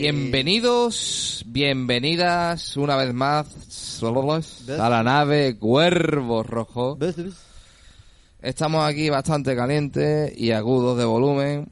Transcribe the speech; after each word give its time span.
Bienvenidos, 0.00 1.44
bienvenidas 1.46 2.74
una 2.78 2.96
vez 2.96 3.12
más 3.12 4.02
a 4.02 4.88
la 4.88 5.02
nave 5.02 5.58
Cuervo 5.58 6.42
Rojo. 6.42 6.96
Estamos 8.40 8.82
aquí 8.82 9.10
bastante 9.10 9.54
calientes 9.54 10.32
y 10.38 10.52
agudos 10.52 10.96
de 10.96 11.04
volumen 11.04 11.68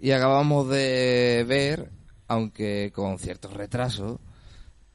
y 0.00 0.12
acabamos 0.12 0.68
de 0.68 1.44
ver, 1.48 1.90
aunque 2.28 2.92
con 2.94 3.18
cierto 3.18 3.48
retraso, 3.48 4.20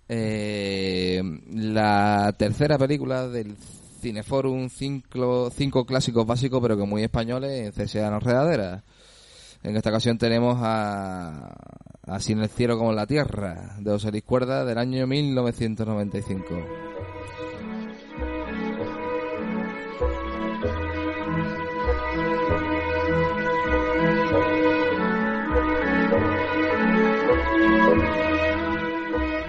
eh, 0.07 1.21
la 1.53 2.33
tercera 2.39 2.77
película 2.77 3.27
del 3.27 3.57
Cineforum 3.99 4.69
5 4.69 5.51
cinco 5.53 5.85
clásicos 5.85 6.25
básicos 6.25 6.61
pero 6.61 6.77
que 6.77 6.85
muy 6.85 7.03
españoles 7.03 7.75
en 7.77 7.85
CSA 7.85 8.07
Enredadera. 8.07 8.85
En 9.63 9.75
esta 9.75 9.89
ocasión 9.89 10.17
tenemos 10.17 10.57
a 10.61 11.55
Así 12.07 12.31
en 12.31 12.39
el 12.39 12.47
cielo 12.47 12.77
como 12.77 12.91
en 12.91 12.95
la 12.95 13.05
tierra, 13.05 13.75
de 13.79 13.91
José 13.91 14.21
Cuerda, 14.21 14.63
del 14.63 14.77
año 14.77 15.05
1995. 15.07 16.45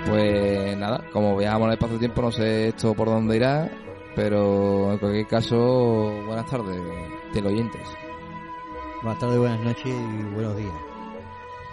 Pues 0.08 0.76
nada, 0.76 1.04
como 1.12 1.36
viajamos 1.36 1.66
en 1.66 1.68
el 1.68 1.74
espacio-tiempo, 1.74 2.22
no 2.22 2.32
sé 2.32 2.68
esto 2.70 2.92
por 2.94 3.06
dónde 3.06 3.36
irá, 3.36 3.70
pero 4.16 4.90
en 4.90 4.98
cualquier 4.98 5.28
caso, 5.28 5.56
buenas 6.26 6.50
tardes, 6.50 6.76
teleoyentes. 7.32 8.07
Buenas 9.02 9.18
tardes, 9.20 9.38
buenas 9.38 9.60
noches 9.60 9.86
y 9.86 10.34
buenos 10.34 10.56
días. 10.56 10.72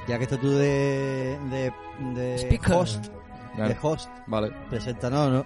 Ya 0.07 0.17
que 0.17 0.23
estás 0.25 0.39
tú 0.39 0.51
de, 0.51 1.37
de, 1.49 1.73
de 2.13 2.37
Speaker. 2.37 2.75
host, 2.75 3.07
Claro. 3.55 3.69
de 3.69 3.77
host, 3.81 4.09
Vale. 4.27 4.51
preséntanos, 4.69 5.31
¿no? 5.31 5.45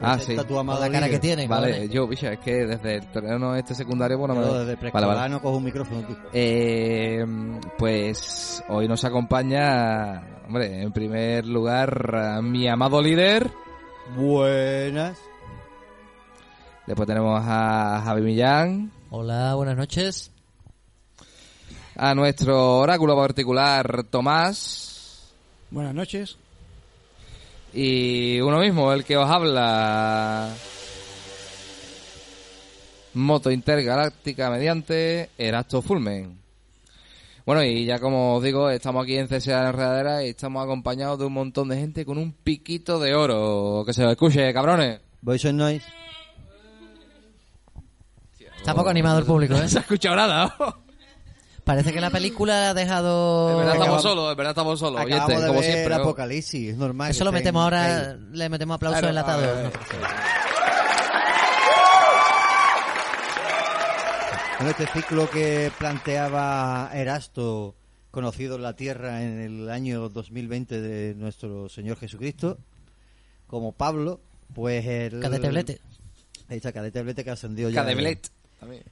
Ah, 0.00 0.14
Presenta 0.14 0.42
sí. 0.42 0.48
tu 0.48 0.58
amado 0.58 0.78
Con 0.78 0.86
la 0.88 0.92
cara 0.92 1.06
líder. 1.06 1.20
que 1.20 1.26
tiene. 1.26 1.46
Vale, 1.48 1.88
yo, 1.88 2.06
bicha, 2.08 2.32
es 2.32 2.38
que 2.40 2.66
desde 2.66 2.96
el 2.96 3.06
terreno 3.12 3.54
este 3.54 3.74
secundario, 3.74 4.16
bueno, 4.18 4.34
me 4.34 4.40
Yo 4.40 4.46
lo- 4.46 4.64
desde 4.64 4.90
Vale, 4.90 5.06
vale. 5.06 5.28
no 5.28 5.42
cojo 5.42 5.56
un 5.58 5.64
micrófono 5.64 6.00
tú. 6.06 6.16
Eh, 6.32 7.24
pues 7.78 8.62
hoy 8.68 8.88
nos 8.88 9.04
acompaña, 9.04 10.22
hombre, 10.46 10.82
en 10.82 10.92
primer 10.92 11.46
lugar, 11.46 12.14
a 12.16 12.42
mi 12.42 12.66
amado 12.68 13.02
líder. 13.02 13.50
Buenas. 14.16 15.18
Después 16.86 17.06
tenemos 17.06 17.40
a 17.44 18.02
Javi 18.04 18.22
Millán, 18.22 18.90
Hola, 19.10 19.54
buenas 19.54 19.76
noches. 19.76 20.32
A 21.96 22.14
nuestro 22.14 22.78
oráculo 22.78 23.16
particular 23.16 24.04
Tomás 24.04 25.32
Buenas 25.70 25.94
noches. 25.94 26.36
y 27.72 28.40
uno 28.40 28.58
mismo, 28.58 28.92
el 28.92 29.04
que 29.04 29.16
os 29.16 29.28
habla. 29.28 30.54
Moto 33.14 33.50
intergaláctica 33.50 34.50
mediante 34.50 35.30
Erasto 35.38 35.80
Fulmen. 35.82 36.38
Bueno, 37.44 37.62
y 37.64 37.84
ya 37.86 37.98
como 37.98 38.36
os 38.36 38.42
digo, 38.42 38.70
estamos 38.70 39.02
aquí 39.02 39.16
en 39.16 39.26
CSA 39.26 39.62
en 39.62 39.66
Enredadera 39.68 40.24
y 40.24 40.28
estamos 40.30 40.62
acompañados 40.62 41.18
de 41.18 41.24
un 41.24 41.32
montón 41.32 41.68
de 41.68 41.76
gente 41.78 42.04
con 42.04 42.18
un 42.18 42.32
piquito 42.32 43.00
de 43.00 43.14
oro. 43.14 43.82
Que 43.84 43.92
se 43.92 44.04
os 44.04 44.12
escuche, 44.12 44.52
cabrones. 44.52 45.00
Voice 45.22 45.48
and 45.48 45.58
Noise. 45.58 45.86
Está 48.58 48.74
poco 48.74 48.90
animado 48.90 49.18
el 49.18 49.24
público, 49.24 49.54
¿eh? 49.54 49.62
No 49.62 49.68
se 49.68 49.78
ha 49.78 49.80
escuchado 49.80 50.16
nada. 50.16 50.54
¿no? 50.58 50.81
Parece 51.72 51.94
que 51.94 52.02
la 52.02 52.10
película 52.10 52.68
ha 52.68 52.74
dejado... 52.74 53.52
En 53.52 53.56
verdad 53.56 53.76
estamos 53.76 54.02
solos, 54.02 54.30
en 54.30 54.36
verdad 54.36 54.50
estamos 54.50 54.78
solos. 54.78 55.00
Acabamos 55.00 55.28
oyentes, 55.28 55.40
de 55.40 55.46
como 55.48 55.60
ver 55.60 55.72
siempre. 55.72 55.96
¿no? 55.96 56.02
Apocalipsis, 56.02 56.68
es 56.68 56.76
normal. 56.76 57.10
Eso 57.10 57.24
lo 57.24 57.32
metemos 57.32 57.62
ahora, 57.64 57.80
caídos. 57.80 58.20
le 58.32 58.48
metemos 58.50 58.74
aplausos 58.74 59.00
Claro, 59.00 59.38
ver, 59.38 59.64
¿no? 59.64 59.70
Bueno, 64.58 64.70
este 64.70 64.86
ciclo 64.88 65.30
que 65.30 65.72
planteaba 65.78 66.90
Erasto, 66.92 67.74
conocido 68.10 68.56
en 68.56 68.62
la 68.64 68.76
Tierra 68.76 69.22
en 69.22 69.40
el 69.40 69.70
año 69.70 70.10
2020 70.10 70.78
de 70.78 71.14
nuestro 71.14 71.70
Señor 71.70 71.96
Jesucristo, 71.96 72.58
como 73.46 73.72
Pablo, 73.72 74.20
pues 74.54 74.84
el... 74.84 75.20
Cadete 75.20 75.48
Blete. 75.48 75.80
Ahí 76.50 76.58
está, 76.58 76.70
Cadete 76.70 77.02
Blete 77.02 77.24
que 77.24 77.30
ascendió 77.30 77.70
ya. 77.70 77.80
Cadeblet. 77.80 78.28
También. 78.60 78.82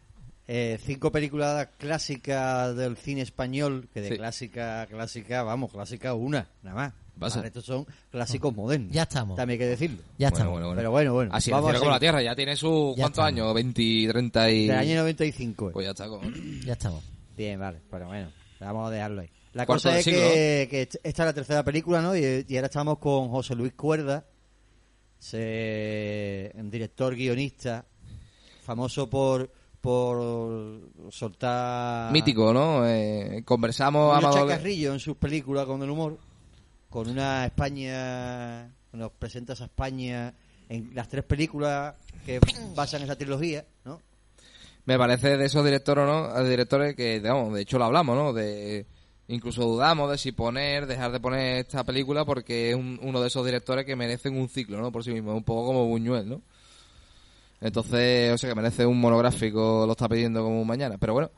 Eh, 0.53 0.81
cinco 0.85 1.13
películas 1.13 1.69
clásicas 1.79 2.75
del 2.75 2.97
cine 2.97 3.21
español, 3.23 3.89
que 3.95 4.01
de 4.01 4.09
Sí. 4.09 4.17
clásica, 4.17 4.85
clásica, 4.91 5.45
vamos, 5.45 5.71
clásica 5.71 6.13
una, 6.15 6.49
nada 6.65 6.75
más. 6.77 6.93
Vale, 7.15 7.47
estos 7.47 7.65
son 7.67 7.87
clásicos 8.11 8.53
modernos. 8.57 8.91
Ya 8.93 9.03
estamos. 9.05 9.37
También 9.37 9.61
hay 9.61 9.65
que 9.67 9.71
decirlo. 9.71 9.99
Ya 10.19 10.29
Bueno, 10.31 10.37
estamos. 10.37 10.53
bueno, 10.53 10.67
bueno. 10.67 10.79
Pero 10.81 10.91
bueno, 10.91 11.15
bueno. 11.15 11.31
Así 11.35 11.51
vamos 11.53 11.79
como 11.79 11.91
la 11.93 12.01
tierra. 12.01 12.21
Ya 12.23 12.35
tiene 12.35 12.57
su... 12.57 12.95
Ya 12.97 13.03
¿Cuántos 13.05 13.25
estamos. 13.25 13.29
años? 13.29 13.55
20, 13.55 14.09
30 14.09 14.51
y... 14.51 14.67
Del 14.67 14.77
año 14.79 14.97
95. 15.03 15.69
eh. 15.69 15.73
Pues 15.73 15.85
ya 15.85 15.91
está. 15.91 16.09
con- 16.09 16.61
Ya 16.65 16.73
estamos. 16.73 17.05
Bien, 17.37 17.61
vale, 17.61 17.79
pero 17.89 18.07
bueno, 18.09 18.33
vamos 18.59 18.89
a 18.89 18.91
dejarlo 18.93 19.21
ahí. 19.21 19.31
La 19.53 19.67
Cuarto 19.67 19.85
cosa 19.85 19.99
es 20.01 20.05
que, 20.05 20.67
que 20.69 20.83
esta 20.83 20.99
es 21.05 21.19
la 21.19 21.33
tercera 21.33 21.63
película, 21.63 22.01
¿no? 22.03 22.17
Y, 22.17 22.45
y 22.49 22.57
ahora 22.57 22.67
estamos 22.67 22.99
con 22.99 23.29
José 23.29 23.55
Luis 23.55 23.75
Cuerda, 23.75 24.25
se- 25.19 26.53
director 26.65 27.15
guionista, 27.15 27.85
famoso 28.63 29.09
por 29.09 29.51
por 29.81 30.81
soltar 31.11 32.13
Mítico, 32.13 32.53
¿no? 32.53 32.87
Eh, 32.87 33.43
conversamos... 33.45 34.17
Amado- 34.17 34.49
chacarrillo 34.49 34.93
en 34.93 35.01
sus 35.01 35.17
películas 35.17 35.67
con 35.67 35.83
el 35.83 35.91
humor, 35.91 36.19
con 36.89 37.09
una 37.09 37.47
España, 37.47 38.71
nos 38.93 39.13
presenta 39.13 39.53
esa 39.55 39.65
España 39.65 40.35
en 40.69 40.91
las 40.95 41.09
tres 41.09 41.25
películas 41.25 41.95
que 42.27 42.41
basan 42.75 43.03
esa 43.03 43.17
trilogía, 43.17 43.65
¿no? 43.85 44.01
Me 44.85 44.99
parece 44.99 45.37
de 45.37 45.45
esos 45.47 45.65
directores, 45.65 46.05
¿no? 46.07 46.43
Directores 46.45 46.95
que, 46.97 47.21
digamos, 47.21 47.55
de 47.55 47.63
hecho 47.63 47.79
lo 47.79 47.85
hablamos, 47.85 48.17
¿no? 48.17 48.33
De 48.33 48.87
incluso 49.29 49.63
dudamos 49.63 50.11
de 50.11 50.19
si 50.19 50.33
poner, 50.33 50.87
dejar 50.87 51.13
de 51.13 51.21
poner 51.21 51.59
esta 51.59 51.85
película 51.85 52.25
porque 52.25 52.71
es 52.71 52.77
un- 52.77 52.99
uno 53.03 53.21
de 53.21 53.29
esos 53.29 53.45
directores 53.47 53.85
que 53.85 53.95
merecen 53.95 54.37
un 54.37 54.49
ciclo, 54.49 54.81
¿no? 54.81 54.91
Por 54.91 55.05
sí 55.05 55.13
mismo, 55.13 55.35
un 55.35 55.45
poco 55.45 55.67
como 55.67 55.87
Buñuel, 55.87 56.29
¿no? 56.29 56.43
Entonces, 57.61 58.33
o 58.33 58.39
sea, 58.39 58.49
que 58.49 58.55
merece 58.55 58.87
un 58.87 59.01
monográfico, 59.01 59.85
lo 59.87 59.93
está 59.93 60.09
pidiendo 60.09 60.43
como 60.43 60.65
mañana. 60.65 60.97
Pero 60.99 61.13
bueno, 61.13 61.31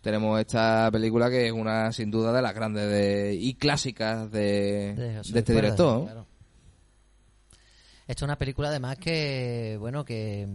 tenemos 0.00 0.38
esta 0.38 0.88
película 0.92 1.30
que 1.30 1.46
es 1.46 1.52
una, 1.52 1.90
sin 1.92 2.10
duda, 2.10 2.32
de 2.32 2.42
las 2.42 2.54
grandes 2.54 2.88
de, 2.88 3.34
y 3.34 3.54
clásicas 3.54 4.30
de, 4.30 4.94
De 4.94 5.08
de, 5.08 5.16
José 5.18 5.38
este 5.38 5.54
director. 5.54 6.26
Esto 8.06 8.24
es 8.24 8.28
una 8.28 8.36
película 8.36 8.68
además 8.68 8.98
que, 8.98 9.76
bueno, 9.80 10.04
que 10.04 10.46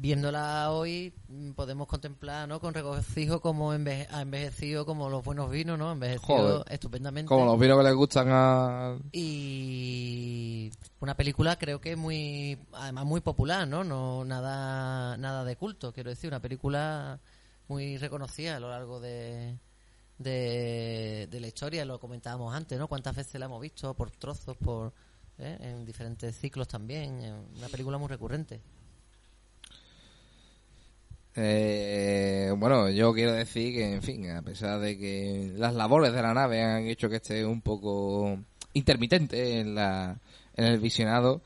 viéndola 0.00 0.70
hoy 0.70 1.12
mm, 1.28 1.50
podemos 1.52 1.88
contemplar, 1.88 2.48
¿no? 2.48 2.60
Con 2.60 2.72
regocijo 2.72 3.40
como 3.40 3.74
enveje- 3.74 4.06
ha 4.10 4.22
envejecido 4.22 4.86
como 4.86 5.08
los 5.10 5.24
buenos 5.24 5.50
vinos, 5.50 5.76
¿no? 5.76 5.90
Envejecido 5.90 6.60
Joder. 6.60 6.72
estupendamente. 6.72 7.28
Como 7.28 7.44
los 7.44 7.58
vinos 7.58 7.78
que 7.78 7.84
les 7.84 7.94
gustan 7.94 8.28
a... 8.30 8.96
y 9.12 10.70
una 11.00 11.16
película 11.16 11.56
creo 11.56 11.80
que 11.80 11.96
muy 11.96 12.58
además 12.72 13.04
muy 13.06 13.20
popular 13.20 13.66
no 13.66 13.84
no 13.84 14.24
nada 14.24 15.16
nada 15.16 15.44
de 15.44 15.56
culto 15.56 15.92
quiero 15.92 16.10
decir 16.10 16.28
una 16.28 16.40
película 16.40 17.20
muy 17.68 17.96
reconocida 17.98 18.56
a 18.56 18.60
lo 18.60 18.68
largo 18.70 19.00
de 19.00 19.58
de, 20.18 21.28
de 21.30 21.40
la 21.40 21.46
historia 21.46 21.84
lo 21.84 22.00
comentábamos 22.00 22.52
antes 22.54 22.78
no 22.78 22.88
cuántas 22.88 23.14
veces 23.14 23.38
la 23.38 23.46
hemos 23.46 23.60
visto 23.60 23.94
por 23.94 24.10
trozos 24.10 24.56
por 24.56 24.92
¿eh? 25.38 25.56
en 25.60 25.84
diferentes 25.84 26.36
ciclos 26.36 26.66
también 26.68 27.20
una 27.56 27.68
película 27.68 27.96
muy 27.98 28.08
recurrente 28.08 28.60
Eh, 31.40 32.52
bueno, 32.56 32.90
yo 32.90 33.14
quiero 33.14 33.32
decir 33.32 33.72
que, 33.72 33.92
en 33.94 34.02
fin, 34.02 34.28
a 34.30 34.42
pesar 34.42 34.80
de 34.80 34.98
que 34.98 35.52
las 35.56 35.72
labores 35.72 36.12
de 36.12 36.20
la 36.20 36.34
nave 36.34 36.62
han 36.62 36.86
hecho 36.88 37.08
que 37.08 37.16
esté 37.16 37.46
un 37.46 37.60
poco 37.60 38.38
intermitente 38.72 39.60
en, 39.60 39.76
la, 39.76 40.18
en 40.56 40.64
el 40.64 40.80
visionado, 40.80 41.40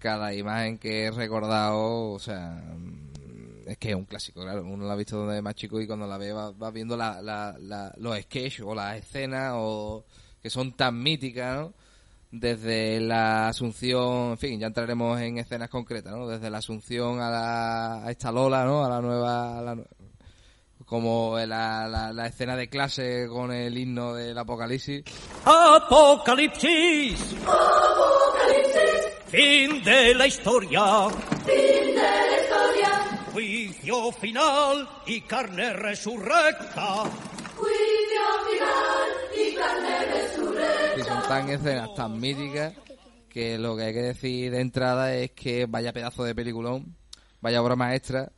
cada 0.00 0.34
imagen 0.34 0.76
que 0.78 1.04
he 1.04 1.10
recordado, 1.12 2.10
o 2.10 2.18
sea, 2.18 2.62
mm, 2.76 3.68
es 3.68 3.78
que 3.78 3.90
es 3.90 3.94
un 3.94 4.06
clásico, 4.06 4.42
claro. 4.42 4.64
Uno 4.64 4.86
la 4.86 4.94
ha 4.94 4.96
visto 4.96 5.18
donde 5.18 5.40
más 5.40 5.54
chico 5.54 5.80
y 5.80 5.86
cuando 5.86 6.08
la 6.08 6.18
ve 6.18 6.32
va, 6.32 6.50
va 6.50 6.72
viendo 6.72 6.96
la- 6.96 7.92
los 7.98 8.18
sketches 8.22 8.60
o 8.66 8.74
las 8.74 8.96
escenas 8.98 9.52
o 9.56 10.04
que 10.42 10.50
son 10.50 10.72
tan 10.72 11.00
míticas, 11.00 11.60
¿no? 11.60 11.74
Desde 12.32 12.98
la 12.98 13.48
asunción, 13.48 14.30
en 14.32 14.38
fin, 14.38 14.58
ya 14.58 14.66
entraremos 14.66 15.20
en 15.20 15.38
escenas 15.38 15.68
concretas, 15.68 16.14
¿no? 16.14 16.26
Desde 16.26 16.48
la 16.50 16.58
asunción 16.58 17.20
a, 17.20 17.30
la, 17.30 18.04
a 18.06 18.10
esta 18.10 18.32
Lola, 18.32 18.64
¿no? 18.64 18.84
A 18.84 18.88
la 18.88 19.00
nueva, 19.00 19.58
a 19.58 19.62
la 19.62 19.76
como 20.86 21.38
la, 21.38 21.86
la, 21.88 22.12
la 22.12 22.26
escena 22.26 22.56
de 22.56 22.68
clase 22.68 23.26
con 23.28 23.52
el 23.52 23.76
himno 23.78 24.14
del 24.14 24.36
apocalipsis. 24.36 25.04
Apocalipsis. 25.44 27.34
Fin 29.28 29.82
de 29.82 30.14
la 30.14 30.26
historia. 30.26 31.08
Fin 31.46 31.94
de 31.94 31.94
la 31.94 32.40
historia, 32.42 33.24
Juicio 33.32 34.12
final 34.12 34.88
y 35.06 35.22
carne 35.22 35.72
resurrecta. 35.72 37.04
Carne 39.54 40.04
resurrecta. 40.06 41.28
tan 41.28 41.48
escenas 41.50 41.94
tan 41.94 42.20
míticas 42.20 42.74
que 43.28 43.58
lo 43.58 43.76
que 43.76 43.84
hay 43.84 43.94
que 43.94 44.02
decir 44.02 44.50
de 44.50 44.60
entrada 44.60 45.14
es 45.14 45.30
que 45.30 45.66
vaya 45.66 45.92
pedazo 45.92 46.24
de 46.24 46.34
peliculón, 46.34 46.96
vaya 47.40 47.62
obra 47.62 47.76
maestra 47.76 48.30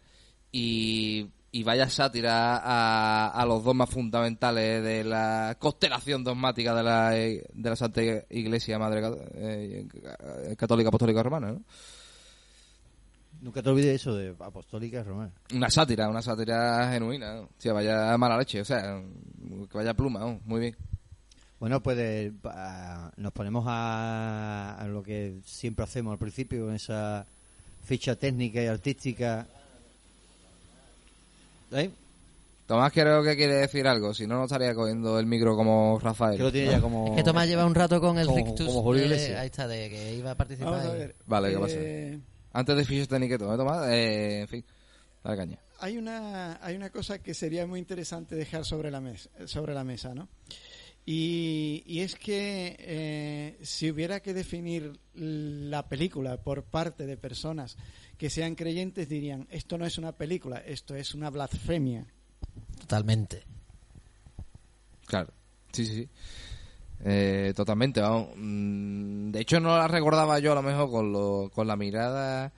y, 0.53 1.27
y 1.51 1.63
vaya 1.65 1.89
sátira 1.89 2.57
a, 2.59 3.29
a 3.29 3.47
los 3.47 3.65
dos 3.65 3.75
más 3.75 3.91
fundamentales 3.91 4.85
de 4.85 5.03
la 5.03 5.57
constelación 5.59 6.23
dogmática 6.23 6.75
de 6.75 6.83
la, 6.83 7.11
de 7.11 7.71
la 7.71 7.77
Santa 7.77 8.03
Iglesia 8.31 8.79
Madre 8.79 9.03
eh, 9.35 9.87
Católica 10.57 10.89
Apostólica 10.89 11.23
Romana, 11.23 11.53
¿no? 11.53 11.63
Nunca 13.45 13.63
te 13.63 13.69
olvides 13.69 14.01
eso 14.01 14.17
de 14.17 14.35
apostólica 14.41 15.03
romana. 15.03 15.31
Una 15.55 15.69
sátira, 15.69 16.09
una 16.09 16.23
sátira 16.23 16.91
genuina, 16.91 17.35
¿no? 17.35 17.41
O 17.43 17.49
sea, 17.59 17.75
vaya 17.75 18.17
mala 18.17 18.39
leche, 18.39 18.63
o 18.63 18.65
sea, 18.65 19.03
que 19.71 19.77
vaya 19.77 19.93
pluma, 19.93 20.21
¿no? 20.21 20.41
muy 20.47 20.61
bien. 20.61 20.77
Bueno, 21.61 21.83
pues 21.83 21.99
eh, 21.99 22.33
pa- 22.43 23.13
nos 23.19 23.33
ponemos 23.33 23.65
a, 23.69 24.77
a 24.79 24.89
lo 24.89 25.03
que 25.03 25.35
siempre 25.45 25.85
hacemos 25.85 26.13
al 26.13 26.19
principio, 26.19 26.65
con 26.65 26.75
esa 26.75 27.27
ficha 27.85 28.17
técnica 28.17 28.63
y 28.63 28.67
artística. 28.67 29.47
¿Eh? 31.73 31.91
Tomás 32.67 32.93
creo 32.93 33.23
que 33.23 33.37
quiere 33.37 33.57
decir 33.57 33.87
algo, 33.87 34.15
si 34.15 34.27
no, 34.27 34.39
no 34.39 34.45
estaría 34.45 34.75
cogiendo 34.75 35.19
el 35.19 35.27
micro 35.27 35.55
como 35.55 35.99
Rafael. 36.03 36.39
Que 36.39 36.43
lo 36.45 36.53
tiene 36.53 36.71
ya 36.71 36.81
como... 36.81 37.09
Es 37.11 37.17
que 37.17 37.23
Tomás 37.23 37.47
lleva 37.47 37.67
un 37.67 37.75
rato 37.75 38.01
con 38.01 38.19
el 38.19 38.27
como- 38.27 38.39
rictus. 38.39 38.67
como 38.67 38.83
Julio 38.83 39.07
de- 39.09 39.37
ahí 39.37 39.47
está, 39.47 39.69
de 39.69 39.91
que 39.91 40.15
iba 40.15 40.31
a 40.31 40.35
participar. 40.35 40.73
Vamos 40.73 40.87
a 40.93 40.97
y- 40.97 40.99
ver. 40.99 41.15
Vale, 41.27 41.51
¿qué 41.51 41.59
pasa? 41.59 41.75
Eh, 41.77 42.19
Antes 42.55 42.77
de 42.77 42.85
fichas 42.87 43.09
técnicas 43.09 43.37
y 43.37 43.39
todo, 43.41 43.53
¿eh, 43.55 43.57
Tomás? 43.59 43.89
Eh, 43.91 44.41
en 44.41 44.49
fin, 44.49 44.65
dale 45.23 45.37
caña. 45.37 45.59
hay 45.81 45.99
una 45.99 46.59
hay 46.65 46.77
una 46.77 46.89
cosa 46.91 47.19
que 47.19 47.35
sería 47.35 47.67
muy 47.67 47.79
interesante 47.81 48.35
dejar 48.37 48.65
sobre 48.65 48.91
la 48.91 49.01
mesa 49.01 49.29
sobre 49.47 49.75
la 49.75 49.85
mesa 49.85 50.15
no 50.15 50.29
y, 51.05 51.83
y 51.87 52.01
es 52.01 52.15
que 52.15 52.77
eh, 52.79 53.59
si 53.63 53.91
hubiera 53.91 54.21
que 54.21 54.33
definir 54.33 54.99
la 55.15 55.87
película 55.89 56.41
por 56.43 56.63
parte 56.65 57.05
de 57.07 57.17
personas 57.19 57.77
que 58.17 58.31
sean 58.31 58.55
creyentes 58.55 59.09
dirían 59.09 59.47
esto 59.51 59.77
no 59.77 59.85
es 59.85 59.99
una 59.99 60.13
película 60.13 60.59
esto 60.59 60.95
es 60.95 61.15
una 61.15 61.29
blasfemia 61.31 62.07
Totalmente. 62.81 63.43
Claro, 65.07 65.33
sí, 65.73 65.87
sí, 65.87 65.95
sí. 65.95 66.09
Eh, 67.05 67.53
totalmente, 67.55 68.01
vamos. 68.01 68.29
Mm, 68.37 69.31
De 69.31 69.41
hecho, 69.41 69.61
no 69.61 69.77
la 69.77 69.89
recordaba 69.89 70.39
yo 70.39 70.53
a 70.53 70.55
lo 70.55 70.63
mejor 70.63 70.91
con, 70.91 71.13
lo, 71.13 71.51
con 71.55 71.67
la 71.67 71.77
mirada 71.77 72.53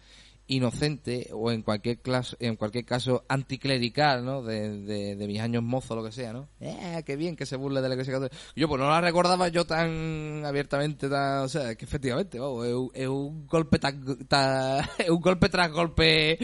inocente 0.49 1.29
o 1.33 1.51
en 1.51 1.63
cualquier 1.63 2.01
caso, 2.01 2.37
en 2.39 2.57
cualquier 2.57 2.85
caso 2.85 3.25
anticlerical, 3.29 4.25
¿no? 4.25 4.43
De, 4.43 4.83
de, 4.83 5.17
de 5.17 5.27
mis 5.27 5.41
años 5.41 5.63
mozo, 5.63 5.97
lo 5.97 6.05
que 6.05 6.13
sea, 6.13 6.33
¿no? 6.33 6.49
Eh, 6.61 7.03
qué 7.05 7.17
bien 7.17 7.37
que 7.37 7.47
se 7.47 7.57
burle 7.57 7.81
de 7.81 7.89
la 7.89 7.95
iglesia 7.95 8.15
católica. 8.15 8.37
Yo 8.55 8.69
pues 8.69 8.81
no 8.81 8.89
la 8.89 9.01
recordaba 9.01 9.49
yo 9.49 9.67
tan 9.67 10.45
abiertamente, 10.45 11.09
tan, 11.09 11.45
o 11.45 11.49
sea, 11.49 11.75
que 11.75 11.85
efectivamente, 11.85 12.39
vamos, 12.39 12.67
es, 12.67 13.03
es 13.03 13.09
un 13.09 13.47
golpe 13.47 13.79
tan, 13.79 14.05
es 14.99 15.11
un 15.11 15.21
golpe 15.21 15.49
tras 15.49 15.73
golpe 15.73 16.39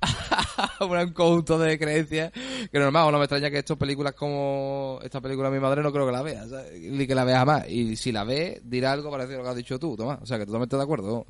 a 0.00 0.84
un 0.84 1.12
conjunto 1.12 1.58
de 1.58 1.78
creencias 1.78 2.32
que 2.32 2.78
normal, 2.78 3.10
no 3.10 3.18
me 3.18 3.24
extraña 3.24 3.50
que 3.50 3.58
estas 3.58 3.76
películas 3.76 4.14
como 4.14 5.00
esta 5.02 5.20
película 5.20 5.50
mi 5.50 5.58
madre 5.58 5.82
no 5.82 5.92
creo 5.92 6.06
que 6.06 6.12
la 6.12 6.22
vea, 6.22 6.48
¿sabes? 6.48 6.80
ni 6.80 7.06
que 7.06 7.14
la 7.14 7.24
vea 7.24 7.38
jamás. 7.38 7.68
Y 7.68 7.96
si 7.96 8.12
la 8.12 8.24
ve, 8.24 8.60
dirá 8.64 8.92
algo 8.92 9.10
parecido 9.10 9.36
a 9.36 9.38
lo 9.38 9.44
que 9.44 9.50
has 9.50 9.56
dicho 9.56 9.78
tú, 9.78 9.96
Tomás. 9.96 10.20
O 10.22 10.26
sea, 10.26 10.38
que 10.38 10.46
totalmente 10.46 10.76
de 10.76 10.82
acuerdo. 10.82 11.26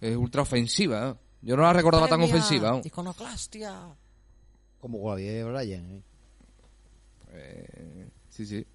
Es 0.00 0.16
ultra 0.16 0.42
ofensiva. 0.42 1.00
¿no? 1.00 1.27
Yo 1.42 1.56
no 1.56 1.62
la 1.62 1.72
recordaba 1.72 2.08
tan 2.08 2.20
ofensiva. 2.22 2.70
¿no? 2.70 2.80
Iconoclastia. 2.84 3.94
Como 4.80 5.08
Javier 5.08 5.44
Bryan. 5.46 5.90
¿eh? 5.90 6.02
Eh, 7.30 8.08
sí, 8.28 8.46
sí. 8.46 8.66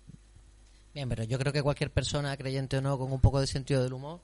Bien, 0.93 1.09
pero 1.09 1.23
yo 1.23 1.39
creo 1.39 1.51
que 1.51 1.63
cualquier 1.63 1.91
persona, 1.91 2.35
creyente 2.37 2.77
o 2.77 2.81
no, 2.81 2.97
con 2.97 3.11
un 3.11 3.19
poco 3.19 3.39
de 3.39 3.47
sentido 3.47 3.83
del 3.83 3.93
humor, 3.93 4.19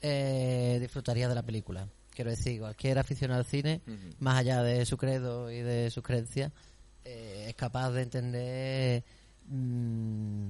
eh, 0.00 0.78
disfrutaría 0.80 1.28
de 1.28 1.34
la 1.34 1.42
película. 1.42 1.88
Quiero 2.14 2.30
decir, 2.30 2.58
cualquier 2.60 2.98
aficionado 2.98 3.40
al 3.40 3.46
cine, 3.46 3.82
más 4.20 4.38
allá 4.38 4.62
de 4.62 4.86
su 4.86 4.96
credo 4.96 5.50
y 5.50 5.60
de 5.60 5.90
sus 5.90 6.02
creencias, 6.02 6.50
eh, 7.04 7.46
es 7.48 7.54
capaz 7.54 7.90
de 7.90 8.02
entender 8.02 9.04
mm, 9.48 10.48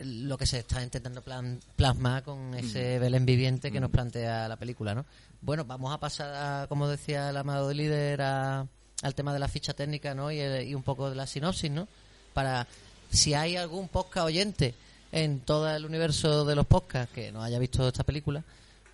lo 0.00 0.36
que 0.38 0.46
se 0.46 0.58
está 0.60 0.82
intentando 0.82 1.22
plan- 1.22 1.60
plasmar 1.76 2.22
con 2.22 2.54
ese 2.54 2.98
Belén 2.98 3.26
viviente 3.26 3.70
que 3.70 3.80
nos 3.80 3.90
plantea 3.90 4.48
la 4.48 4.56
película, 4.56 4.94
¿no? 4.94 5.04
Bueno, 5.42 5.64
vamos 5.64 5.92
a 5.92 5.98
pasar, 6.00 6.34
a, 6.34 6.66
como 6.68 6.88
decía 6.88 7.30
el 7.30 7.36
amado 7.36 7.72
líder, 7.72 8.22
a- 8.22 8.66
al 9.02 9.14
tema 9.14 9.32
de 9.32 9.38
la 9.38 9.48
ficha 9.48 9.72
técnica, 9.74 10.14
¿no? 10.14 10.30
Y, 10.30 10.38
el- 10.40 10.68
y 10.68 10.74
un 10.74 10.82
poco 10.82 11.08
de 11.10 11.16
la 11.16 11.26
sinopsis, 11.26 11.70
¿no? 11.70 11.86
Para, 12.34 12.66
si 13.10 13.34
hay 13.34 13.56
algún 13.56 13.88
podcast 13.88 14.26
oyente 14.26 14.74
en 15.12 15.40
todo 15.40 15.68
el 15.74 15.84
universo 15.84 16.44
de 16.44 16.54
los 16.54 16.66
podcasts 16.66 17.12
que 17.14 17.32
no 17.32 17.42
haya 17.42 17.58
visto 17.58 17.86
esta 17.88 18.04
película, 18.04 18.42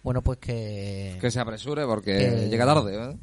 bueno, 0.02 0.22
pues 0.22 0.38
que... 0.38 1.18
Que 1.20 1.30
se 1.30 1.40
apresure 1.40 1.84
porque 1.84 2.16
Que- 2.16 2.48
llega 2.48 2.64
tarde. 2.64 3.10
¿eh? 3.12 3.16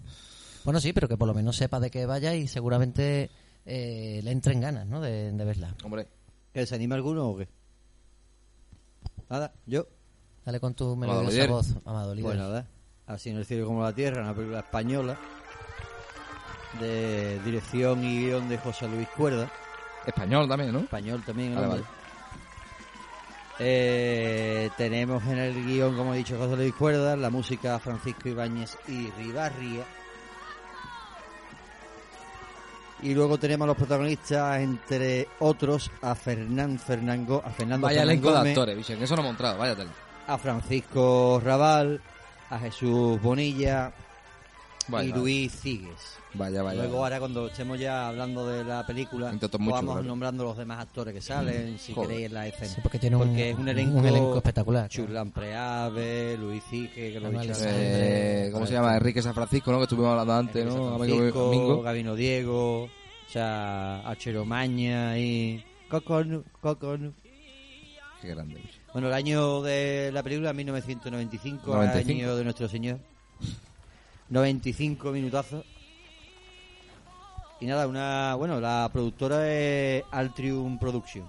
Bueno, 0.64 0.80
sí, 0.80 0.94
pero 0.94 1.08
que 1.08 1.18
por 1.18 1.28
lo 1.28 1.34
menos 1.34 1.56
sepa 1.58 1.80
de 1.80 1.90
qué 1.90 2.06
vaya 2.06 2.36
y 2.36 2.48
seguramente 2.48 3.30
eh, 3.66 4.22
le 4.24 4.32
entren 4.32 4.62
ganas, 4.62 4.86
¿no? 4.88 5.02
De, 5.02 5.32
de 5.32 5.46
verla. 5.46 5.76
Hombre, 5.84 6.08
¿Que 6.54 6.66
se 6.68 6.76
anima 6.76 6.94
alguno 6.96 7.30
o 7.30 7.38
qué? 7.38 7.48
Nada, 9.34 9.52
yo. 9.66 9.88
Dale 10.46 10.60
con 10.60 10.76
tu 10.76 10.96
melodiosa 10.96 11.48
voz, 11.48 11.76
amado 11.86 12.14
líder. 12.14 12.28
Pues 12.28 12.38
nada, 12.38 12.68
así 13.08 13.32
en 13.32 13.38
el 13.38 13.46
cielo 13.48 13.66
como 13.66 13.82
la 13.82 13.92
tierra, 13.92 14.22
una 14.22 14.36
película 14.36 14.60
española 14.60 15.18
de 16.80 17.40
dirección 17.40 18.04
y 18.04 18.28
guion 18.28 18.48
de 18.48 18.60
José 18.60 18.88
Luis 18.88 19.08
Cuerda, 19.18 19.52
español 20.06 20.48
también, 20.48 20.72
¿no? 20.72 20.82
español 20.82 21.24
también. 21.26 21.56
Vale, 21.56 21.68
vale. 21.68 21.84
Eh, 23.58 24.70
tenemos 24.78 25.24
en 25.24 25.40
el 25.40 25.66
guion, 25.66 25.98
como 25.98 26.14
he 26.14 26.18
dicho, 26.18 26.38
José 26.38 26.56
Luis 26.56 26.76
Cuerda, 26.76 27.16
la 27.16 27.32
música 27.32 27.80
Francisco 27.80 28.30
Ibáñez 28.30 28.78
y 28.88 29.10
Ribarria. 29.10 29.84
Y 33.02 33.14
luego 33.14 33.38
tenemos 33.38 33.66
a 33.66 33.68
los 33.68 33.78
protagonistas, 33.78 34.62
entre 34.62 35.28
otros, 35.40 35.92
a 36.02 36.16
Fernán 36.16 36.80
Fernando, 36.80 37.42
a 37.46 37.50
Fernando 37.50 37.88
Vaya 37.88 38.04
elenco 38.04 38.32
de 38.32 38.50
actores, 38.50 38.90
eso 38.90 39.16
no 39.16 39.24
mostrado, 39.24 39.58
vaya 39.58 39.76
a 40.28 40.38
Francisco 40.38 41.42
Raval, 41.44 42.02
a 42.50 42.60
Jesús 42.60 43.22
Bonilla 43.22 43.92
Vaya, 44.88 45.10
y. 45.10 45.12
Luis 45.12 45.52
Cigues. 45.52 46.18
Vaya, 46.36 46.64
vaya. 46.64 46.82
Luego 46.82 47.04
ahora 47.04 47.20
cuando 47.20 47.48
estemos 47.48 47.80
ya 47.80 48.08
hablando 48.08 48.48
de 48.48 48.64
la 48.64 48.86
película, 48.86 49.32
muchos, 49.32 49.52
vamos 49.52 49.84
claro. 49.84 50.04
nombrando 50.04 50.44
los 50.44 50.58
demás 50.58 50.80
actores 50.80 51.14
que 51.14 51.22
salen, 51.22 51.78
si 51.78 51.94
Joder. 51.94 52.10
queréis 52.10 52.26
en 52.28 52.34
la 52.34 52.48
escena. 52.48 52.74
Sí, 52.74 52.82
porque 52.82 52.98
tiene 52.98 53.16
un, 53.18 53.38
es 53.38 53.58
un 53.58 53.70
elenco, 53.70 53.98
un 54.00 54.06
elenco 54.06 54.38
espectacular. 54.38 54.90
Churlan 54.90 55.32
Preave, 55.32 56.38
Luis 56.38 56.64
Cigue, 56.70 57.14
que 57.14 57.20
lo 57.20 57.28
he 57.30 57.48
dicho. 57.48 57.60
Eh, 57.66 58.50
¿Cómo 58.52 58.66
se 58.66 58.74
llama? 58.74 58.96
Enrique 58.96 59.22
San 59.22 59.36
Francisco, 59.36 59.72
¿no? 59.72 59.78
Que 59.78 59.84
estuvimos 59.84 60.12
hablando 60.12 60.34
antes, 60.34 60.66
Enrique 60.66 60.80
¿no? 60.80 60.96
Amigo. 60.96 61.82
Gabino 61.84 62.16
Diego, 62.16 62.84
o 62.84 62.90
sea, 63.30 64.08
Achero 64.10 64.44
Maña 64.44 65.18
y 65.20 65.64
Coconu, 65.88 66.44
Coconu. 66.62 67.14
Qué 68.22 68.30
grande. 68.30 68.60
Bueno, 68.92 69.08
el 69.10 69.14
año 69.14 69.62
de 69.62 70.12
la 70.12 70.24
película, 70.24 70.54
1995, 70.54 71.68
95. 71.68 72.12
año 72.12 72.36
de 72.36 72.44
nuestro 72.44 72.68
Señor. 72.68 73.00
95 74.30 75.12
minutazos. 75.12 75.66
Y 77.64 77.66
nada, 77.66 77.88
una, 77.88 78.36
bueno, 78.36 78.60
la 78.60 78.90
productora 78.92 79.50
es 79.50 80.04
Altrium 80.12 80.78
Production. 80.78 81.26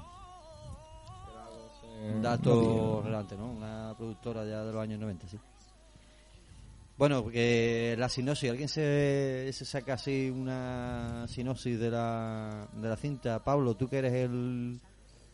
Un 2.13 2.23
dato 2.23 3.03
relevante, 3.05 3.37
¿no? 3.37 3.53
Una 3.53 3.95
productora 3.97 4.45
ya 4.45 4.65
de 4.65 4.73
los 4.73 4.83
años 4.83 4.99
90, 4.99 5.29
sí. 5.29 5.39
Bueno, 6.99 7.23
porque 7.23 7.95
la 7.97 8.09
sinopsis, 8.09 8.51
¿alguien 8.51 8.69
se, 8.69 9.49
se 9.53 9.65
saca 9.65 9.95
así 9.95 10.29
una 10.29 11.25
sinopsis 11.29 11.79
de 11.79 11.93
la, 11.93 12.67
de 12.73 12.89
la 12.89 12.97
cinta? 12.97 13.45
Pablo, 13.45 13.77
tú 13.77 13.89
que 13.89 13.99
eres 13.99 14.15
el, 14.15 14.81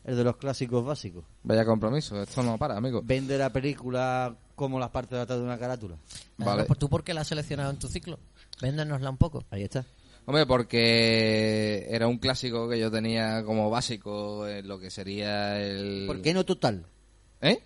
el 0.04 0.16
de 0.16 0.22
los 0.22 0.36
clásicos 0.36 0.84
básicos. 0.84 1.24
Vaya 1.44 1.64
compromiso, 1.64 2.20
esto 2.20 2.42
no 2.42 2.58
para, 2.58 2.76
amigo. 2.76 3.00
Vende 3.02 3.38
la 3.38 3.48
película 3.48 4.36
como 4.54 4.78
las 4.78 4.90
partes 4.90 5.12
de 5.12 5.22
atrás 5.22 5.38
de 5.38 5.46
una 5.46 5.58
carátula. 5.58 5.96
Vale. 6.36 6.64
pues 6.64 6.78
¿Tú 6.78 6.90
por 6.90 7.02
qué 7.02 7.14
la 7.14 7.22
has 7.22 7.28
seleccionado 7.28 7.70
en 7.70 7.78
tu 7.78 7.88
ciclo? 7.88 8.18
Véndanosla 8.60 9.08
un 9.08 9.16
poco. 9.16 9.44
Ahí 9.50 9.62
está. 9.62 9.86
Hombre, 10.26 10.46
porque 10.46 11.86
era 11.90 12.06
un 12.06 12.18
clásico 12.18 12.68
que 12.68 12.78
yo 12.78 12.90
tenía 12.90 13.42
como 13.44 13.68
básico 13.70 14.46
en 14.46 14.68
lo 14.68 14.78
que 14.78 14.90
sería 14.90 15.60
el... 15.60 16.04
¿Por 16.06 16.22
qué 16.22 16.32
no 16.34 16.44
total? 16.44 16.86
¿Eh? 17.40 17.60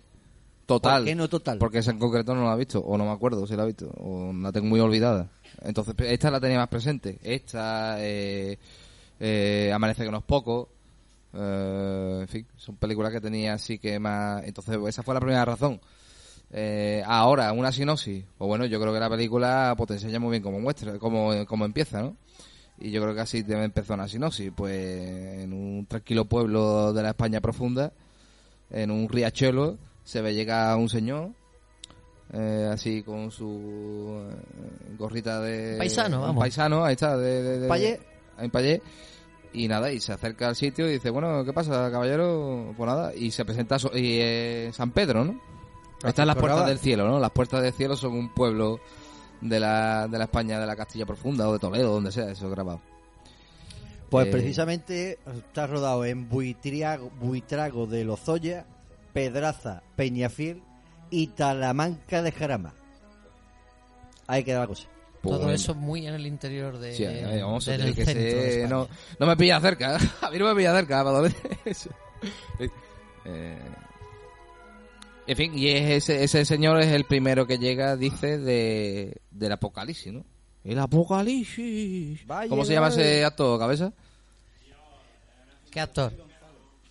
Total. 0.65 1.01
¿Por 1.01 1.05
qué 1.05 1.15
no 1.15 1.29
total? 1.29 1.57
Porque 1.59 1.77
esa 1.79 1.91
en 1.91 1.99
concreto 1.99 2.33
no 2.33 2.45
la 2.45 2.55
he 2.55 2.57
visto, 2.57 2.79
o 2.79 2.97
no 2.97 3.05
me 3.05 3.11
acuerdo 3.11 3.45
si 3.45 3.55
la 3.55 3.63
he 3.63 3.67
visto, 3.67 3.91
o 3.97 4.33
la 4.33 4.51
tengo 4.51 4.65
muy 4.67 4.79
olvidada. 4.79 5.29
Entonces, 5.61 5.93
esta 5.99 6.31
la 6.31 6.39
tenía 6.39 6.57
más 6.57 6.69
presente. 6.69 7.19
Esta, 7.21 7.97
eh, 7.99 8.57
eh, 9.19 9.71
Amanece 9.73 10.03
que 10.03 10.11
no 10.11 10.17
es 10.17 10.23
poco. 10.23 10.69
eh, 11.33 12.19
en 12.21 12.27
fin, 12.27 12.47
son 12.55 12.77
películas 12.77 13.11
que 13.11 13.21
tenía 13.21 13.53
así 13.53 13.77
que 13.77 13.99
más. 13.99 14.43
Entonces, 14.45 14.77
esa 14.87 15.03
fue 15.03 15.13
la 15.13 15.19
primera 15.19 15.45
razón. 15.45 15.79
Eh, 16.51 17.03
ahora, 17.05 17.51
una 17.51 17.71
sinopsis. 17.71 18.23
Pues 18.37 18.47
bueno, 18.47 18.65
yo 18.65 18.79
creo 18.79 18.93
que 18.93 18.99
la 18.99 19.09
película 19.09 19.73
pues, 19.77 19.87
te 19.89 19.93
enseña 19.95 20.19
muy 20.19 20.31
bien 20.31 20.43
cómo 20.43 20.59
muestra, 20.59 20.97
cómo, 20.97 21.31
cómo 21.47 21.65
empieza, 21.65 22.01
¿no? 22.01 22.15
Y 22.79 22.91
yo 22.91 23.01
creo 23.01 23.15
que 23.15 23.21
así 23.21 23.43
te 23.43 23.53
empezó 23.61 23.93
una 23.93 24.07
sinopsis. 24.07 24.51
Pues 24.55 24.73
en 25.43 25.53
un 25.53 25.85
tranquilo 25.85 26.25
pueblo 26.25 26.91
de 26.93 27.03
la 27.03 27.09
España 27.09 27.39
profunda, 27.41 27.91
en 28.69 28.91
un 28.91 29.07
riachuelo 29.07 29.77
se 30.03 30.21
ve 30.21 30.33
llegar 30.33 30.75
un 30.77 30.89
señor 30.89 31.29
eh, 32.33 32.69
así 32.71 33.01
con 33.03 33.31
su 33.31 34.19
eh, 34.29 34.95
gorrita 34.97 35.39
de 35.41 35.77
Paisano, 35.77 36.17
un 36.17 36.21
vamos. 36.23 36.41
paisano 36.43 36.83
ahí 36.83 36.93
está 36.93 37.15
de, 37.17 37.43
de, 37.43 37.59
de- 37.59 37.67
Payé. 37.67 37.99
en 38.39 38.51
Payé 38.51 38.81
y 39.53 39.67
nada 39.67 39.91
y 39.91 39.99
se 39.99 40.11
acerca 40.13 40.47
al 40.49 40.55
sitio 40.55 40.89
y 40.89 40.93
dice 40.93 41.11
bueno 41.11 41.45
qué 41.45 41.53
pasa 41.53 41.89
caballero 41.91 42.73
pues 42.75 42.87
nada 42.87 43.13
y 43.15 43.31
se 43.31 43.45
presenta 43.45 43.79
so- 43.79 43.91
y 43.95 44.17
eh, 44.19 44.71
San 44.73 44.91
Pedro 44.91 45.23
no 45.23 45.39
Están 46.03 46.27
las 46.27 46.35
puertas 46.35 46.65
del 46.67 46.79
cielo 46.79 47.07
no 47.07 47.19
las 47.19 47.31
puertas 47.31 47.61
del 47.61 47.73
cielo 47.73 47.95
son 47.95 48.13
un 48.13 48.33
pueblo 48.33 48.79
de 49.41 49.59
la, 49.59 50.07
de 50.07 50.17
la 50.17 50.23
España 50.25 50.59
de 50.59 50.65
la 50.65 50.75
Castilla 50.75 51.05
profunda 51.05 51.47
o 51.49 51.53
de 51.53 51.59
Toledo 51.59 51.91
donde 51.93 52.11
sea 52.11 52.29
eso 52.31 52.49
grabado 52.49 52.81
Pues 54.09 54.27
Eh, 54.27 54.31
precisamente 54.31 55.19
está 55.37 55.67
rodado 55.67 56.05
en 56.05 56.29
Buitriago, 56.29 57.09
Buitrago 57.19 57.85
de 57.87 58.03
Lozoya, 58.05 58.65
Pedraza, 59.13 59.81
Peñafiel 59.95 60.61
y 61.09 61.27
Talamanca 61.27 62.21
de 62.21 62.31
Jarama. 62.31 62.73
Ahí 64.27 64.43
queda 64.43 64.59
la 64.61 64.67
cosa. 64.67 64.87
pues, 65.21 65.37
Todo 65.39 65.51
eso 65.51 65.75
muy 65.75 66.07
en 66.07 66.13
el 66.15 66.25
interior 66.27 66.77
de, 66.77 66.93
Sí, 66.95 67.05
ahí 67.05 67.41
vamos, 67.41 67.65
del 67.65 67.81
tiene 67.81 67.93
que 67.95 68.05
ser- 68.05 68.69
no, 68.69 68.87
no 69.19 69.25
me 69.27 69.35
pilla 69.37 69.59
cerca, 69.61 69.97
a 70.21 70.29
mí 70.31 70.37
no 70.39 70.45
me 70.45 70.55
pilla 70.55 70.73
cerca. 70.73 71.03
Eso. 71.65 71.89
Eh, 73.27 73.57
en 75.27 75.35
fin, 75.35 75.57
y 75.57 75.69
es 75.69 75.89
ese, 75.89 76.23
ese 76.23 76.45
señor 76.45 76.79
es 76.79 76.87
el 76.87 77.05
primero 77.05 77.47
que 77.47 77.57
llega, 77.57 77.95
dice, 77.95 78.37
de, 78.37 79.21
del 79.31 79.51
apocalipsis, 79.51 80.13
¿no? 80.13 80.25
El 80.63 80.79
apocalipsis. 80.79 82.25
Vaya, 82.25 82.49
¿Cómo 82.49 82.65
se 82.65 82.73
llama 82.73 82.89
ese 82.89 83.23
acto, 83.23 83.57
cabeza? 83.59 83.93
¿Qué 85.71 85.79
actor? 85.79 86.13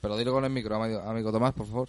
Pero 0.01 0.17
dilo 0.19 0.33
con 0.33 0.45
el 0.45 0.51
micro, 0.51 0.77
amigo, 0.77 1.01
amigo 1.01 1.33
Tomás, 1.33 1.55
por 1.55 1.67
favor. 1.67 1.89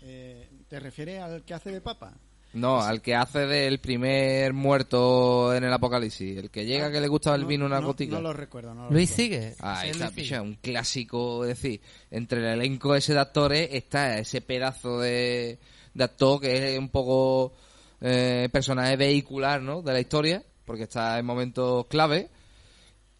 Eh, 0.00 0.48
¿Te 0.68 0.80
refieres 0.80 1.20
al 1.20 1.44
que 1.44 1.54
hace 1.54 1.70
de 1.70 1.80
papa? 1.80 2.14
No, 2.54 2.80
al 2.82 3.00
que 3.00 3.14
hace 3.14 3.46
del 3.46 3.78
primer 3.80 4.52
muerto 4.52 5.54
en 5.54 5.64
el 5.64 5.72
apocalipsis. 5.72 6.36
El 6.36 6.50
que 6.50 6.66
llega 6.66 6.92
que 6.92 7.00
le 7.00 7.08
gusta 7.08 7.34
el 7.34 7.42
No, 7.42 7.46
vino 7.46 7.64
una 7.66 7.80
no, 7.80 7.86
gotica. 7.88 8.16
No 8.16 8.20
lo 8.20 8.32
recuerdo. 8.32 8.74
No 8.74 8.84
lo 8.84 8.90
Luis 8.90 9.10
recuerdo. 9.16 9.40
sigue. 9.40 9.54
Ah, 9.60 9.86
está, 9.86 10.10
picha, 10.10 10.42
un 10.42 10.54
clásico, 10.56 11.44
es 11.44 11.48
decir, 11.60 11.80
entre 12.10 12.40
el 12.40 12.60
elenco 12.60 12.94
ese 12.94 13.14
de 13.14 13.20
actores 13.20 13.68
está 13.72 14.18
ese 14.18 14.42
pedazo 14.42 15.00
de, 15.00 15.58
de 15.94 16.04
actor 16.04 16.40
que 16.40 16.74
es 16.74 16.78
un 16.78 16.90
poco 16.90 17.54
eh, 18.02 18.48
personaje 18.52 18.96
vehicular, 18.96 19.62
¿no? 19.62 19.80
De 19.80 19.92
la 19.92 20.00
historia, 20.00 20.42
porque 20.66 20.82
está 20.84 21.18
en 21.18 21.24
momentos 21.24 21.86
clave. 21.86 22.28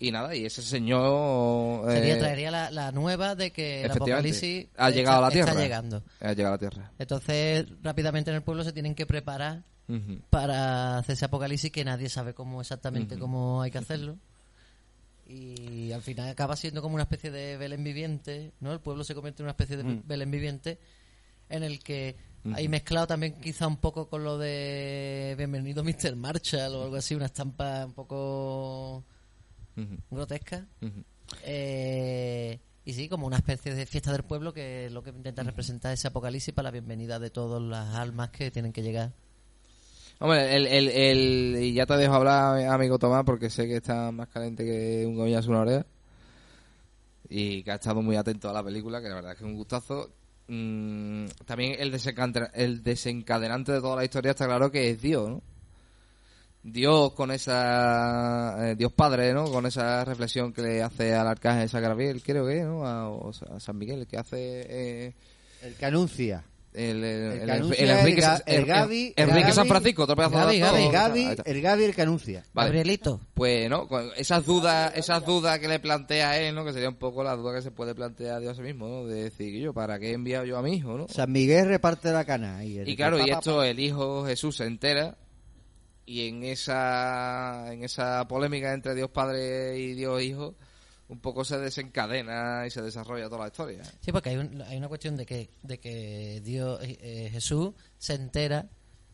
Y 0.04 0.10
nada, 0.10 0.34
y 0.34 0.44
ese 0.46 0.62
señor... 0.62 1.88
eh, 1.90 1.94
Sería, 1.94 2.18
traería 2.18 2.50
la, 2.50 2.70
la 2.72 2.90
nueva 2.92 3.34
de 3.36 3.52
que 3.52 3.84
el 3.84 3.90
apocalipsis 3.92 4.66
ha 4.76 4.90
llegado 4.90 5.18
a 5.18 5.20
la 5.22 5.30
Tierra. 5.30 5.50
Está 5.50 5.62
llegando. 5.62 6.02
Ha 6.20 6.32
llegado 6.32 6.48
a 6.48 6.56
la 6.56 6.58
Tierra. 6.58 6.92
Entonces, 6.98 7.66
rápidamente 7.82 8.30
en 8.30 8.36
el 8.36 8.42
pueblo 8.42 8.64
se 8.64 8.72
tienen 8.72 8.94
que 8.94 9.06
preparar 9.06 9.62
para 10.30 10.98
hacer 10.98 11.12
ese 11.14 11.26
apocalipsis 11.26 11.70
que 11.70 11.84
nadie 11.84 12.08
sabe 12.08 12.32
cómo 12.34 12.60
exactamente 12.62 13.18
cómo 13.18 13.60
hay 13.62 13.70
que 13.70 13.78
hacerlo. 13.78 14.16
Y 15.26 15.92
al 15.92 16.02
final 16.02 16.28
acaba 16.30 16.56
siendo 16.56 16.82
como 16.82 16.94
una 16.94 17.04
especie 17.04 17.30
de 17.30 17.56
Belén 17.56 17.84
viviente, 17.84 18.52
¿no? 18.60 18.72
El 18.72 18.80
pueblo 18.80 19.04
se 19.04 19.14
convierte 19.14 19.42
en 19.42 19.44
una 19.44 19.52
especie 19.52 19.76
de 19.76 20.00
Belén 20.04 20.30
viviente 20.30 20.78
en 21.48 21.62
el 21.62 21.78
que 21.80 22.16
hay 22.54 22.66
mezclado 22.68 23.06
también 23.06 23.34
quizá 23.40 23.66
un 23.68 23.76
poco 23.76 24.08
con 24.08 24.24
lo 24.24 24.36
de 24.38 25.34
Bienvenido 25.38 25.84
Mr. 25.84 26.16
Marshall 26.16 26.74
o 26.74 26.82
algo 26.84 26.96
así, 26.96 27.14
una 27.14 27.26
estampa 27.26 27.84
un 27.86 27.92
poco 27.92 29.04
Grotesca. 30.10 30.66
Eh, 31.44 32.58
y 32.84 32.92
sí, 32.92 33.08
como 33.08 33.26
una 33.26 33.36
especie 33.36 33.74
de 33.74 33.86
fiesta 33.86 34.12
del 34.12 34.22
pueblo 34.24 34.52
que 34.52 34.86
es 34.86 34.92
lo 34.92 35.02
que 35.02 35.10
intenta 35.10 35.42
representar 35.42 35.92
ese 35.92 36.08
apocalipsis 36.08 36.52
para 36.52 36.64
la 36.68 36.70
bienvenida 36.72 37.18
de 37.18 37.30
todas 37.30 37.62
las 37.62 37.94
almas 37.94 38.30
que 38.30 38.50
tienen 38.50 38.72
que 38.72 38.82
llegar. 38.82 39.12
Hombre, 40.18 40.54
el, 40.54 40.66
el, 40.66 40.88
el- 40.88 41.58
y 41.62 41.74
ya 41.74 41.86
te 41.86 41.96
dejo 41.96 42.14
hablar, 42.14 42.64
amigo 42.66 42.98
Tomás, 42.98 43.24
porque 43.24 43.50
sé 43.50 43.66
que 43.66 43.76
está 43.76 44.12
más 44.12 44.28
caliente 44.28 44.64
que 44.64 45.04
un 45.06 45.16
goñazo 45.16 45.50
una 45.50 45.60
oreja. 45.60 45.86
Y 47.28 47.62
que 47.62 47.70
ha 47.72 47.76
estado 47.76 48.02
muy 48.02 48.16
atento 48.16 48.50
a 48.50 48.52
la 48.52 48.62
película, 48.62 49.00
que 49.00 49.08
la 49.08 49.14
verdad 49.14 49.32
es 49.32 49.38
que 49.38 49.44
es 49.44 49.50
un 49.50 49.56
gustazo. 49.56 50.10
Mm, 50.48 51.26
también 51.46 51.76
el, 51.78 51.90
desencadena- 51.90 52.50
el 52.54 52.82
desencadenante 52.82 53.72
de 53.72 53.80
toda 53.80 53.96
la 53.96 54.04
historia 54.04 54.32
está 54.32 54.44
claro 54.46 54.70
que 54.70 54.90
es 54.90 55.00
Dios, 55.00 55.30
¿no? 55.30 55.42
Dios 56.62 57.12
con 57.14 57.30
esa... 57.32 58.70
eh, 58.70 58.74
Dios 58.76 58.92
Padre, 58.92 59.32
¿no? 59.32 59.44
Con 59.46 59.66
esa 59.66 60.04
reflexión 60.04 60.52
que 60.52 60.62
le 60.62 60.82
hace 60.82 61.14
al 61.14 61.26
arcángel 61.26 61.68
San 61.68 61.82
Gabriel, 61.82 62.22
creo 62.22 62.46
que, 62.46 62.62
¿no? 62.62 62.86
A, 62.86 63.08
o 63.10 63.30
a 63.30 63.60
San 63.60 63.76
Miguel, 63.78 64.06
que 64.06 64.16
hace... 64.16 64.36
eh, 64.68 65.14
El 65.62 65.74
que 65.74 65.86
anuncia. 65.86 66.44
el, 66.72 67.02
el, 67.02 67.04
El 67.04 67.32
el- 67.40 67.46
que 67.46 67.52
anuncia 67.52 67.84
el 67.84 67.90
Enrique, 67.90 69.12
Enrique 69.16 69.52
San 69.52 69.66
Francisco, 69.66 70.04
otro 70.04 70.14
pedazo 70.16 70.36
Gavi, 70.36 70.58
de 70.58 70.64
actor. 70.64 70.80
El 70.80 71.30
está. 71.30 71.42
el 71.50 71.60
Gavi 71.62 71.84
el 71.84 71.94
que 71.94 72.02
anuncia. 72.02 72.44
Vale. 72.52 72.68
Gabrielito. 72.68 73.20
Pues 73.34 73.68
no, 73.68 73.88
con 73.88 74.10
esas 74.16 74.46
dudas, 74.46 74.92
esas 74.94 75.24
dudas 75.26 75.58
que 75.58 75.66
le 75.68 75.80
plantea 75.80 76.38
él, 76.38 76.54
¿no? 76.54 76.64
Que 76.64 76.72
sería 76.72 76.88
un 76.88 76.94
poco 76.96 77.24
la 77.24 77.34
duda 77.36 77.54
que 77.56 77.62
se 77.62 77.72
puede 77.72 77.94
plantear 77.94 78.40
Dios 78.40 78.52
a 78.52 78.54
sí 78.56 78.62
mismo, 78.62 78.86
¿no? 78.88 79.04
De 79.06 79.24
decir, 79.24 79.60
yo, 79.60 79.74
¿para 79.74 79.98
qué 79.98 80.10
he 80.10 80.14
enviado 80.14 80.44
yo 80.44 80.56
a 80.58 80.62
mi 80.62 80.74
hijo, 80.76 80.96
no? 80.96 81.08
San 81.08 81.30
Miguel 81.32 81.66
reparte 81.66 82.12
la 82.12 82.24
cana. 82.24 82.64
Y, 82.64 82.78
el 82.78 82.88
y 82.88 82.94
claro, 82.96 83.18
y 83.18 83.30
esto 83.30 83.62
el 83.64 83.80
hijo 83.80 84.24
Jesús 84.26 84.56
se 84.56 84.64
entera 84.64 85.16
y 86.06 86.28
en 86.28 86.42
esa 86.44 87.72
en 87.72 87.84
esa 87.84 88.26
polémica 88.28 88.72
entre 88.72 88.94
Dios 88.94 89.10
Padre 89.10 89.78
y 89.78 89.94
Dios 89.94 90.22
Hijo 90.22 90.54
un 91.08 91.20
poco 91.20 91.44
se 91.44 91.58
desencadena 91.58 92.66
y 92.66 92.70
se 92.70 92.80
desarrolla 92.80 93.26
toda 93.28 93.42
la 93.42 93.48
historia. 93.48 93.82
Sí, 94.00 94.10
porque 94.12 94.30
hay, 94.30 94.36
un- 94.38 94.62
hay 94.62 94.78
una 94.78 94.88
cuestión 94.88 95.14
de 95.16 95.26
que, 95.26 95.50
de 95.62 95.78
que 95.78 96.40
Dios, 96.42 96.80
eh, 96.82 97.28
Jesús 97.30 97.72
se 97.98 98.14
entera 98.14 98.66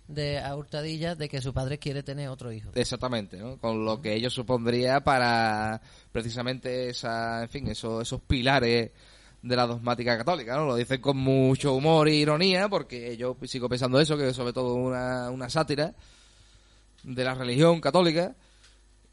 de 0.07 0.39
a 0.39 0.55
hurtadillas 0.55 1.19
de 1.19 1.29
que 1.29 1.43
su 1.43 1.53
padre 1.53 1.79
quiere 1.79 2.05
tener 2.05 2.29
otro 2.29 2.53
hijo. 2.53 2.71
Exactamente, 2.77 3.37
¿no? 3.39 3.59
Con 3.59 3.85
lo 3.85 4.01
que 4.01 4.15
ello 4.15 4.31
supondría 4.31 5.01
para 5.03 5.81
precisamente 6.13 6.89
esa, 6.91 7.43
en 7.43 7.49
fin, 7.49 7.67
esos, 7.69 8.03
esos 8.03 8.21
pilares 8.21 8.93
de 9.43 9.57
la 9.57 9.67
dogmática 9.67 10.17
católica, 10.17 10.55
¿no? 10.57 10.67
Lo 10.67 10.77
dicen 10.77 11.01
con 11.01 11.17
mucho 11.17 11.75
humor 11.75 12.07
e 12.09 12.15
ironía, 12.15 12.69
porque 12.69 13.17
yo 13.17 13.37
sigo 13.45 13.69
pensando 13.69 13.99
eso, 14.01 14.17
que 14.17 14.29
es 14.29 14.37
sobre 14.37 14.53
todo 14.53 14.75
una, 14.75 15.31
una 15.31 15.51
sátira 15.51 15.95
de 17.03 17.25
la 17.25 17.35
religión 17.35 17.81
católica. 17.81 18.35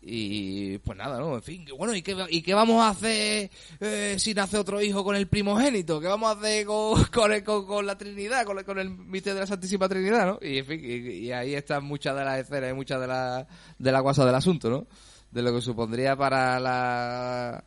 Y 0.07 0.77
pues 0.79 0.95
nada, 0.99 1.19
¿no? 1.19 1.33
En 1.35 1.41
fin, 1.41 1.65
bueno, 1.75 1.95
¿y 1.95 2.03
qué, 2.03 2.15
y 2.29 2.43
qué 2.43 2.53
vamos 2.53 2.79
a 2.83 2.89
hacer 2.89 3.49
eh, 3.79 4.15
si 4.19 4.35
nace 4.35 4.55
otro 4.59 4.79
hijo 4.79 5.03
con 5.03 5.15
el 5.15 5.27
primogénito? 5.27 5.99
¿Qué 5.99 6.05
vamos 6.07 6.29
a 6.29 6.37
hacer 6.39 6.63
con, 6.67 7.03
con, 7.13 7.31
el- 7.31 7.43
con- 7.43 7.65
con 7.65 7.85
la 7.87 7.97
Trinidad, 7.97 8.45
con 8.45 8.59
el, 8.59 8.65
con 8.65 8.77
el 8.77 8.91
misterio 8.91 9.33
de 9.33 9.39
la 9.41 9.47
Santísima 9.47 9.89
Trinidad, 9.89 10.27
¿no? 10.27 10.39
Y 10.47 10.59
en 10.59 10.65
fin, 10.67 10.79
y, 10.83 11.31
ahí 11.31 11.55
están 11.55 11.85
muchas 11.85 12.15
de 12.15 12.23
las 12.23 12.39
escenas 12.39 12.69
y 12.69 12.73
muchas 12.75 13.01
de 13.01 13.07
la, 13.07 13.47
de 13.79 13.91
la 13.91 13.99
guasa 14.01 14.23
del 14.25 14.35
asunto, 14.35 14.69
¿no? 14.69 14.85
De 15.31 15.41
lo 15.41 15.51
que 15.55 15.61
supondría 15.61 16.15
para 16.15 16.59
la 16.59 17.63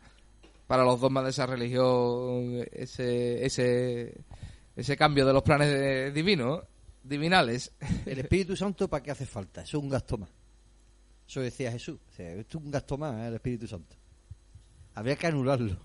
para 0.68 0.84
los 0.84 1.00
dogmas 1.00 1.24
de 1.24 1.30
esa 1.30 1.46
religión 1.46 2.64
ese 2.72 3.44
ese 3.44 4.14
ese 4.76 4.96
cambio 4.96 5.26
de 5.26 5.32
los 5.32 5.42
planes 5.42 6.14
divinos, 6.14 6.60
divinales. 7.08 7.72
El 8.06 8.18
Espíritu 8.18 8.56
Santo, 8.56 8.88
¿para 8.88 9.02
qué 9.02 9.10
hace 9.10 9.26
falta? 9.26 9.62
Eso 9.62 9.78
es 9.78 9.82
un 9.82 9.90
gasto 9.90 10.18
más. 10.18 10.30
Eso 11.28 11.40
decía 11.40 11.72
Jesús. 11.72 11.98
O 12.08 12.12
sea, 12.14 12.32
esto 12.32 12.58
es 12.58 12.64
un 12.64 12.70
gasto 12.70 12.96
más, 12.96 13.14
¿eh? 13.16 13.28
el 13.28 13.34
Espíritu 13.34 13.66
Santo. 13.66 13.96
Habría 14.94 15.16
que 15.16 15.26
anularlo. 15.26 15.78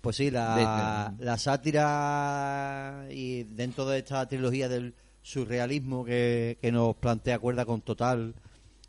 Pues 0.00 0.16
sí, 0.16 0.30
la, 0.30 1.14
la 1.18 1.36
sátira 1.36 3.06
y 3.10 3.42
dentro 3.42 3.86
de 3.86 3.98
esta 3.98 4.26
trilogía 4.28 4.68
del 4.68 4.94
surrealismo 5.20 6.04
que, 6.04 6.58
que 6.60 6.70
nos 6.70 6.94
plantea 6.96 7.40
cuerda 7.40 7.64
con 7.64 7.80
total, 7.80 8.34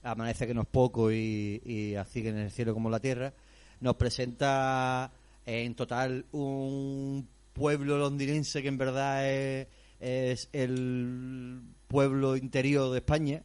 amanece 0.03 0.45
que 0.45 0.53
no 0.53 0.61
es 0.61 0.67
poco 0.67 1.11
y, 1.11 1.59
y 1.65 1.95
así 1.95 2.21
que 2.21 2.29
en 2.29 2.37
el 2.37 2.51
cielo 2.51 2.75
como 2.75 2.89
en 2.89 2.91
la 2.91 2.99
tierra, 2.99 3.33
nos 3.79 3.95
presenta 3.95 5.11
en 5.45 5.73
total 5.73 6.25
un 6.31 7.27
pueblo 7.53 7.97
londinense 7.97 8.61
que 8.61 8.67
en 8.67 8.77
verdad 8.77 9.27
es, 9.27 9.67
es 9.99 10.49
el 10.53 11.61
pueblo 11.87 12.37
interior 12.37 12.91
de 12.91 12.99
España, 12.99 13.43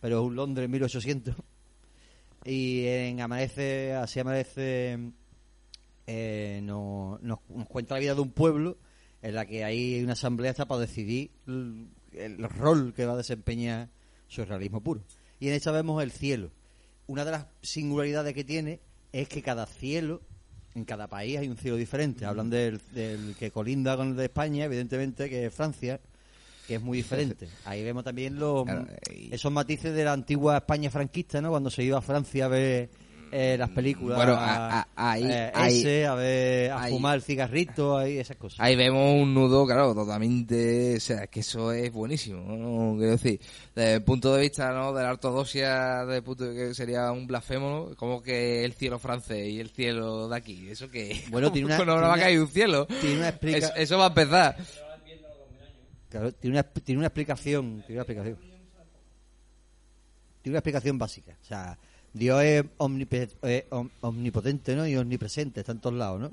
pero 0.00 0.20
es 0.20 0.26
un 0.26 0.36
Londres 0.36 0.68
1800. 0.68 1.34
Y 2.44 2.86
en 2.86 3.20
Amanece, 3.20 3.94
así 3.94 4.20
Amanece, 4.20 4.98
eh, 6.06 6.60
nos, 6.62 7.22
nos, 7.22 7.38
cuenta 7.68 7.94
la 7.94 8.00
vida 8.00 8.14
de 8.14 8.20
un 8.20 8.32
pueblo 8.32 8.78
en 9.22 9.34
la 9.34 9.46
que 9.46 9.64
hay 9.64 10.02
una 10.02 10.14
asamblea 10.14 10.50
hasta 10.50 10.66
para 10.66 10.80
decidir 10.80 11.30
el, 11.46 11.88
el 12.12 12.42
rol 12.48 12.92
que 12.94 13.06
va 13.06 13.12
a 13.12 13.16
desempeñar 13.16 13.90
surrealismo 14.26 14.80
puro. 14.82 15.04
Y 15.38 15.48
en 15.48 15.54
esta 15.54 15.70
vemos 15.70 16.02
el 16.02 16.10
cielo. 16.10 16.50
Una 17.06 17.24
de 17.24 17.32
las 17.32 17.46
singularidades 17.62 18.34
que 18.34 18.44
tiene 18.44 18.80
es 19.12 19.28
que 19.28 19.42
cada 19.42 19.66
cielo, 19.66 20.22
en 20.74 20.84
cada 20.84 21.06
país 21.06 21.38
hay 21.38 21.48
un 21.48 21.56
cielo 21.56 21.76
diferente. 21.76 22.24
Hablan 22.24 22.50
del, 22.50 22.80
del 22.94 23.34
que 23.38 23.50
colinda 23.50 23.96
con 23.96 24.08
el 24.10 24.16
de 24.16 24.24
España, 24.24 24.64
evidentemente, 24.64 25.28
que 25.28 25.46
es 25.46 25.54
Francia, 25.54 26.00
que 26.66 26.76
es 26.76 26.80
muy 26.82 26.98
diferente. 26.98 27.48
Ahí 27.64 27.82
vemos 27.84 28.04
también 28.04 28.38
los, 28.38 28.64
Claro, 28.64 28.86
y- 29.14 29.34
esos 29.34 29.52
matices 29.52 29.94
de 29.94 30.04
la 30.04 30.12
antigua 30.12 30.56
España 30.58 30.90
franquista, 30.90 31.40
¿no? 31.40 31.50
Cuando 31.50 31.70
se 31.70 31.82
iba 31.82 31.98
a 31.98 32.02
Francia 32.02 32.46
a 32.46 32.48
ver 32.48 32.88
eh, 33.32 33.56
las 33.58 33.70
películas. 33.70 34.16
Bueno, 34.18 34.34
a- 34.34 34.80
a- 34.80 34.88
ahí- 34.94 35.24
eh, 35.24 35.50
ahí- 35.54 35.80
ese, 35.80 36.06
a 36.06 36.14
ver, 36.14 36.70
a 36.70 36.82
ahí- 36.82 36.92
fumar 36.92 37.16
el 37.16 37.22
cigarrito, 37.22 37.96
ahí, 37.96 38.18
esas 38.18 38.36
cosas. 38.36 38.60
Ahí 38.60 38.76
vemos 38.76 39.14
un 39.22 39.32
nudo, 39.34 39.64
claro, 39.66 39.94
totalmente, 39.94 40.96
o 40.96 41.00
sea, 41.00 41.26
que 41.26 41.40
eso 41.40 41.72
es 41.72 41.90
buenísimo, 41.90 42.40
¿no? 42.42 42.96
Quiero 42.98 43.12
decir, 43.12 43.40
desde 43.74 43.94
el 43.94 44.04
punto 44.04 44.34
de 44.34 44.42
vista, 44.42 44.70
¿no? 44.72 44.92
De 44.92 45.02
la 45.02 45.10
ortodoxia, 45.12 46.02
el 46.02 46.22
punto 46.22 46.44
de 46.44 46.54
que 46.68 46.74
sería 46.74 47.10
un 47.10 47.26
blasfemo, 47.26 47.70
¿no? 47.90 47.96
como 47.96 48.22
que 48.22 48.64
el 48.64 48.74
cielo 48.74 48.98
francés 48.98 49.48
y 49.48 49.58
el 49.60 49.70
cielo 49.70 50.28
de 50.28 50.36
aquí, 50.36 50.68
eso 50.68 50.90
que, 50.90 51.24
Bueno, 51.30 51.50
tiene 51.50 51.66
una- 51.74 51.78
no 51.84 51.96
va 51.96 52.14
a 52.14 52.18
caer 52.18 52.38
un 52.40 52.48
cielo. 52.48 52.86
tiene 53.00 53.16
una 53.16 53.28
explica- 53.30 53.56
Es- 53.58 53.72
eso 53.76 53.96
va 53.98 54.04
a 54.04 54.08
empezar. 54.08 54.56
Claro, 56.10 56.30
tiene 56.32 56.56
una, 56.56 56.62
tiene 56.64 56.98
una 56.98 57.06
explicación, 57.06 57.82
tiene 57.86 57.94
una 57.94 58.02
explicación. 58.02 58.36
Tiene 60.42 60.54
una 60.54 60.58
explicación 60.58 60.98
básica. 60.98 61.36
O 61.40 61.44
sea, 61.44 61.78
Dios 62.14 62.42
es 62.42 62.64
omnipotente, 62.78 64.76
¿no? 64.76 64.86
Y 64.86 64.96
omnipresente, 64.96 65.60
está 65.60 65.72
en 65.72 65.80
todos 65.80 65.96
lados, 65.96 66.20
¿no? 66.20 66.30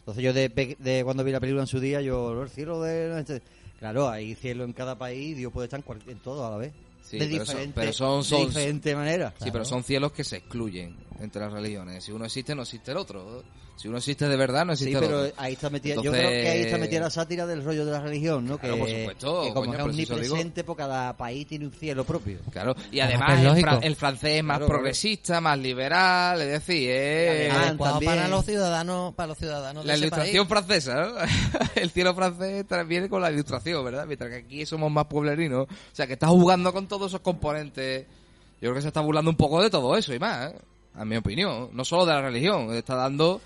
Entonces 0.00 0.22
yo 0.22 0.32
de, 0.32 0.76
de 0.78 1.02
cuando 1.04 1.24
vi 1.24 1.32
la 1.32 1.40
película 1.40 1.62
en 1.62 1.66
su 1.66 1.80
día, 1.80 2.00
yo, 2.00 2.42
el 2.42 2.48
cielo 2.48 2.80
de... 2.80 3.42
Claro, 3.80 4.08
hay 4.08 4.34
cielo 4.36 4.64
en 4.64 4.72
cada 4.72 4.96
país, 4.96 5.36
Dios 5.36 5.52
puede 5.52 5.66
estar 5.66 5.82
en, 5.84 6.10
en 6.10 6.18
todo 6.18 6.46
a 6.46 6.50
la 6.50 6.56
vez. 6.56 6.72
Sí, 7.08 7.18
de 7.18 7.26
pero 7.26 7.44
son- 7.44 7.54
diferente, 7.54 7.72
pero 7.80 7.92
son- 7.92 8.18
de 8.20 8.24
son- 8.28 8.46
diferente 8.48 8.94
manera. 8.96 9.34
Sí, 9.42 9.50
pero 9.52 9.64
son 9.64 9.84
cielos 9.84 10.12
que 10.12 10.24
se 10.24 10.36
excluyen 10.38 10.96
entre 11.20 11.40
las 11.42 11.52
religiones. 11.52 12.04
Si 12.04 12.12
uno 12.12 12.24
existe, 12.24 12.54
no 12.54 12.62
existe 12.62 12.90
el 12.90 12.96
otro. 12.96 13.42
Si 13.78 13.88
uno 13.88 13.98
existe 13.98 14.26
de 14.26 14.36
verdad, 14.38 14.64
no 14.64 14.74
Sí, 14.74 14.84
existe 14.84 15.04
el 15.04 15.10
pero 15.10 15.20
otro. 15.24 15.34
ahí 15.36 15.52
está 15.52 15.68
metida, 15.68 15.96
yo 15.96 16.00
Entonces- 16.00 16.22
creo 16.26 16.30
que 16.42 16.48
ahí 16.48 16.60
está 16.62 16.78
metida 16.78 17.00
la 17.00 17.10
sátira 17.10 17.46
del 17.46 17.62
rollo 17.62 17.84
de 17.84 17.92
la 17.92 18.00
religión, 18.00 18.46
¿no? 18.46 18.56
Claro, 18.56 18.74
que, 18.76 18.80
por 18.80 18.88
supuesto, 18.88 19.42
que 19.42 19.48
como 19.48 19.54
coño, 19.66 19.72
es 19.72 19.76
pero 19.76 19.90
omnipresente, 19.90 20.64
pues 20.64 20.78
cada 20.78 21.14
país 21.14 21.46
tiene 21.46 21.66
un 21.66 21.72
cielo 21.72 22.02
propio. 22.04 22.38
Claro, 22.50 22.74
y 22.90 23.00
Además 23.00 23.32
además 23.34 23.52
que 23.52 23.58
es 23.60 23.64
el, 23.66 23.70
fran- 23.70 23.84
el 23.84 23.96
francés 23.96 24.30
es 24.38 24.44
más 24.44 24.56
Claro, 24.56 24.66
claro. 24.66 24.78
progresista, 24.80 25.40
más 25.42 25.58
liberal, 25.58 26.40
es 26.40 26.48
decir, 26.48 26.88
es 26.90 27.52
además- 27.52 28.00
para 28.02 28.28
los 28.28 28.46
ciudadanos, 28.46 29.14
para 29.14 29.26
los 29.26 29.38
ciudadanos 29.38 29.84
de 29.84 29.88
la 29.88 29.92
ese 29.94 30.00
ilustración 30.06 30.48
país. 30.48 30.64
francesa, 30.66 30.94
¿no? 30.94 31.14
el 31.74 31.90
cielo 31.90 32.14
francés 32.14 32.64
viene 32.88 33.10
con 33.10 33.20
la 33.20 33.30
ilustración, 33.30 33.84
¿verdad? 33.84 34.06
Mientras 34.06 34.30
que 34.30 34.36
aquí 34.36 34.64
somos 34.64 34.90
más 34.90 35.04
pueblerinos. 35.04 35.64
O 35.66 35.68
sea, 35.92 36.06
que 36.06 36.14
está 36.14 36.28
jugando 36.28 36.72
con 36.72 36.88
todos 36.98 37.12
esos 37.12 37.20
componentes. 37.20 38.06
Yo 38.54 38.60
creo 38.70 38.74
que 38.74 38.82
se 38.82 38.88
está 38.88 39.00
burlando 39.00 39.30
un 39.30 39.36
poco 39.36 39.62
de 39.62 39.70
todo 39.70 39.96
eso 39.96 40.14
y 40.14 40.18
más, 40.18 40.52
¿eh? 40.52 40.58
a 40.94 41.04
mi 41.04 41.16
opinión. 41.16 41.68
No 41.72 41.84
solo 41.84 42.06
de 42.06 42.12
la 42.14 42.22
religión, 42.22 42.72
está 42.74 42.94
dando, 42.94 43.40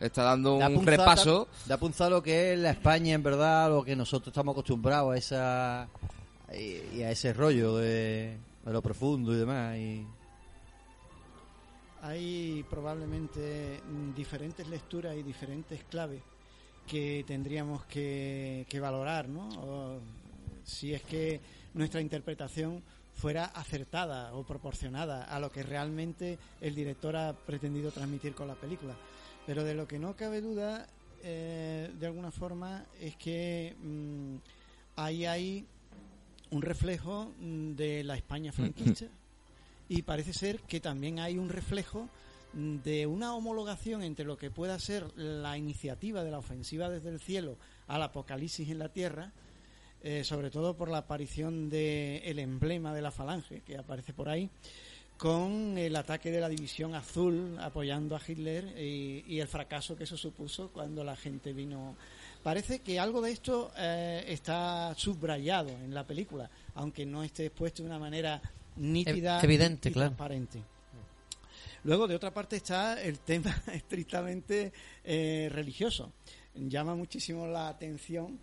está 0.00 0.22
dando 0.22 0.58
Da 0.58 0.68
un 0.68 0.76
punzada- 0.76 0.96
repaso. 0.96 1.48
Da 1.66 1.76
punzada 1.76 2.10
lo 2.10 2.22
que 2.22 2.52
es 2.54 2.58
la 2.58 2.70
España, 2.70 3.14
en 3.14 3.22
verdad, 3.22 3.68
lo 3.70 3.84
que 3.84 3.94
nosotros 3.94 4.28
estamos 4.28 4.52
acostumbrados 4.54 5.14
a 5.14 5.18
esa 5.18 5.88
y, 6.54 6.98
y 6.98 7.02
a 7.02 7.10
ese 7.10 7.32
rollo 7.34 7.76
de, 7.76 8.36
de 8.64 8.72
lo 8.72 8.80
profundo 8.80 9.34
y 9.34 9.36
demás. 9.36 9.76
Y, 9.76 10.06
Hay 12.02 12.64
probablemente 12.70 13.80
diferentes 14.16 14.66
lecturas 14.68 15.16
y 15.16 15.22
diferentes 15.22 15.82
claves 15.84 16.22
que 16.86 17.24
tendríamos 17.26 17.84
que, 17.84 18.64
que 18.68 18.80
valorar, 18.80 19.28
¿no? 19.28 19.48
O, 19.48 19.98
si 20.64 20.94
es 20.94 21.02
que 21.02 21.40
nuestra 21.74 22.00
interpretación 22.00 22.82
fuera 23.14 23.46
acertada 23.46 24.32
o 24.34 24.44
proporcionada 24.44 25.24
a 25.24 25.40
lo 25.40 25.50
que 25.50 25.62
realmente 25.62 26.38
el 26.60 26.74
director 26.74 27.16
ha 27.16 27.32
pretendido 27.32 27.90
transmitir 27.90 28.34
con 28.34 28.46
la 28.46 28.54
película. 28.54 28.94
Pero 29.46 29.64
de 29.64 29.74
lo 29.74 29.88
que 29.88 29.98
no 29.98 30.14
cabe 30.14 30.40
duda, 30.40 30.86
eh, 31.22 31.90
de 31.98 32.06
alguna 32.06 32.30
forma, 32.30 32.84
es 33.00 33.16
que 33.16 33.74
mm, 33.82 34.36
ahí 34.96 35.26
hay 35.26 35.66
un 36.50 36.62
reflejo 36.62 37.32
mm, 37.40 37.72
de 37.72 38.04
la 38.04 38.16
España 38.16 38.52
franquista 38.52 39.06
y 39.88 40.02
parece 40.02 40.32
ser 40.32 40.60
que 40.60 40.80
también 40.80 41.18
hay 41.18 41.38
un 41.38 41.48
reflejo 41.48 42.08
mm, 42.54 42.76
de 42.78 43.06
una 43.06 43.34
homologación 43.34 44.02
entre 44.02 44.26
lo 44.26 44.36
que 44.36 44.50
pueda 44.50 44.78
ser 44.78 45.06
la 45.16 45.58
iniciativa 45.58 46.22
de 46.22 46.30
la 46.30 46.38
ofensiva 46.38 46.88
desde 46.88 47.10
el 47.10 47.20
cielo 47.20 47.56
al 47.88 48.02
apocalipsis 48.02 48.68
en 48.70 48.78
la 48.78 48.90
tierra, 48.90 49.32
eh, 50.02 50.22
sobre 50.24 50.50
todo 50.50 50.76
por 50.76 50.88
la 50.90 50.98
aparición 50.98 51.68
del 51.68 52.22
el 52.24 52.38
emblema 52.38 52.94
de 52.94 53.02
la 53.02 53.10
falange 53.10 53.60
que 53.66 53.76
aparece 53.76 54.12
por 54.12 54.28
ahí, 54.28 54.48
con 55.16 55.76
el 55.76 55.96
ataque 55.96 56.30
de 56.30 56.40
la 56.40 56.48
división 56.48 56.94
azul 56.94 57.56
apoyando 57.60 58.14
a 58.14 58.20
Hitler 58.26 58.64
y, 58.78 59.24
y 59.26 59.40
el 59.40 59.48
fracaso 59.48 59.96
que 59.96 60.04
eso 60.04 60.16
supuso 60.16 60.68
cuando 60.70 61.02
la 61.02 61.16
gente 61.16 61.52
vino. 61.52 61.96
Parece 62.42 62.78
que 62.78 63.00
algo 63.00 63.20
de 63.20 63.32
esto 63.32 63.72
eh, 63.76 64.24
está 64.28 64.94
subrayado 64.96 65.70
en 65.70 65.92
la 65.92 66.06
película, 66.06 66.48
aunque 66.76 67.04
no 67.04 67.24
esté 67.24 67.46
expuesto 67.46 67.82
de 67.82 67.88
una 67.88 67.98
manera 67.98 68.40
nítida 68.76 69.40
Ev- 69.40 69.44
evidente, 69.44 69.88
y 69.88 69.92
claro. 69.92 70.10
transparente. 70.10 70.62
Luego, 71.84 72.06
de 72.06 72.14
otra 72.14 72.32
parte, 72.32 72.56
está 72.56 73.00
el 73.02 73.18
tema 73.18 73.60
estrictamente 73.72 74.72
eh, 75.04 75.48
religioso. 75.50 76.12
Llama 76.54 76.94
muchísimo 76.94 77.46
la 77.46 77.68
atención 77.68 78.38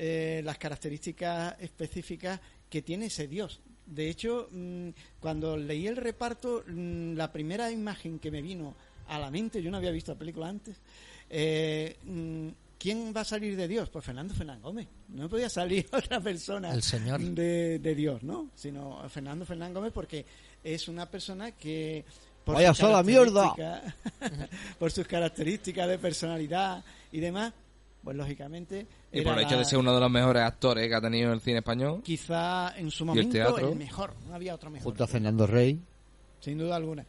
eh, 0.00 0.42
las 0.44 0.58
características 0.58 1.56
específicas 1.58 2.38
que 2.70 2.82
tiene 2.82 3.06
ese 3.06 3.26
Dios. 3.26 3.60
De 3.84 4.08
hecho, 4.08 4.48
mm, 4.52 4.90
cuando 5.18 5.56
leí 5.56 5.88
el 5.88 5.96
reparto, 5.96 6.62
mm, 6.64 7.14
la 7.14 7.32
primera 7.32 7.68
imagen 7.68 8.20
que 8.20 8.30
me 8.30 8.40
vino 8.40 8.76
a 9.08 9.18
la 9.18 9.28
mente, 9.28 9.60
yo 9.60 9.72
no 9.72 9.78
había 9.78 9.90
visto 9.90 10.12
la 10.12 10.18
película 10.18 10.48
antes, 10.48 10.76
eh, 11.28 11.96
mm, 12.04 12.48
¿quién 12.78 13.12
va 13.16 13.22
a 13.22 13.24
salir 13.24 13.56
de 13.56 13.66
Dios? 13.66 13.88
Pues 13.88 14.04
Fernando 14.04 14.34
Fernán 14.34 14.62
Gómez. 14.62 14.86
No 15.08 15.28
podía 15.28 15.48
salir 15.48 15.88
otra 15.92 16.20
persona 16.20 16.72
El 16.72 16.84
Señor. 16.84 17.18
De, 17.20 17.80
de 17.80 17.94
Dios, 17.96 18.22
¿no? 18.22 18.50
Sino 18.54 19.02
Fernando 19.08 19.44
Fernán 19.44 19.74
Gómez 19.74 19.92
porque 19.92 20.24
es 20.62 20.86
una 20.86 21.06
persona 21.06 21.50
que... 21.50 22.04
Vaya 22.46 22.68
sus 22.68 22.78
sola 22.78 23.02
mierda. 23.02 23.52
por 24.78 24.92
sus 24.92 25.08
características 25.08 25.88
de 25.88 25.98
personalidad 25.98 26.84
y 27.10 27.18
demás, 27.18 27.52
pues 28.08 28.16
lógicamente... 28.16 28.86
Y 29.12 29.20
por 29.20 29.34
el 29.34 29.40
hecho 29.40 29.50
la- 29.50 29.58
de 29.58 29.64
ser 29.66 29.78
uno 29.78 29.92
de 29.94 30.00
los 30.00 30.10
mejores 30.10 30.42
actores 30.42 30.88
que 30.88 30.94
ha 30.94 31.00
tenido 31.02 31.30
el 31.30 31.42
cine 31.42 31.58
español. 31.58 32.00
quizá 32.02 32.72
en 32.78 32.90
su 32.90 33.02
el 33.04 33.08
momento 33.08 33.28
el, 33.36 33.44
teatro? 33.44 33.74
mejor, 33.74 34.14
no 34.26 34.34
había 34.34 34.54
otro 34.54 34.70
mejor. 34.70 34.84
junto 34.84 35.04
a 35.04 35.06
Fernando 35.06 35.46
Rey. 35.46 35.78
Sin 36.40 36.56
duda 36.56 36.76
alguna. 36.76 37.04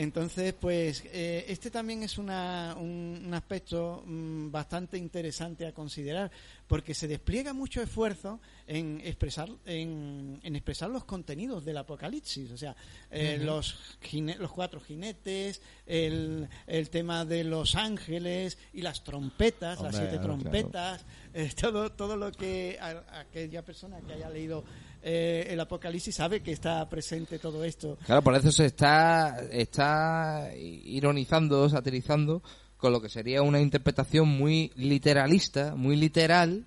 Entonces, 0.00 0.54
pues 0.54 1.04
eh, 1.12 1.44
este 1.48 1.70
también 1.70 2.02
es 2.02 2.16
una, 2.16 2.74
un, 2.80 3.22
un 3.26 3.34
aspecto 3.34 4.02
mm, 4.06 4.50
bastante 4.50 4.96
interesante 4.96 5.66
a 5.66 5.72
considerar, 5.74 6.30
porque 6.66 6.94
se 6.94 7.06
despliega 7.06 7.52
mucho 7.52 7.82
esfuerzo 7.82 8.40
en 8.66 9.02
expresar, 9.04 9.50
en, 9.66 10.40
en 10.42 10.56
expresar 10.56 10.88
los 10.88 11.04
contenidos 11.04 11.66
del 11.66 11.76
apocalipsis, 11.76 12.50
o 12.50 12.56
sea, 12.56 12.74
eh, 13.10 13.36
los, 13.42 13.98
jine- 14.02 14.38
los 14.38 14.52
cuatro 14.52 14.80
jinetes, 14.80 15.60
el, 15.84 16.48
el 16.66 16.88
tema 16.88 17.26
de 17.26 17.44
los 17.44 17.74
ángeles 17.74 18.56
y 18.72 18.80
las 18.80 19.04
trompetas, 19.04 19.82
las 19.82 19.94
siete 19.94 20.12
claro, 20.16 20.38
trompetas, 20.38 21.04
eh, 21.34 21.50
todo, 21.60 21.92
todo 21.92 22.16
lo 22.16 22.32
que 22.32 22.78
a- 22.80 23.20
aquella 23.20 23.62
persona 23.62 24.00
que 24.00 24.14
haya 24.14 24.30
leído 24.30 24.64
eh, 25.02 25.46
el 25.50 25.60
apocalipsis 25.60 26.14
sabe 26.14 26.42
que 26.42 26.52
está 26.52 26.88
presente 26.88 27.38
todo 27.38 27.64
esto. 27.64 27.96
Claro, 28.06 28.22
por 28.22 28.34
eso 28.34 28.52
se 28.52 28.66
está, 28.66 29.40
está 29.50 30.50
ironizando, 30.56 31.68
satirizando 31.68 32.42
con 32.76 32.92
lo 32.92 33.00
que 33.00 33.08
sería 33.08 33.42
una 33.42 33.60
interpretación 33.60 34.28
muy 34.28 34.72
literalista, 34.76 35.74
muy 35.74 35.96
literal 35.96 36.64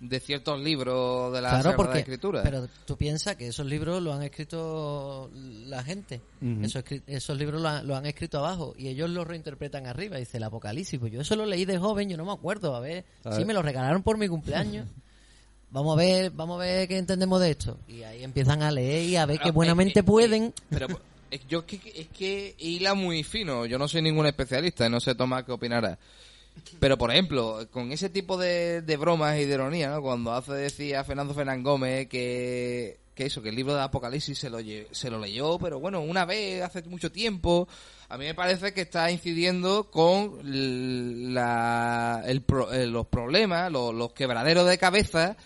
de 0.00 0.18
ciertos 0.18 0.60
libros 0.60 1.32
de 1.32 1.40
la 1.40 1.60
Claro, 1.60 1.76
porque 1.76 2.00
Escritura. 2.00 2.42
pero 2.42 2.66
tú 2.86 2.96
piensas 2.96 3.36
que 3.36 3.46
esos 3.46 3.64
libros 3.66 4.02
los 4.02 4.14
han 4.16 4.22
escrito 4.24 5.30
la 5.66 5.82
gente. 5.84 6.20
Esos, 7.06 7.36
libros 7.38 7.62
lo 7.62 7.68
han, 7.68 7.86
lo 7.86 7.94
han 7.94 8.06
escrito 8.06 8.38
abajo 8.38 8.74
y 8.76 8.88
ellos 8.88 9.08
los 9.10 9.26
reinterpretan 9.26 9.86
arriba. 9.86 10.16
Dice 10.16 10.38
el 10.38 10.42
Apocalipsis. 10.42 10.98
Pues 10.98 11.12
yo 11.12 11.20
eso 11.20 11.36
lo 11.36 11.46
leí 11.46 11.64
de 11.64 11.78
joven, 11.78 12.08
yo 12.08 12.16
no 12.16 12.24
me 12.24 12.32
acuerdo. 12.32 12.74
A 12.74 12.80
ver, 12.80 13.04
A 13.24 13.30
sí 13.30 13.38
ver. 13.38 13.46
me 13.46 13.54
lo 13.54 13.62
regalaron 13.62 14.02
por 14.02 14.18
mi 14.18 14.26
cumpleaños. 14.28 14.88
Vamos 15.72 15.94
a 15.94 16.02
ver, 16.02 16.30
vamos 16.32 16.60
a 16.60 16.64
ver 16.64 16.86
qué 16.86 16.98
entendemos 16.98 17.40
de 17.40 17.50
esto. 17.50 17.78
Y 17.88 18.02
ahí 18.02 18.22
empiezan 18.22 18.62
a 18.62 18.70
leer 18.70 19.04
y 19.04 19.16
a 19.16 19.24
ver 19.24 19.38
que 19.38 19.48
Ah, 19.48 19.52
buenamente 19.52 20.00
eh, 20.00 20.02
eh, 20.02 20.04
pueden. 20.04 20.54
Pero 20.68 20.86
es, 21.30 21.40
yo 21.48 21.60
es 21.60 21.64
que, 21.64 21.92
es 21.96 22.08
que 22.08 22.54
hila 22.58 22.92
muy 22.92 23.24
fino. 23.24 23.64
Yo 23.64 23.78
no 23.78 23.88
soy 23.88 24.02
ningún 24.02 24.26
especialista, 24.26 24.88
no 24.90 25.00
sé 25.00 25.14
Tomás 25.14 25.44
qué 25.44 25.52
opinará. 25.52 25.98
Pero, 26.78 26.98
por 26.98 27.10
ejemplo, 27.10 27.66
con 27.70 27.90
ese 27.90 28.10
tipo 28.10 28.36
de, 28.36 28.82
de 28.82 28.96
bromas 28.98 29.38
y 29.38 29.46
de 29.46 29.54
ironía, 29.54 29.88
¿no? 29.88 30.02
Cuando 30.02 30.34
hace 30.34 30.52
decir 30.52 30.94
a 30.96 31.04
Fernando 31.04 31.32
Fernán 31.32 31.62
Gómez 31.62 32.06
que, 32.08 32.98
que 33.14 33.24
eso, 33.24 33.40
que 33.40 33.48
el 33.48 33.54
libro 33.54 33.74
de 33.74 33.80
Apocalipsis 33.80 34.38
se 34.38 34.50
lo, 34.50 34.58
se 34.90 35.10
lo 35.10 35.18
leyó, 35.18 35.58
pero 35.58 35.80
bueno, 35.80 36.02
una 36.02 36.26
vez, 36.26 36.62
hace 36.62 36.82
mucho 36.82 37.10
tiempo, 37.10 37.66
a 38.10 38.18
mí 38.18 38.26
me 38.26 38.34
parece 38.34 38.74
que 38.74 38.82
está 38.82 39.10
incidiendo 39.10 39.90
con 39.90 41.32
la, 41.32 42.22
el 42.26 42.44
eh, 42.72 42.86
los 42.86 43.06
problemas, 43.06 43.72
los, 43.72 43.94
los 43.94 44.12
quebraderos 44.12 44.66
de 44.68 44.76
cabeza 44.76 45.38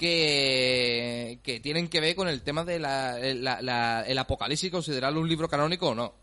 que, 0.00 1.38
que 1.42 1.60
tienen 1.60 1.88
que 1.88 2.00
ver 2.00 2.16
con 2.16 2.26
el 2.26 2.40
tema 2.40 2.64
de 2.64 2.78
la, 2.78 3.18
la- 3.18 3.60
la- 3.60 4.02
el 4.06 4.16
apocalipsis, 4.18 4.70
considerarlo 4.70 5.20
un 5.20 5.28
libro 5.28 5.46
canónico 5.48 5.90
o 5.90 5.94
no. 5.94 6.14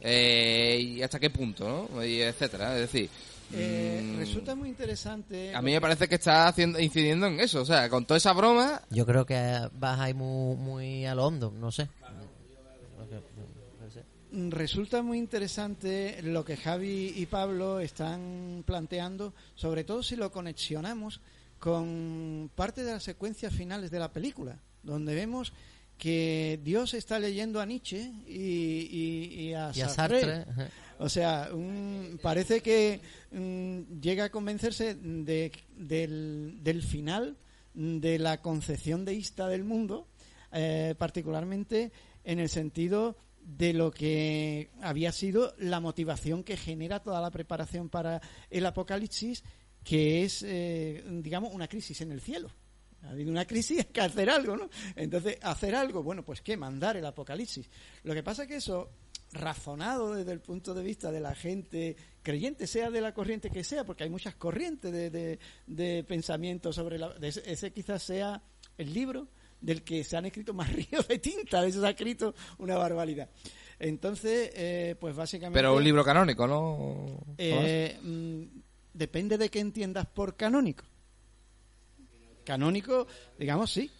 Eh, 0.00 0.78
y 0.80 1.02
hasta 1.02 1.18
qué 1.18 1.28
punto, 1.30 1.88
¿no? 1.92 2.04
Y 2.04 2.22
etcétera. 2.22 2.74
Es 2.76 2.82
decir, 2.82 3.10
Eh, 3.52 4.00
mm, 4.04 4.18
resulta 4.18 4.54
muy 4.54 4.68
interesante. 4.68 5.52
a 5.54 5.60
mí 5.60 5.72
me 5.72 5.80
parece 5.80 6.06
que 6.08 6.14
está 6.14 6.46
haciendo, 6.46 6.78
incidiendo 6.78 7.26
en 7.26 7.40
eso. 7.40 7.62
O 7.62 7.64
sea, 7.66 7.88
con 7.90 8.04
toda 8.06 8.18
esa 8.18 8.32
broma, 8.32 8.80
Yo 8.90 9.04
creo 9.04 9.26
que 9.26 9.58
vas 9.72 9.98
ahí 9.98 10.14
muy, 10.14 10.54
muy 10.56 11.04
a 11.06 11.14
lo 11.16 11.26
hondo, 11.26 11.50
no 11.50 11.72
sé. 11.72 11.88
resulta 14.50 15.00
muy 15.02 15.16
interesante 15.18 16.20
lo 16.22 16.44
que 16.44 16.56
Javi 16.58 17.14
y 17.16 17.24
Pablo 17.26 17.80
están 17.80 18.62
planteando, 18.66 19.32
sobre 19.54 19.84
todo 19.84 20.02
si 20.02 20.16
lo 20.16 20.30
conexionamos 20.30 21.20
con 21.58 22.50
parte 22.54 22.84
de 22.84 22.92
las 22.92 23.02
secuencias 23.02 23.52
finales 23.52 23.90
de 23.90 23.98
la 23.98 24.12
película, 24.12 24.58
donde 24.82 25.14
vemos 25.14 25.52
que 25.96 26.60
Dios 26.62 26.94
está 26.94 27.18
leyendo 27.18 27.60
a 27.60 27.66
Nietzsche 27.66 28.12
y, 28.26 28.88
y- 28.90 29.40
y 29.48 29.54
a 29.54 29.72
Y 29.74 29.80
a 29.80 29.88
Sartre. 29.88 30.44
O 31.00 31.08
sea, 31.08 31.50
un- 31.52 32.18
parece 32.22 32.60
que 32.60 33.00
mm, 33.32 34.00
llega 34.00 34.24
a 34.24 34.30
convencerse 34.30 34.94
de, 34.94 35.52
del, 35.76 36.58
del 36.62 36.82
final 36.82 37.36
de 37.74 38.18
la 38.18 38.40
concepción 38.40 39.04
deísta 39.04 39.48
del 39.48 39.64
mundo, 39.64 40.06
eh, 40.52 40.94
particularmente 40.98 41.92
en 42.24 42.38
el 42.40 42.48
sentido 42.48 43.16
de 43.42 43.72
lo 43.72 43.90
que 43.90 44.70
había 44.82 45.10
sido 45.12 45.54
la 45.58 45.80
motivación 45.80 46.42
que 46.44 46.56
genera 46.56 47.00
toda 47.00 47.20
la 47.20 47.30
preparación 47.30 47.88
para 47.88 48.20
el 48.50 48.66
apocalipsis, 48.66 49.42
que 49.88 50.22
es, 50.22 50.44
eh, 50.46 51.02
digamos, 51.08 51.54
una 51.54 51.66
crisis 51.66 51.98
en 52.02 52.12
el 52.12 52.20
cielo. 52.20 52.50
Ha 53.04 53.08
habido 53.08 53.30
una 53.30 53.46
crisis, 53.46 53.78
hay 53.86 53.86
que 53.86 54.02
hacer 54.02 54.28
algo, 54.28 54.54
¿no? 54.54 54.68
Entonces, 54.94 55.38
hacer 55.40 55.74
algo, 55.74 56.02
bueno, 56.02 56.22
pues 56.22 56.42
¿qué? 56.42 56.58
Mandar 56.58 56.98
el 56.98 57.06
apocalipsis. 57.06 57.70
Lo 58.02 58.12
que 58.12 58.22
pasa 58.22 58.42
es 58.42 58.48
que 58.48 58.56
eso, 58.56 58.90
razonado 59.32 60.14
desde 60.14 60.32
el 60.32 60.40
punto 60.40 60.74
de 60.74 60.82
vista 60.82 61.10
de 61.10 61.20
la 61.20 61.34
gente 61.34 61.96
creyente, 62.20 62.66
sea 62.66 62.90
de 62.90 63.00
la 63.00 63.14
corriente 63.14 63.48
que 63.48 63.64
sea, 63.64 63.84
porque 63.84 64.04
hay 64.04 64.10
muchas 64.10 64.34
corrientes 64.34 64.92
de, 64.92 65.08
de, 65.08 65.38
de 65.66 66.04
pensamiento 66.04 66.70
sobre 66.70 66.98
la... 66.98 67.08
de 67.14 67.28
ese, 67.28 67.50
ese 67.50 67.72
quizás 67.72 68.02
sea 68.02 68.42
el 68.76 68.92
libro 68.92 69.28
del 69.58 69.84
que 69.84 70.04
se 70.04 70.18
han 70.18 70.26
escrito 70.26 70.52
más 70.52 70.70
ríos 70.90 71.08
de 71.08 71.18
tinta, 71.18 71.62
de 71.62 71.68
eso 71.68 71.80
se 71.80 71.86
ha 71.86 71.90
escrito 71.90 72.34
una 72.58 72.76
barbaridad. 72.76 73.30
Entonces, 73.78 74.50
eh, 74.54 74.96
pues 75.00 75.16
básicamente... 75.16 75.58
Pero 75.58 75.74
un 75.74 75.82
libro 75.82 76.04
canónico, 76.04 76.46
¿no? 76.46 77.24
Eh, 77.38 77.96
depende 78.94 79.38
de 79.38 79.48
qué 79.48 79.60
entiendas 79.60 80.06
por 80.06 80.36
canónico. 80.36 80.84
Canónico, 82.44 83.06
digamos, 83.38 83.70
sí. 83.72 83.90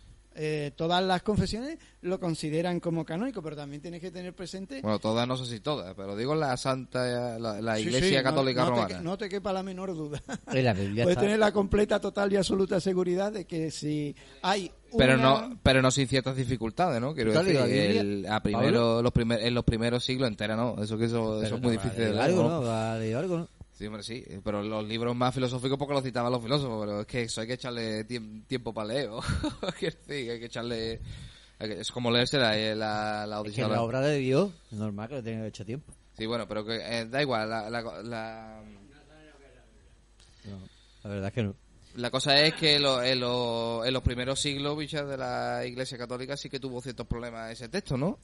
Eh, 0.40 0.70
todas 0.77 1.03
las 1.03 1.22
confesiones 1.22 1.79
lo 2.03 2.20
consideran 2.20 2.79
como 2.79 3.05
canónico, 3.05 3.42
pero 3.42 3.57
también 3.57 3.83
tienes 3.83 4.01
que 4.01 4.12
tener 4.12 4.33
presente. 4.35 4.81
Bueno, 4.83 5.01
todas, 5.01 5.27
no 5.27 5.37
sé 5.37 5.46
si 5.46 5.59
todas, 5.59 5.94
pero 5.96 6.14
digo 6.16 6.37
la 6.37 6.57
Santa, 6.57 7.38
la, 7.40 7.81
Iglesia 7.81 8.18
sí, 8.18 8.22
Católica 8.24 8.62
no, 8.62 8.70
Romana. 8.70 8.98
Te, 8.98 9.01
no 9.03 9.18
te 9.18 9.29
quepa 9.29 9.53
la 9.53 9.64
menor 9.64 9.92
duda. 9.96 10.22
En 10.53 10.64
la 10.64 10.74
Biblia 10.74 11.03
Puedes 11.03 11.16
está- 11.16 11.22
tener 11.22 11.40
la 11.40 11.51
completa, 11.51 11.98
total 12.01 12.33
y 12.33 12.37
absoluta 12.37 12.79
seguridad 12.79 13.33
de 13.33 13.46
que 13.46 13.72
si 13.72 14.14
hay. 14.42 14.70
Pero 14.96 15.14
una- 15.14 15.48
no, 15.48 15.59
pero 15.61 15.83
no 15.83 15.90
sin 15.90 16.07
ciertas 16.07 16.37
dificultades, 16.37 17.01
¿no? 17.01 17.14
Quiero 17.14 17.33
¿Tú 17.33 17.38
has 17.40 17.44
decir, 17.44 17.96
el- 17.96 18.27
a 18.31 18.40
primero, 18.40 19.03
los 19.03 19.12
primer, 19.12 19.42
en 19.42 19.55
los 19.55 19.64
primeros 19.64 20.05
siglos 20.05 20.29
entera, 20.29 20.55
¿no? 20.55 20.77
Eso 20.81 20.96
que 20.96 21.07
eso, 21.07 21.42
eso 21.42 21.57
es 21.57 21.61
muy 21.61 21.72
difícil 21.72 21.98
de 21.98 22.11
leer. 22.11 22.20
algo, 22.20 22.42
¿no? 22.44 22.48
¿no? 22.48 22.55
¿Habrá 22.70 22.98
leído 23.01 23.18
algo, 23.18 23.38
¿no? 23.38 23.48
Sí, 23.79 23.87
hombre, 23.87 24.03
sí. 24.03 24.25
Pero 24.43 24.61
los 24.61 24.85
libros 24.85 25.14
más 25.14 25.33
filosóficos 25.33 25.79
porque 25.79 25.95
los 25.95 26.03
citaban 26.03 26.33
los 26.33 26.43
filósofos, 26.43 26.85
pero 26.85 27.01
es 27.03 27.07
que 27.07 27.23
eso 27.23 27.41
hay 27.41 27.47
que 27.47 27.53
echarle 27.53 28.05
tiem- 28.09 28.45
tiempo 28.47 28.75
para 28.75 28.88
leer. 28.88 29.09
decir, 29.81 30.31
hay 30.33 30.41
que 30.41 30.47
echarle... 30.47 31.01
Es 31.61 31.91
como 31.93 32.11
leerse 32.11 32.38
la, 32.38 32.57
la, 32.75 33.27
la 33.27 33.43
Es 33.45 33.53
que 33.55 33.62
la 33.62 33.83
obra 33.83 34.01
de 34.01 34.19
Dios, 34.19 34.51
es 34.73 34.79
normal 34.79 35.09
que 35.09 35.14
le 35.17 35.23
tenga 35.23 35.47
hecho 35.47 35.64
tiempo. 35.64 35.93
Sí, 36.17 36.27
bueno, 36.27 36.47
pero 36.49 36.64
que 36.64 36.77
eh, 36.77 37.07
da 37.07 37.23
igual. 37.23 37.49
La, 37.49 37.71
la, 37.71 37.83
la, 38.03 38.62
No, 40.45 40.59
la 41.05 41.11
verdad 41.11 41.29
es 41.29 41.33
que 41.35 41.43
no. 41.43 41.55
la 41.97 42.11
cosa 42.11 42.41
es 42.43 42.55
que 42.55 42.79
lo- 42.79 43.03
en, 43.03 43.21
lo- 43.21 43.85
en 43.85 43.93
los 43.93 44.03
primeros 44.03 44.41
siglos, 44.41 44.77
bichas, 44.79 45.09
de 45.09 45.17
la 45.17 45.64
Iglesia 45.67 45.99
Católica 45.99 46.37
sí 46.37 46.49
que 46.49 46.61
tuvo 46.61 46.81
ciertos 46.81 47.07
problemas 47.07 47.51
ese 47.53 47.69
texto, 47.69 47.97
¿no? 47.97 48.19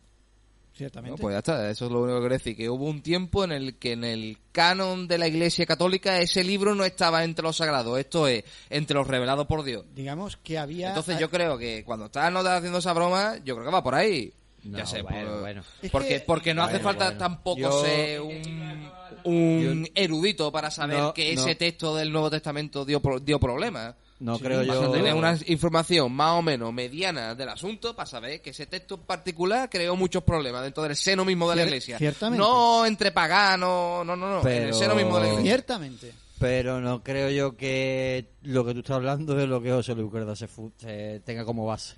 Ciertamente. 0.77 1.13
No, 1.13 1.17
pues 1.23 1.35
ya 1.35 1.39
está, 1.39 1.71
eso 1.71 1.87
es 1.87 1.93
lo 1.93 2.01
único 2.03 2.17
que 2.17 2.21
quiero 2.23 2.35
decir, 2.35 2.57
que 2.57 2.69
hubo 2.69 2.87
un 2.87 3.01
tiempo 3.01 3.45
en 3.45 3.53
el 3.53 3.77
que 3.79 3.93
en 3.93 4.03
el 4.03 4.39
canon 4.51 5.07
de 5.07 5.19
la 5.19 5.29
Iglesia 5.29 5.67
Católica 5.67 6.19
ese 6.19 6.43
libro 6.43 6.75
no 6.75 6.85
estaba 6.85 7.23
entre 7.23 7.45
los 7.45 7.57
sagrados, 7.57 7.97
esto 7.99 8.27
es, 8.27 8.43
entre 8.71 8.95
los 8.97 9.07
revelados 9.07 9.47
por 9.47 9.63
Dios. 9.63 9.85
Digamos 9.95 10.37
que 10.39 10.59
había. 10.59 10.89
Entonces 10.89 11.19
yo 11.21 11.31
creo 11.31 11.57
que 11.59 11.85
cuando 11.85 12.07
estás 12.07 12.33
no 12.33 12.41
haciendo 12.41 12.79
esa 12.79 12.93
broma, 12.93 13.37
yo 13.45 13.55
creo 13.55 13.67
que 13.67 13.73
va 13.73 13.85
por 13.85 13.95
ahí. 13.95 14.33
ya 14.65 14.85
sé, 14.85 15.03
bueno, 15.03 15.31
por- 15.31 15.41
bueno. 15.43 15.63
Es 15.83 15.91
porque, 15.93 16.09
que- 16.09 16.21
porque 16.21 16.55
no 16.55 16.65
hace 16.65 16.81
falta 16.81 17.05
bueno. 17.05 17.19
tampoco 17.19 17.61
Yo- 17.61 17.85
ser 17.85 18.21
un, 18.21 18.91
un 19.25 19.89
erudito 19.95 20.51
para 20.51 20.71
saber 20.71 20.99
No, 20.99 21.15
que 21.15 21.35
no. 21.35 21.41
ese 21.43 21.55
texto 21.55 21.95
del 21.95 22.11
Nuevo 22.11 22.31
Testamento 22.31 22.85
dio, 22.85 23.01
dio 23.23 23.39
problemas. 23.39 23.95
No 24.21 24.37
Sí, 24.39 24.45
creo 24.45 24.63
yo. 24.63 24.83
a 24.85 24.93
tener 24.93 25.13
una 25.15 25.37
información 25.47 26.13
más 26.13 26.33
o 26.39 26.43
menos 26.43 26.73
mediana 26.73 27.35
del 27.35 27.49
asunto 27.49 27.95
para 27.97 28.07
saber 28.07 28.41
que 28.41 28.51
ese 28.51 28.67
texto 28.67 28.95
en 28.95 29.01
particular 29.03 29.69
creó 29.69 29.97
muchos 29.97 30.23
problemas 30.23 30.63
dentro 30.63 30.83
del 30.85 30.95
seno 30.97 31.25
mismo 31.25 31.51
de 31.51 31.57
la 31.57 31.65
iglesia. 31.65 31.99
ciertamente. 31.99 32.39
No 32.43 32.87
entre 32.87 33.11
paganos, 33.13 34.07
no, 34.07 34.15
no, 34.17 34.29
no, 34.29 34.41
en 34.43 34.47
el 34.47 34.63
Pero- 34.65 34.75
seno 34.75 34.95
mismo 34.95 35.17
de 35.17 35.23
la 35.23 35.29
iglesia. 35.31 35.51
Ciertamente. 35.53 36.13
Pero 36.39 36.81
no 36.81 37.03
creo 37.03 37.31
yo 37.31 37.57
que 37.57 38.31
lo 38.43 38.65
que 38.65 38.73
tú 38.75 38.81
estás 38.81 38.97
hablando 38.97 39.39
es 39.41 39.49
lo 39.49 39.61
que 39.63 39.71
José 39.73 39.95
Luis 39.95 40.11
Cuerda 40.11 40.35
se, 40.37 40.47
fu- 40.49 40.73
se 40.79 41.21
tenga 41.25 41.45
como 41.45 41.67
base. 41.67 41.97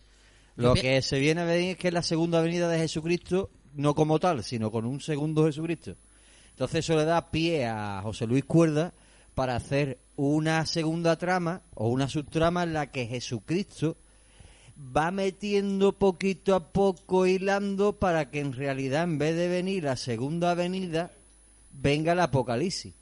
Lo 0.56 0.72
que 0.74 1.02
se 1.02 1.18
viene 1.18 1.42
a 1.42 1.44
venir 1.44 1.72
es 1.72 1.76
que 1.76 1.88
es 1.88 1.94
la 1.94 2.02
segunda 2.02 2.40
venida 2.40 2.66
de 2.68 2.78
Jesucristo, 2.78 3.50
no 3.74 3.94
como 3.94 4.18
tal, 4.18 4.42
sino 4.42 4.70
con 4.70 4.86
un 4.86 5.00
segundo 5.02 5.44
Jesucristo. 5.44 5.94
Entonces 6.50 6.78
eso 6.78 6.96
le 6.96 7.04
da 7.04 7.30
pie 7.30 7.66
a 7.66 8.00
José 8.02 8.26
Luis 8.26 8.44
Cuerda 8.46 8.94
para 9.36 9.54
hacer 9.54 9.98
una 10.16 10.64
segunda 10.64 11.16
trama 11.16 11.60
o 11.74 11.88
una 11.88 12.08
subtrama 12.08 12.62
en 12.62 12.72
la 12.72 12.90
que 12.90 13.06
Jesucristo 13.06 13.98
va 14.96 15.10
metiendo 15.10 15.92
poquito 15.92 16.54
a 16.54 16.72
poco 16.72 17.26
hilando 17.26 17.92
para 17.92 18.30
que 18.30 18.40
en 18.40 18.54
realidad 18.54 19.04
en 19.04 19.18
vez 19.18 19.36
de 19.36 19.48
venir 19.48 19.84
la 19.84 19.96
segunda 19.96 20.54
venida 20.54 21.10
venga 21.70 22.12
el 22.12 22.20
apocalipsis. 22.20 22.94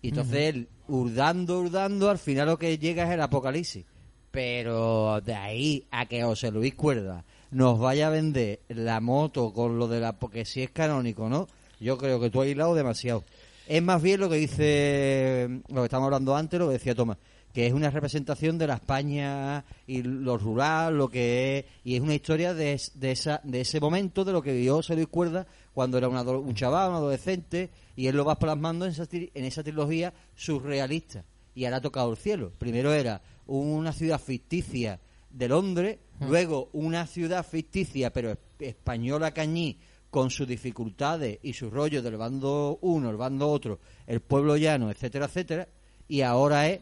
Y 0.00 0.10
entonces 0.10 0.54
él, 0.54 0.68
hurdando, 0.86 1.58
hurdando, 1.58 2.08
al 2.08 2.18
final 2.18 2.46
lo 2.46 2.56
que 2.56 2.78
llega 2.78 3.02
es 3.02 3.10
el 3.10 3.20
apocalipsis. 3.20 3.84
Pero 4.30 5.20
de 5.22 5.34
ahí 5.34 5.88
a 5.90 6.06
que 6.06 6.22
José 6.22 6.52
Luis 6.52 6.76
Cuerda 6.76 7.24
nos 7.50 7.80
vaya 7.80 8.06
a 8.06 8.10
vender 8.10 8.60
la 8.68 9.00
moto 9.00 9.52
con 9.52 9.76
lo 9.76 9.88
de 9.88 9.98
la... 9.98 10.12
Porque 10.20 10.44
si 10.44 10.62
es 10.62 10.70
canónico, 10.70 11.28
¿no? 11.28 11.48
Yo 11.80 11.98
creo 11.98 12.20
que 12.20 12.30
tú 12.30 12.42
has 12.42 12.48
hilado 12.48 12.76
demasiado. 12.76 13.24
Es 13.70 13.82
más 13.82 14.00
bien 14.02 14.20
lo 14.20 14.30
que 14.30 14.36
dice, 14.36 15.60
lo 15.68 15.82
que 15.82 15.84
estamos 15.84 16.06
hablando 16.06 16.34
antes, 16.34 16.58
lo 16.58 16.68
que 16.68 16.72
decía 16.74 16.94
Tomás, 16.94 17.18
que 17.52 17.66
es 17.66 17.72
una 17.74 17.90
representación 17.90 18.56
de 18.56 18.66
la 18.66 18.74
España 18.76 19.62
y 19.86 20.00
lo 20.02 20.38
rural, 20.38 20.96
lo 20.96 21.08
que 21.10 21.58
es, 21.58 21.64
y 21.84 21.94
es 21.96 22.00
una 22.00 22.14
historia 22.14 22.54
de, 22.54 22.80
de, 22.94 23.10
esa, 23.10 23.42
de 23.44 23.60
ese 23.60 23.78
momento, 23.78 24.24
de 24.24 24.32
lo 24.32 24.40
que 24.40 24.52
vivió 24.54 24.80
Luis 24.88 25.06
Cuerda 25.08 25.46
cuando 25.74 25.98
era 25.98 26.08
un, 26.08 26.16
un 26.16 26.54
chaval, 26.54 26.88
un 26.90 26.96
adolescente, 26.96 27.68
y 27.94 28.06
él 28.06 28.16
lo 28.16 28.24
va 28.24 28.38
plasmando 28.38 28.86
en 28.86 28.92
esa, 28.92 29.06
en 29.12 29.44
esa 29.44 29.62
trilogía 29.62 30.14
surrealista. 30.34 31.24
Y 31.54 31.64
ahora 31.66 31.76
ha 31.78 31.82
tocado 31.82 32.10
el 32.10 32.16
cielo. 32.16 32.52
Primero 32.58 32.92
era 32.94 33.20
una 33.46 33.92
ciudad 33.92 34.18
ficticia 34.20 34.98
de 35.30 35.48
Londres, 35.48 35.98
luego 36.20 36.70
una 36.72 37.06
ciudad 37.06 37.44
ficticia, 37.44 38.12
pero 38.14 38.30
es- 38.30 38.38
española 38.60 39.32
cañí, 39.32 39.78
con 40.10 40.30
sus 40.30 40.48
dificultades 40.48 41.38
y 41.42 41.52
sus 41.52 41.72
rollos 41.72 42.02
del 42.02 42.16
bando 42.16 42.78
uno, 42.82 43.10
el 43.10 43.16
bando 43.16 43.48
otro, 43.50 43.78
el 44.06 44.20
pueblo 44.20 44.56
llano, 44.56 44.90
etcétera, 44.90 45.26
etcétera, 45.26 45.68
y 46.08 46.22
ahora 46.22 46.68
es 46.68 46.80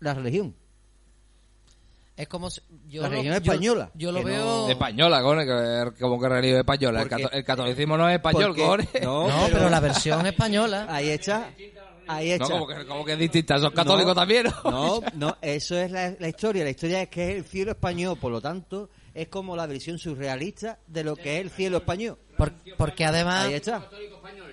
la 0.00 0.14
religión. 0.14 0.54
Es 2.16 2.28
como 2.28 2.48
si- 2.48 2.60
yo 2.88 3.02
La 3.02 3.08
lo- 3.08 3.14
religión 3.16 3.34
yo- 3.34 3.52
española, 3.52 3.90
Yo, 3.94 4.12
lo 4.12 4.20
que 4.20 4.24
veo. 4.26 4.44
no- 4.44 4.68
Española, 4.70 5.20
como 6.00 6.20
que 6.20 6.28
religión 6.28 6.60
española. 6.60 7.02
El, 7.02 7.08
Porque- 7.08 7.22
cato- 7.24 7.36
el 7.36 7.44
catolicismo 7.44 7.96
no 7.96 8.08
es 8.08 8.14
español. 8.16 8.54
No, 9.02 9.28
No, 9.28 9.46
pero 9.52 9.68
la 9.68 9.80
versión 9.80 10.24
española. 10.26 10.86
Ahí 10.88 11.08
está. 11.08 11.50
Ahí 12.06 12.30
está. 12.32 12.44
No, 12.48 12.50
como 12.50 12.66
que, 12.68 12.86
como 12.86 13.04
que 13.04 13.12
es 13.14 13.18
distinta. 13.18 13.58
Son 13.58 13.72
católicos 13.72 14.14
No, 14.14 14.20
también, 14.20 14.46
¿no? 14.62 14.70
No, 14.70 15.00
no, 15.14 15.36
eso 15.42 15.76
es 15.76 15.90
la, 15.90 16.14
la 16.18 16.28
historia. 16.28 16.62
La 16.62 16.70
historia 16.70 17.02
es 17.02 17.08
que 17.08 17.30
es 17.32 17.36
el 17.38 17.44
cielo 17.44 17.72
español, 17.72 18.16
por 18.20 18.30
lo 18.30 18.40
tanto, 18.40 18.90
es 19.12 19.26
como 19.28 19.56
la 19.56 19.66
versión 19.66 19.98
surrealista 19.98 20.78
de 20.86 21.02
lo 21.02 21.16
que 21.16 21.36
es 21.38 21.40
el 21.40 21.50
cielo 21.50 21.78
español. 21.78 22.16
Por- 22.36 22.52
porque 22.76 23.04
además. 23.04 23.46
Ahí 23.46 23.54
está. 23.54 23.88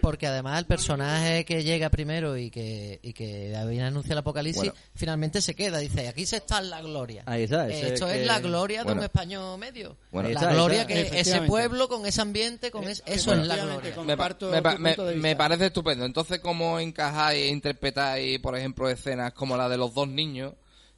Porque 0.02 0.26
además 0.26 0.58
el 0.58 0.66
personaje 0.66 1.46
que 1.46 1.64
llega 1.64 1.90
primero 1.92 2.36
y 2.36 2.50
que, 2.50 3.00
y 3.04 3.14
que 3.14 3.56
viene 3.70 3.84
a 3.84 3.88
anunciar 3.88 4.14
el 4.14 4.18
apocalipsis, 4.18 4.64
Bueno. 4.64 4.74
finalmente 4.96 5.42
se 5.42 5.54
queda. 5.54 5.78
Dice, 5.78 6.08
aquí 6.08 6.26
se 6.26 6.38
está 6.38 6.58
en 6.58 6.72
la 6.72 6.82
gloria. 6.82 7.22
Ahí 7.28 7.44
está, 7.44 7.68
ese 7.70 7.94
Esto 7.94 8.08
es 8.08 8.14
es 8.16 8.20
que- 8.22 8.26
la 8.26 8.40
gloria 8.40 8.80
de 8.80 8.86
Bueno. 8.86 9.02
un 9.02 9.06
español 9.06 9.60
medio. 9.60 9.98
Bueno. 10.12 10.30
La 10.30 10.34
está, 10.40 10.54
gloria 10.54 10.82
está. 10.82 10.94
que 11.12 11.20
ese 11.20 11.42
pueblo, 11.44 11.88
con 11.88 12.06
ese 12.08 12.20
ambiente, 12.20 12.72
con 12.72 12.86
es- 12.86 13.04
eso 13.06 13.32
es 13.34 13.46
la 13.46 13.58
gloria. 13.58 13.76
me, 13.84 13.90
pa- 13.92 13.96
Comparto 13.96 14.50
me 14.50 14.62
pa- 14.64 14.76
tu 14.76 14.82
me- 14.82 14.90
punto 14.90 15.06
de 15.06 15.16
me 15.18 15.30
vista. 15.30 15.38
parece 15.38 15.66
estupendo. 15.68 16.06
Entonces, 16.06 16.40
¿cómo 16.40 16.80
encajáis 16.80 17.44
e 17.44 17.48
interpretáis, 17.50 18.40
por 18.40 18.58
ejemplo, 18.58 18.90
escenas 18.90 19.34
como 19.34 19.56
la 19.56 19.70
de 19.70 19.78
los 19.78 19.94
dos 19.94 20.08
niños 20.08 20.54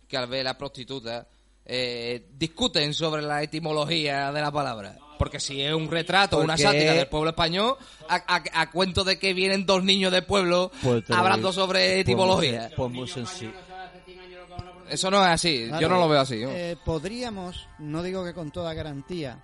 que 0.08 0.15
al 0.15 0.28
ver 0.28 0.46
la 0.46 0.58
prostituta 0.58 1.28
eh, 1.65 2.28
discuten 2.38 2.93
sobre 2.93 3.22
la 3.22 3.43
etimología 3.43 4.32
de 4.32 4.41
la 4.41 4.52
palabra? 4.52 4.98
Porque 5.24 5.40
si 5.40 5.62
es 5.62 5.74
un 5.74 5.90
retrato, 5.90 6.38
una 6.40 6.54
Porque- 6.54 6.64
sátira 6.64 6.94
del 6.94 7.08
pueblo 7.08 7.30
español, 7.32 7.76
a, 8.10 8.16
a- 8.36 8.62
a 8.62 8.72
cuento 8.72 9.04
de 9.04 9.18
que 9.18 9.34
vienen 9.34 9.66
dos 9.66 9.84
niños 9.84 10.12
del 10.12 10.26
pueblo 10.26 10.72
Pues 10.82 11.10
hablando 11.12 11.50
digo. 11.50 11.62
sobre 11.62 11.80
Pues 11.90 12.00
etimología. 12.02 12.72
Pues 12.76 12.92
muy 12.92 13.08
sencillo. 13.08 13.52
Eso 14.90 15.10
no 15.10 15.24
es 15.24 15.30
así. 15.32 15.66
Claro, 15.68 15.82
Yo 15.82 15.90
no 15.90 16.00
lo 16.00 16.10
veo 16.10 16.20
así. 16.20 16.42
eh, 16.46 16.76
podríamos, 16.84 17.68
no 17.80 18.04
digo 18.04 18.24
que 18.24 18.34
con 18.34 18.52
toda 18.52 18.74
garantía, 18.74 19.44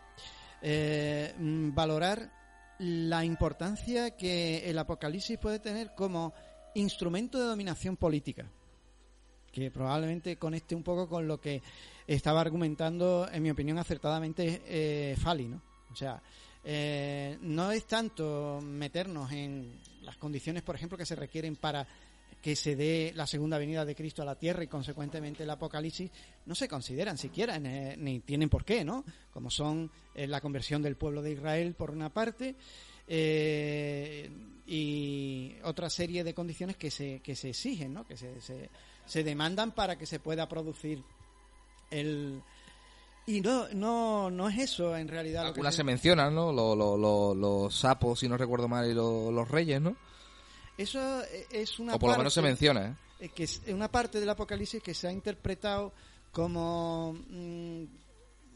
eh, 0.61 1.33
mm, 1.37 1.73
valorar 1.73 2.29
la 2.79 3.23
importancia 3.25 4.15
que 4.15 4.69
el 4.69 4.77
Apocalipsis 4.77 5.37
puede 5.39 5.59
tener 5.59 5.93
como 5.95 6.33
instrumento 6.75 7.39
de 7.39 7.45
dominación 7.45 7.97
política, 7.97 8.45
que 9.51 9.71
probablemente 9.71 10.37
conecte 10.37 10.75
un 10.75 10.83
poco 10.83 11.07
con 11.09 11.27
lo 11.27 11.39
que 11.41 11.61
estaba 12.05 12.41
argumentando, 12.41 13.27
en 13.31 13.41
mi 13.41 13.49
opinión, 13.49 13.79
acertadamente 13.79 14.61
eh, 14.65 15.15
Fali, 15.19 15.47
¿no? 15.47 15.61
O 15.91 15.95
sea, 15.95 16.21
eh, 16.63 17.37
no 17.41 17.71
es 17.71 17.85
tanto 17.85 18.59
meternos 18.61 19.31
en 19.31 19.79
las 20.01 20.17
condiciones, 20.17 20.63
por 20.63 20.75
ejemplo, 20.75 20.97
que 20.97 21.05
se 21.05 21.15
requieren 21.15 21.55
para 21.55 21.87
que 22.41 22.55
se 22.55 22.75
dé 22.75 23.11
la 23.15 23.27
segunda 23.27 23.57
venida 23.57 23.83
de 23.83 23.95
Cristo 23.95 24.21
a 24.21 24.25
la 24.25 24.35
tierra 24.35 24.63
y 24.63 24.67
consecuentemente 24.67 25.43
el 25.43 25.49
Apocalipsis 25.49 26.09
no 26.45 26.55
se 26.55 26.69
consideran 26.69 27.17
siquiera 27.17 27.59
ni, 27.59 28.19
tienen 28.21 28.49
por 28.49 28.63
qué, 28.63 28.85
¿no? 28.85 29.03
Como 29.33 29.51
son 29.51 29.91
eh, 30.15 30.25
la 30.25 30.39
conversión 30.39 30.81
del 30.81 30.95
pueblo 30.95 31.21
de 31.21 31.33
Israel 31.33 31.73
por 31.73 31.91
una 31.91 32.09
parte 32.09 32.55
eh, 33.07 34.29
y 34.65 35.55
otra 35.63 35.89
serie 35.89 36.23
de 36.23 36.33
condiciones 36.33 36.77
que 36.77 36.91
se, 36.91 37.19
que 37.19 37.35
se 37.35 37.49
exigen, 37.49 37.93
¿no? 37.93 38.07
Que 38.07 38.15
se, 38.15 38.39
se, 38.39 38.69
se 39.05 39.23
demandan 39.23 39.71
para 39.73 39.97
que 39.97 40.05
se 40.05 40.19
pueda 40.19 40.47
producir 40.47 41.03
el 41.91 42.41
y 43.35 43.41
no 43.41 43.67
no 43.69 44.29
no 44.31 44.49
es 44.49 44.57
eso 44.59 44.95
en 44.97 45.07
realidad 45.07 45.41
lo 45.43 45.53
que 45.53 45.59
Algunas 45.59 45.75
se- 45.75 45.83
mencionan, 45.83 46.33
¿no? 46.35 46.51
Lo- 46.51 46.75
lo- 46.75 46.97
lo- 46.97 47.33
los 47.35 47.75
sapos, 47.75 48.19
si 48.19 48.27
no 48.27 48.37
recuerdo 48.37 48.67
mal, 48.67 48.89
y 48.89 48.93
lo- 48.93 49.31
los 49.31 49.47
reyes, 49.49 49.81
¿no? 49.81 49.95
eso 50.77 51.21
es 51.51 51.77
una 51.79 51.95
o 51.95 51.99
por 51.99 52.11
lo 52.11 52.17
menos 52.17 52.33
se 52.33 52.39
parte- 52.39 52.51
menciona, 52.51 52.87
¿eh? 53.19 53.25
eh, 53.25 53.29
que 53.35 53.43
es 53.43 53.61
una 53.67 53.91
parte 53.91 54.19
del 54.21 54.29
Apocalipsis 54.29 54.81
que 54.81 54.93
se 54.93 55.07
ha 55.07 55.11
interpretado 55.11 55.91
como 56.31 57.13
mm, 57.29 57.83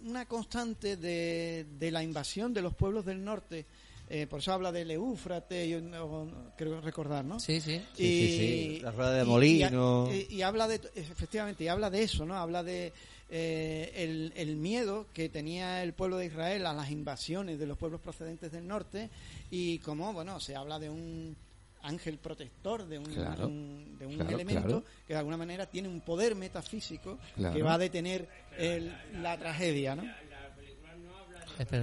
una 0.08 0.26
constante 0.26 0.96
de, 0.98 1.66
de 1.78 1.92
la 1.92 2.02
invasión 2.02 2.54
de 2.54 2.62
los 2.62 2.74
pueblos 2.76 3.06
del 3.06 3.24
norte. 3.24 3.66
Eh, 4.10 4.28
por 4.28 4.40
eso 4.40 4.52
habla 4.54 4.72
del 4.72 4.92
Éufrates, 4.92 5.68
yo 5.70 5.82
no- 5.82 6.52
creo 6.58 6.80
recordar, 6.82 7.24
¿no? 7.26 7.40
Sí, 7.40 7.60
sí. 7.62 7.82
Sí, 7.94 8.04
sí, 8.28 8.38
sí. 8.38 8.80
La 8.82 8.92
rueda 8.92 9.12
de 9.14 9.24
y- 9.24 9.28
molino. 9.28 10.10
Y, 10.14 10.36
y 10.36 10.42
habla 10.44 10.68
de, 10.68 10.76
efectivamente, 10.96 11.64
y 11.64 11.68
habla 11.70 11.90
de 11.90 12.04
eso, 12.04 12.26
¿no? 12.26 12.36
Habla 12.36 12.64
de 12.64 12.94
eh, 13.36 13.92
el, 13.96 14.32
el 14.36 14.56
miedo 14.58 15.08
que 15.12 15.28
tenía 15.28 15.82
el 15.82 15.94
pueblo 15.94 16.18
de 16.18 16.28
Israel 16.28 16.68
a 16.68 16.74
las 16.74 16.92
invasiones 16.92 17.58
de 17.58 17.66
los 17.66 17.80
pueblos 17.80 18.00
procedentes 18.00 18.52
del 18.52 18.68
norte 18.68 19.10
y 19.50 19.80
como, 19.80 20.14
bueno, 20.14 20.40
se 20.40 20.56
habla 20.56 20.78
de 20.78 20.92
un 20.92 21.36
ángel 21.82 22.20
protector, 22.20 22.86
de 22.86 23.00
un, 23.00 23.06
Claro, 23.06 23.48
un- 23.48 23.98
de 23.98 24.06
un 24.06 24.16
claro, 24.16 24.30
elemento 24.36 24.68
claro. 24.68 24.84
que 25.08 25.14
de 25.14 25.20
alguna 25.20 25.36
manera 25.38 25.66
tiene 25.66 25.90
un 25.90 26.02
poder 26.02 26.36
metafísico 26.36 27.18
Claro. 27.36 27.56
que 27.56 27.64
va 27.64 27.74
a 27.74 27.78
detener 27.80 28.30
el- 28.58 28.94
la 29.22 29.36
tragedia, 29.40 29.96
¿no? 29.96 30.04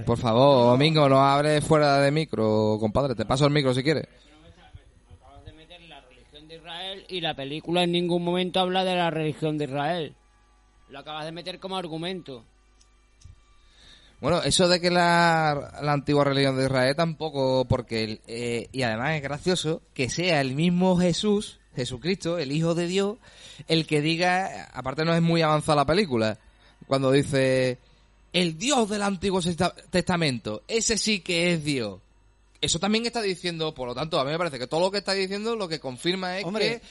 Por 0.05 0.17
favor, 0.17 0.67
Domingo, 0.71 1.07
no 1.07 1.21
hables 1.21 1.63
fuera 1.65 1.99
de 1.99 2.11
micro, 2.11 2.77
compadre. 2.79 3.15
Te 3.15 3.25
paso 3.25 3.45
el 3.45 3.51
micro 3.51 3.73
si 3.73 3.83
quieres. 3.83 4.05
Acabas 5.19 5.45
de 5.45 5.53
meter 5.53 5.81
la 5.83 6.01
religión 6.01 6.47
de 6.47 6.55
Israel 6.55 7.05
y 7.07 7.21
la 7.21 7.35
película 7.35 7.83
en 7.83 7.91
ningún 7.91 8.23
momento 8.23 8.59
habla 8.59 8.83
de 8.83 8.95
la 8.95 9.09
religión 9.11 9.57
de 9.57 9.65
Israel. 9.65 10.15
Lo 10.91 10.99
acabas 10.99 11.25
de 11.25 11.31
meter 11.31 11.59
como 11.59 11.77
argumento. 11.77 12.43
Bueno, 14.19 14.43
eso 14.43 14.67
de 14.67 14.79
que 14.79 14.91
la, 14.91 15.79
la 15.81 15.93
antigua 15.93 16.23
religión 16.23 16.55
de 16.57 16.65
Israel 16.65 16.95
tampoco, 16.95 17.65
porque, 17.65 18.03
el- 18.03 18.21
eh, 18.27 18.67
y 18.71 18.83
además 18.83 19.15
es 19.15 19.23
gracioso 19.23 19.81
que 19.95 20.09
sea 20.09 20.41
el 20.41 20.53
mismo 20.53 20.97
Jesús, 20.99 21.59
Jesucristo, 21.75 22.37
el 22.37 22.51
Hijo 22.51 22.75
de 22.75 22.85
Dios, 22.87 23.17
el 23.67 23.87
que 23.87 24.01
diga, 24.01 24.65
aparte 24.73 25.05
no 25.05 25.15
es 25.15 25.21
muy 25.23 25.41
avanzada 25.41 25.77
la 25.77 25.85
película, 25.85 26.37
cuando 26.85 27.11
dice, 27.11 27.79
el 28.33 28.57
Dios 28.59 28.89
del 28.89 29.01
Antiguo 29.01 29.41
Testa- 29.41 29.73
Testamento, 29.89 30.61
ese 30.67 30.97
sí 30.99 31.21
que 31.21 31.53
es 31.53 31.63
Dios. 31.63 31.99
Eso 32.59 32.77
también 32.77 33.07
está 33.07 33.23
diciendo, 33.23 33.73
por 33.73 33.87
lo 33.87 33.95
tanto, 33.95 34.19
a 34.19 34.23
mí 34.23 34.29
me 34.29 34.37
parece 34.37 34.59
que 34.59 34.67
todo 34.67 34.81
lo 34.81 34.91
que 34.91 34.99
está 34.99 35.13
diciendo 35.13 35.55
lo 35.55 35.67
que 35.67 35.79
confirma 35.79 36.37
es 36.37 36.45
Hombre. 36.45 36.79
que 36.79 36.81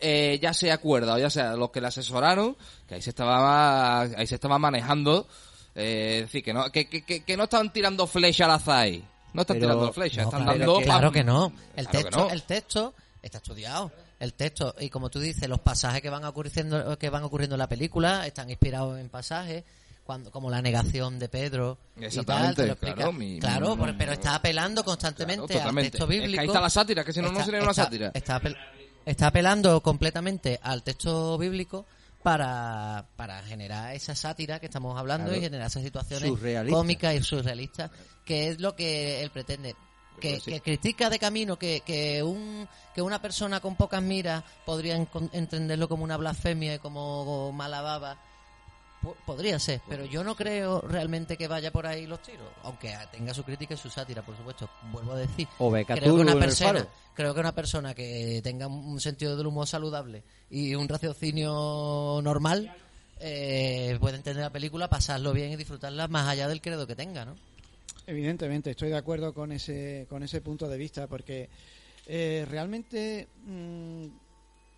eh, 0.00 0.38
ya 0.42 0.52
se 0.54 0.70
acuerda, 0.72 1.14
o 1.14 1.18
ya 1.18 1.30
sea 1.30 1.54
los 1.54 1.70
que 1.70 1.80
le 1.80 1.86
asesoraron, 1.88 2.56
que 2.88 2.96
ahí 2.96 3.02
se 3.02 3.10
estaba, 3.10 4.00
ahí 4.02 4.26
se 4.26 4.34
estaba 4.36 4.58
manejando, 4.58 5.26
eh, 5.74 6.16
es 6.18 6.22
decir, 6.26 6.42
que 6.44 6.52
no, 6.52 6.70
que, 6.70 6.86
que, 6.88 7.02
que, 7.24 7.36
no 7.36 7.44
estaban 7.44 7.72
tirando 7.72 8.06
flecha 8.06 8.44
al 8.44 8.52
azar 8.52 8.78
ahí. 8.82 9.04
No 9.32 9.40
están 9.42 9.58
Pero- 9.58 9.72
tirando 9.72 9.92
flecha, 9.92 10.22
No, 10.22 10.28
están 10.28 10.42
claro, 10.44 10.58
dando... 10.58 10.78
que, 10.78 10.84
claro 10.84 11.12
que 11.12 11.24
no. 11.24 11.52
El 11.76 11.86
Claro 11.88 12.04
texto, 12.04 12.18
no. 12.24 12.30
el 12.30 12.42
texto 12.44 12.94
está 13.22 13.38
estudiado. 13.38 13.90
El 14.20 14.32
texto 14.34 14.74
y 14.78 14.88
como 14.90 15.10
tú 15.10 15.18
dices, 15.18 15.48
los 15.48 15.58
pasajes 15.60 16.00
que 16.00 16.08
van 16.08 16.24
ocurriendo 16.24 16.96
que 16.98 17.10
van 17.10 17.24
ocurriendo 17.24 17.56
en 17.56 17.58
la 17.58 17.68
película 17.68 18.26
están 18.26 18.48
inspirados 18.48 18.98
en 19.00 19.08
pasajes 19.08 19.64
cuando 20.04 20.30
como 20.30 20.50
la 20.50 20.62
negación 20.62 21.18
de 21.18 21.28
Pedro 21.28 21.78
y 21.96 22.00
tal, 22.00 22.04
Exactamente, 22.04 22.62
te 22.62 22.68
lo 22.68 22.76
claro, 22.76 23.12
mi- 23.12 23.40
Claro, 23.40 23.70
mi- 23.74 23.82
por- 23.82 23.96
pero 23.96 24.12
está 24.12 24.34
apelando 24.36 24.82
Claro, 24.82 24.92
constantemente 24.92 25.58
al 25.60 25.74
texto 25.74 26.04
Es 26.04 26.08
que 26.10 26.20
bíblico. 26.20 26.40
ahí 26.42 26.46
está 26.46 26.60
la 26.60 26.70
sátira, 26.70 27.04
que 27.04 27.12
si 27.12 27.20
no, 27.22 27.32
no 27.32 27.44
sería 27.44 27.62
una 27.62 27.74
sátira. 27.74 28.12
Está, 28.14 28.40
está 29.06 29.28
apelando 29.28 29.80
completamente 29.82 30.58
al 30.62 30.82
texto 30.82 31.36
bíblico 31.38 31.86
para, 32.22 33.06
para 33.16 33.42
generar 33.42 33.94
esa 33.94 34.14
sátira 34.14 34.58
que 34.58 34.66
estamos 34.66 34.98
hablando 34.98 35.26
Claro. 35.26 35.38
y 35.40 35.44
generar 35.44 35.66
esas 35.66 35.82
situaciones 35.82 36.32
cómicas 36.70 37.14
y 37.14 37.22
surrealistas, 37.22 37.90
que 38.24 38.48
es 38.48 38.60
lo 38.60 38.74
que 38.74 39.22
él 39.22 39.30
pretende. 39.30 39.76
Que, 40.20 40.40
que 40.40 40.60
critica 40.60 41.10
de 41.10 41.18
camino 41.18 41.58
que, 41.58 41.82
que, 41.84 42.22
un, 42.22 42.68
que 42.94 43.02
una 43.02 43.20
persona 43.20 43.58
con 43.60 43.74
pocas 43.74 44.00
miras 44.00 44.44
podría 44.64 44.94
entenderlo 45.32 45.88
como 45.88 46.04
una 46.04 46.16
blasfemia 46.16 46.76
y 46.76 46.78
como 46.78 47.50
mala 47.52 47.82
baba. 47.82 48.16
Po- 49.04 49.16
Podría 49.26 49.58
ser, 49.58 49.80
pero 49.88 50.04
yo 50.06 50.24
no 50.24 50.34
creo 50.34 50.80
realmente 50.80 51.36
que 51.36 51.46
vaya 51.46 51.70
por 51.70 51.86
ahí 51.86 52.06
los 52.06 52.20
tiros, 52.22 52.48
aunque 52.64 52.92
tenga 53.12 53.32
su 53.34 53.44
crítica 53.44 53.74
y 53.74 53.76
su 53.76 53.88
sátira, 53.90 54.22
por 54.22 54.36
supuesto. 54.36 54.68
Vuelvo 54.90 55.12
a 55.12 55.18
decir, 55.18 55.46
O 55.96 56.00
creo 56.00 56.14
que 56.16 56.20
una 56.22 56.32
persona, 56.40 56.88
creo 57.14 57.34
que 57.34 57.40
una 57.40 57.54
persona 57.54 57.94
que 57.94 58.40
tenga 58.42 58.66
un 58.66 58.98
sentido 59.00 59.36
del 59.36 59.46
humor 59.46 59.66
saludable 59.68 60.24
y 60.50 60.74
un 60.74 60.88
raciocinio 60.88 62.20
normal 62.22 62.74
eh, 63.20 63.96
puede 64.00 64.16
entender 64.16 64.42
la 64.42 64.50
película, 64.50 64.88
pasarlo 64.88 65.32
bien 65.32 65.52
y 65.52 65.56
disfrutarla 65.56 66.08
más 66.08 66.26
allá 66.28 66.48
del 66.48 66.60
credo 66.60 66.86
que 66.86 66.96
tenga, 66.96 67.24
¿no? 67.24 67.36
Evidentemente, 68.06 68.70
estoy 68.72 68.90
de 68.90 68.96
acuerdo 68.98 69.32
con 69.32 69.52
ese, 69.52 70.06
con 70.10 70.22
ese 70.22 70.40
punto 70.40 70.68
de 70.68 70.76
vista, 70.76 71.06
porque 71.06 71.48
eh, 72.06 72.44
realmente, 72.50 73.28
mm, 73.46 74.06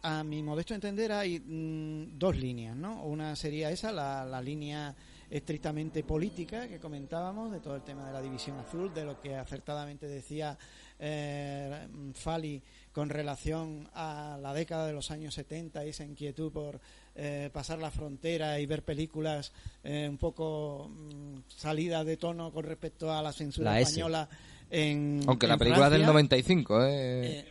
a 0.07 0.23
mi 0.23 0.42
modesto 0.42 0.75
entender, 0.75 1.11
hay 1.11 1.40
mm, 1.40 2.19
dos 2.19 2.37
líneas, 2.37 2.77
¿no? 2.77 3.03
Una 3.03 3.35
sería 3.35 3.71
esa, 3.71 3.90
la, 3.90 4.25
la 4.25 4.40
línea 4.40 4.95
estrictamente 5.29 6.05
política 6.05 6.69
que 6.69 6.79
comentábamos, 6.79 7.51
de 7.51 7.61
todo 7.61 7.75
el 7.75 7.83
tema 7.83 8.07
de 8.07 8.12
la 8.12 8.23
división 8.23 8.59
azul, 8.59 8.95
de 8.95 9.05
lo 9.05 9.21
que 9.21 9.35
acertadamente 9.35 10.07
decía 10.07 10.57
eh, 10.99 11.88
Fali 12.14 12.62
con 12.92 13.11
relación 13.11 13.88
a 13.95 14.38
la 14.40 14.55
década 14.55 14.87
de 14.87 14.92
los 14.92 15.11
años 15.11 15.35
70 15.35 15.85
y 15.85 15.88
esa 15.90 16.05
inquietud 16.05 16.53
por 16.53 16.81
eh, 17.14 17.51
pasar 17.53 17.79
la 17.79 17.90
frontera 17.90 18.61
y 18.61 18.66
ver 18.66 18.85
películas 18.85 19.53
eh, 19.83 20.07
un 20.09 20.16
poco 20.16 20.88
mm, 20.88 21.40
salidas 21.49 22.07
de 22.07 22.16
tono 22.16 22.53
con 22.53 22.64
respecto 22.64 23.12
a 23.12 23.21
la 23.21 23.33
censura 23.33 23.73
La 23.73 23.81
española 23.81 24.29
en 24.71 25.23
Aunque 25.27 25.47
la 25.47 25.57
película 25.57 25.87
es 25.87 25.92
del 25.92 26.03
Francia. 26.03 26.12
95, 26.12 26.85
¿eh? 26.85 26.88
Eh, 26.90 27.45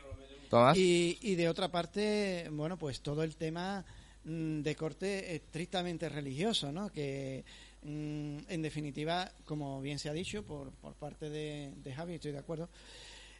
Y, 0.77 1.17
y 1.21 1.35
de 1.35 1.49
otra 1.49 1.69
parte, 1.71 2.47
bueno, 2.51 2.77
pues 2.77 3.01
todo 3.01 3.23
el 3.23 3.35
tema 3.35 3.83
mm, 4.23 4.61
de 4.61 4.75
corte 4.75 5.35
estrictamente 5.35 6.09
religioso, 6.09 6.71
¿no? 6.71 6.91
Que 6.91 7.43
mm, 7.83 8.37
en 8.47 8.61
definitiva, 8.61 9.31
como 9.45 9.81
bien 9.81 9.99
se 9.99 10.09
ha 10.09 10.13
dicho 10.13 10.43
por, 10.43 10.71
por 10.71 10.93
parte 10.95 11.29
de, 11.29 11.73
de 11.83 11.93
Javi, 11.93 12.15
estoy 12.15 12.31
de 12.31 12.39
acuerdo, 12.39 12.69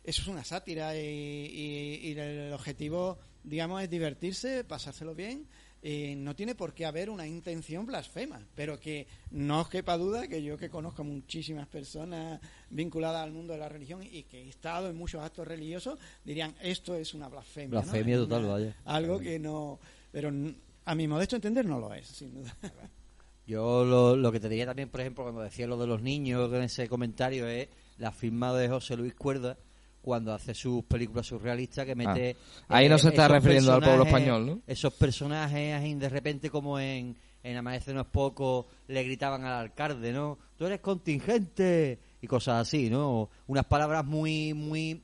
eso 0.04 0.22
es 0.22 0.28
una 0.28 0.44
sátira 0.44 0.96
y- 0.96 2.00
y 2.04 2.12
el 2.20 2.54
objetivo, 2.54 3.18
digamos, 3.44 3.82
es 3.82 3.90
divertirse, 3.90 4.64
pasárselo 4.64 5.16
bien. 5.16 5.48
Y 5.82 6.16
no 6.16 6.36
tiene 6.36 6.56
por 6.56 6.74
qué 6.74 6.86
haber 6.86 7.10
una 7.10 7.28
intención 7.28 7.86
blasfema, 7.86 8.42
pero 8.56 8.80
que 8.80 9.06
no 9.32 9.62
os 9.62 9.70
quepa 9.70 9.98
duda 9.98 10.28
que 10.28 10.42
yo 10.42 10.58
que 10.58 10.70
conozco 10.70 11.04
a 11.04 11.06
muchísimas 11.06 11.68
personas 11.68 12.40
vinculadas 12.72 13.24
al 13.24 13.32
mundo 13.32 13.54
de 13.54 13.60
la 13.60 13.70
religión 13.70 14.02
y 14.04 14.24
que 14.24 14.42
he 14.44 14.50
estado 14.50 14.90
en 14.90 14.96
muchos 14.98 15.22
actos 15.22 15.48
religiosos, 15.48 16.00
dirían 16.24 16.56
esto 16.62 16.96
es 16.96 17.14
una 17.14 17.28
blasfemia. 17.30 17.82
Blasfemia 17.82 18.18
total, 18.18 18.44
una- 18.46 18.54
vaya. 18.54 18.76
Algo 18.86 19.20
que 19.20 19.38
no... 19.38 19.80
Pero 20.12 20.32
a 20.86 20.96
mi 20.96 21.08
modesto 21.08 21.36
entender 21.36 21.66
no 21.66 21.80
lo 21.80 21.94
es, 21.94 22.08
sin 22.08 22.34
duda. 22.34 22.56
Yo 23.48 23.86
lo, 23.86 24.16
lo 24.16 24.32
que 24.32 24.40
te 24.40 24.50
diría 24.50 24.66
también, 24.66 24.90
por 24.90 25.02
ejemplo, 25.02 25.24
cuando 25.24 25.42
decía 25.42 25.68
lo 25.68 25.78
de 25.78 25.86
los 25.86 26.02
niños 26.02 26.52
en 26.52 26.64
ese 26.64 26.90
comentario 26.90 27.48
es 27.48 27.68
la 28.00 28.12
firma 28.12 28.54
de 28.56 28.70
José 28.70 28.98
Luis 28.98 29.14
Cuerda 29.14 29.56
cuando 30.06 30.32
hace 30.34 30.54
sus 30.54 30.84
películas 30.86 31.26
surrealistas 31.26 31.84
que 31.86 31.96
mete... 31.96 32.30
eh, 32.30 32.36
Ah, 32.70 32.78
ahí 32.78 32.88
no 32.88 33.00
se 33.00 33.10
está 33.10 33.28
refiriendo 33.28 33.74
al 33.74 33.82
pueblo 33.82 34.04
español, 34.06 34.46
¿no? 34.46 34.62
Esos 34.68 34.94
personajes 34.94 36.00
de 36.00 36.10
repente 36.10 36.52
como 36.52 36.80
en, 36.80 37.16
en 37.42 37.58
Amanece 37.58 37.92
no 37.92 38.02
es 38.02 38.08
poco 38.08 38.68
le 38.88 39.04
gritaban 39.04 39.44
al 39.46 39.54
alcalde, 39.54 40.14
¿no? 40.14 40.38
Tú 40.58 40.68
eres 40.68 40.80
contingente 40.80 41.98
y 42.22 42.28
cosas 42.28 42.62
así, 42.68 42.88
¿no? 42.90 43.30
Unas 43.48 43.66
palabras 43.66 44.06
muy, 44.06 44.54
muy, 44.54 45.02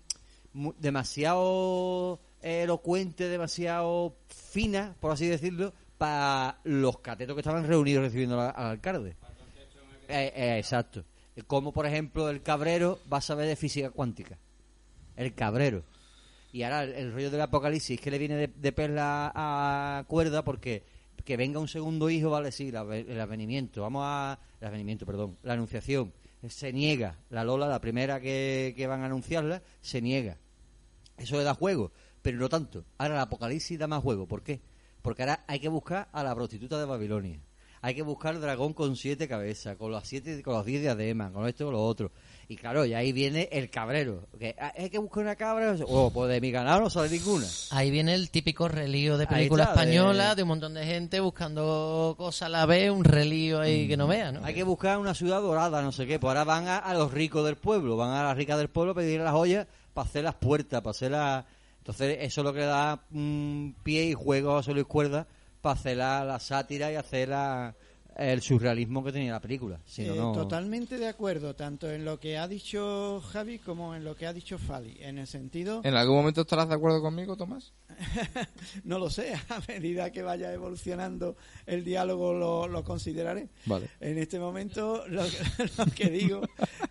mu- 0.54 0.74
demasiado 0.80 2.20
elocuentes, 2.42 3.30
demasiado 3.30 4.16
finas, 4.28 4.96
por 5.00 5.12
así 5.12 5.26
decirlo, 5.28 5.74
para 5.98 6.60
los 6.64 7.00
catetos 7.00 7.36
que 7.36 7.42
estaban 7.42 7.66
reunidos 7.68 8.04
recibiendo 8.04 8.40
al, 8.40 8.54
al 8.56 8.66
alcalde. 8.72 9.16
Eh, 10.08 10.32
eh, 10.36 10.58
exacto. 10.58 11.04
Eh, 11.36 11.44
Como, 11.48 11.72
por 11.72 11.86
ejemplo, 11.86 12.30
el 12.30 12.42
cabrero 12.42 13.00
va 13.12 13.18
a 13.18 13.22
saber 13.22 13.48
de 13.48 13.56
física 13.56 13.90
cuántica. 13.92 14.38
El 15.16 15.34
cabrero. 15.34 15.84
Y 16.54 16.64
ahora 16.64 16.84
el, 16.84 17.14
rollo 17.14 17.32
del 17.32 17.42
apocalipsis 17.42 18.00
que 18.00 18.12
le 18.12 18.18
viene 18.18 18.36
de, 18.36 18.48
de 18.48 18.72
perla 18.72 19.32
a 19.34 20.04
cuerda 20.08 20.44
porque 20.44 20.84
que 21.24 21.38
venga 21.38 21.60
un 21.60 21.68
segundo 21.68 22.10
hijo, 22.10 22.30
vale, 22.32 22.52
sí, 22.52 22.72
la- 22.72 22.82
el 22.82 23.20
advenimiento. 23.22 23.82
Vamos 23.84 24.02
a... 24.06 24.40
El 24.60 24.68
advenimiento, 24.68 25.06
perdón. 25.06 25.38
La 25.44 25.54
anunciación. 25.54 26.12
Se 26.50 26.74
niega. 26.74 27.20
La 27.30 27.44
Lola, 27.44 27.68
la 27.68 27.80
primera 27.80 28.20
que, 28.20 28.74
que 28.76 28.88
van 28.88 29.04
a 29.04 29.06
anunciarla, 29.06 29.62
se 29.82 30.02
niega. 30.02 30.38
Eso 31.18 31.38
le 31.38 31.44
da 31.44 31.54
juego, 31.54 31.92
pero 32.24 32.40
no 32.40 32.50
tanto. 32.50 32.86
Ahora 32.98 33.14
el 33.16 33.22
apocalipsis 33.22 33.78
da 33.78 33.88
más 33.88 34.02
juego. 34.02 34.28
¿Por 34.28 34.42
qué? 34.44 34.62
Porque 35.04 35.22
ahora 35.22 35.44
hay 35.48 35.60
que 35.60 35.70
buscar 35.70 36.10
a 36.12 36.24
la 36.24 36.34
prostituta 36.34 36.80
de 36.80 36.86
Babilonia. 36.86 37.40
Hay 37.84 37.96
que 37.96 38.04
buscar 38.04 38.36
el 38.36 38.42
dragón 38.42 38.74
con 38.74 38.96
siete 38.96 39.28
cabezas, 39.28 39.76
con 39.76 39.92
los 39.92 40.08
siete, 40.08 40.44
con 40.44 40.54
los 40.54 40.66
diez 40.66 40.82
diademas, 40.82 41.32
con 41.32 41.48
esto 41.48 41.66
con 41.66 41.74
lo 41.74 41.84
otro. 41.84 42.12
Y 42.48 42.56
claro, 42.56 42.86
y 42.86 42.94
ahí 42.94 43.12
viene 43.12 43.50
el 43.52 43.72
cabrero. 43.72 44.28
Que 44.38 44.56
ah, 44.60 44.72
hay 44.78 44.90
que 44.90 45.00
buscar 45.00 45.24
una 45.24 45.36
cabra. 45.36 45.76
Oh, 45.88 46.12
pues 46.12 46.30
de 46.30 46.42
mi 46.42 46.52
ganado 46.52 46.82
no 46.82 46.90
sale 46.92 47.10
ninguna. 47.10 47.48
Ahí 47.72 47.90
viene 47.90 48.14
el 48.14 48.30
típico 48.30 48.68
relío 48.68 49.18
de 49.18 49.26
película 49.26 49.64
está, 49.64 49.74
española, 49.82 50.36
de... 50.36 50.44
un 50.44 50.50
montón 50.50 50.74
de 50.76 50.86
gente 50.86 51.20
buscando 51.22 52.14
cosas 52.18 52.44
a 52.44 52.50
la 52.50 52.66
vez, 52.68 52.92
un 52.92 53.04
relío 53.04 53.62
ahí 53.62 53.88
que 53.88 53.98
no 53.98 54.06
vea, 54.06 54.32
¿no? 54.32 54.44
Hay 54.44 54.54
que 54.54 54.64
buscar 54.64 55.00
una 55.00 55.16
ciudad 55.16 55.42
dorada, 55.42 55.82
no 55.82 55.92
sé 55.92 56.06
qué. 56.06 56.20
Pues 56.20 56.30
ahora 56.30 56.44
van 56.44 56.68
a, 56.68 56.78
a 56.78 56.94
los 56.94 57.12
ricos 57.12 57.44
del 57.46 57.56
pueblo, 57.56 57.98
van 57.98 58.12
a 58.12 58.24
las 58.24 58.38
ricas 58.38 58.60
del 58.60 58.68
pueblo 58.68 58.92
a 58.92 58.96
pedir 58.96 59.22
las 59.22 59.34
joyas 59.34 59.66
para 59.94 60.08
hacer 60.08 60.24
las 60.24 60.36
puertas, 60.36 60.82
para 60.82 60.92
hacer 60.92 61.12
las... 61.12 61.46
Entonces 61.80 62.18
eso 62.22 62.42
es 62.42 62.46
lo 62.46 62.54
que 62.54 62.60
le 62.60 62.66
da 62.66 63.00
mm, 63.10 63.70
pie 63.82 64.04
y 64.04 64.14
juego 64.14 64.58
a 64.58 64.62
Solo 64.62 64.82
y 64.82 64.84
Cuerda 64.84 65.26
para 65.62 65.74
hacer 65.74 65.98
la, 65.98 66.24
la 66.26 66.40
sátira 66.40 66.92
y 66.92 66.96
hacer 66.96 67.30
la- 67.30 67.76
el 68.18 68.42
surrealismo 68.42 69.04
que 69.04 69.12
tenía 69.12 69.32
la 69.32 69.40
película. 69.40 69.80
Si 69.86 70.04
no, 70.04 70.14
Eh, 70.14 70.18
no- 70.18 70.32
Totalmente 70.34 70.98
de 70.98 71.08
acuerdo, 71.08 71.56
tanto 71.56 71.90
en 71.90 72.04
lo 72.06 72.20
que 72.20 72.38
ha 72.38 72.48
dicho 72.48 73.22
Javi 73.32 73.60
como 73.60 73.96
en 73.96 74.04
lo 74.04 74.16
que 74.16 74.28
ha 74.28 74.34
dicho 74.34 74.58
Fali. 74.58 74.98
En 75.02 75.18
el 75.18 75.28
sentido, 75.28 75.82
¿En 75.84 75.96
algún 75.96 76.18
momento 76.18 76.42
estarás 76.42 76.68
de 76.70 76.76
acuerdo 76.76 77.02
conmigo, 77.02 77.36
Tomás? 77.38 77.74
no 78.84 79.00
lo 79.00 79.10
sé, 79.10 79.34
a 79.50 79.62
medida 79.68 80.12
que 80.12 80.22
vaya 80.22 80.52
evolucionando 80.54 81.36
el 81.66 81.84
diálogo 81.84 82.34
lo, 82.34 82.68
lo 82.68 82.84
consideraré. 82.84 83.50
Vale. 83.66 83.90
En 84.00 84.18
este 84.18 84.40
momento 84.40 85.08
lo, 85.08 85.24
que- 85.24 85.30
lo 85.78 85.86
que 85.96 86.10
digo 86.10 86.42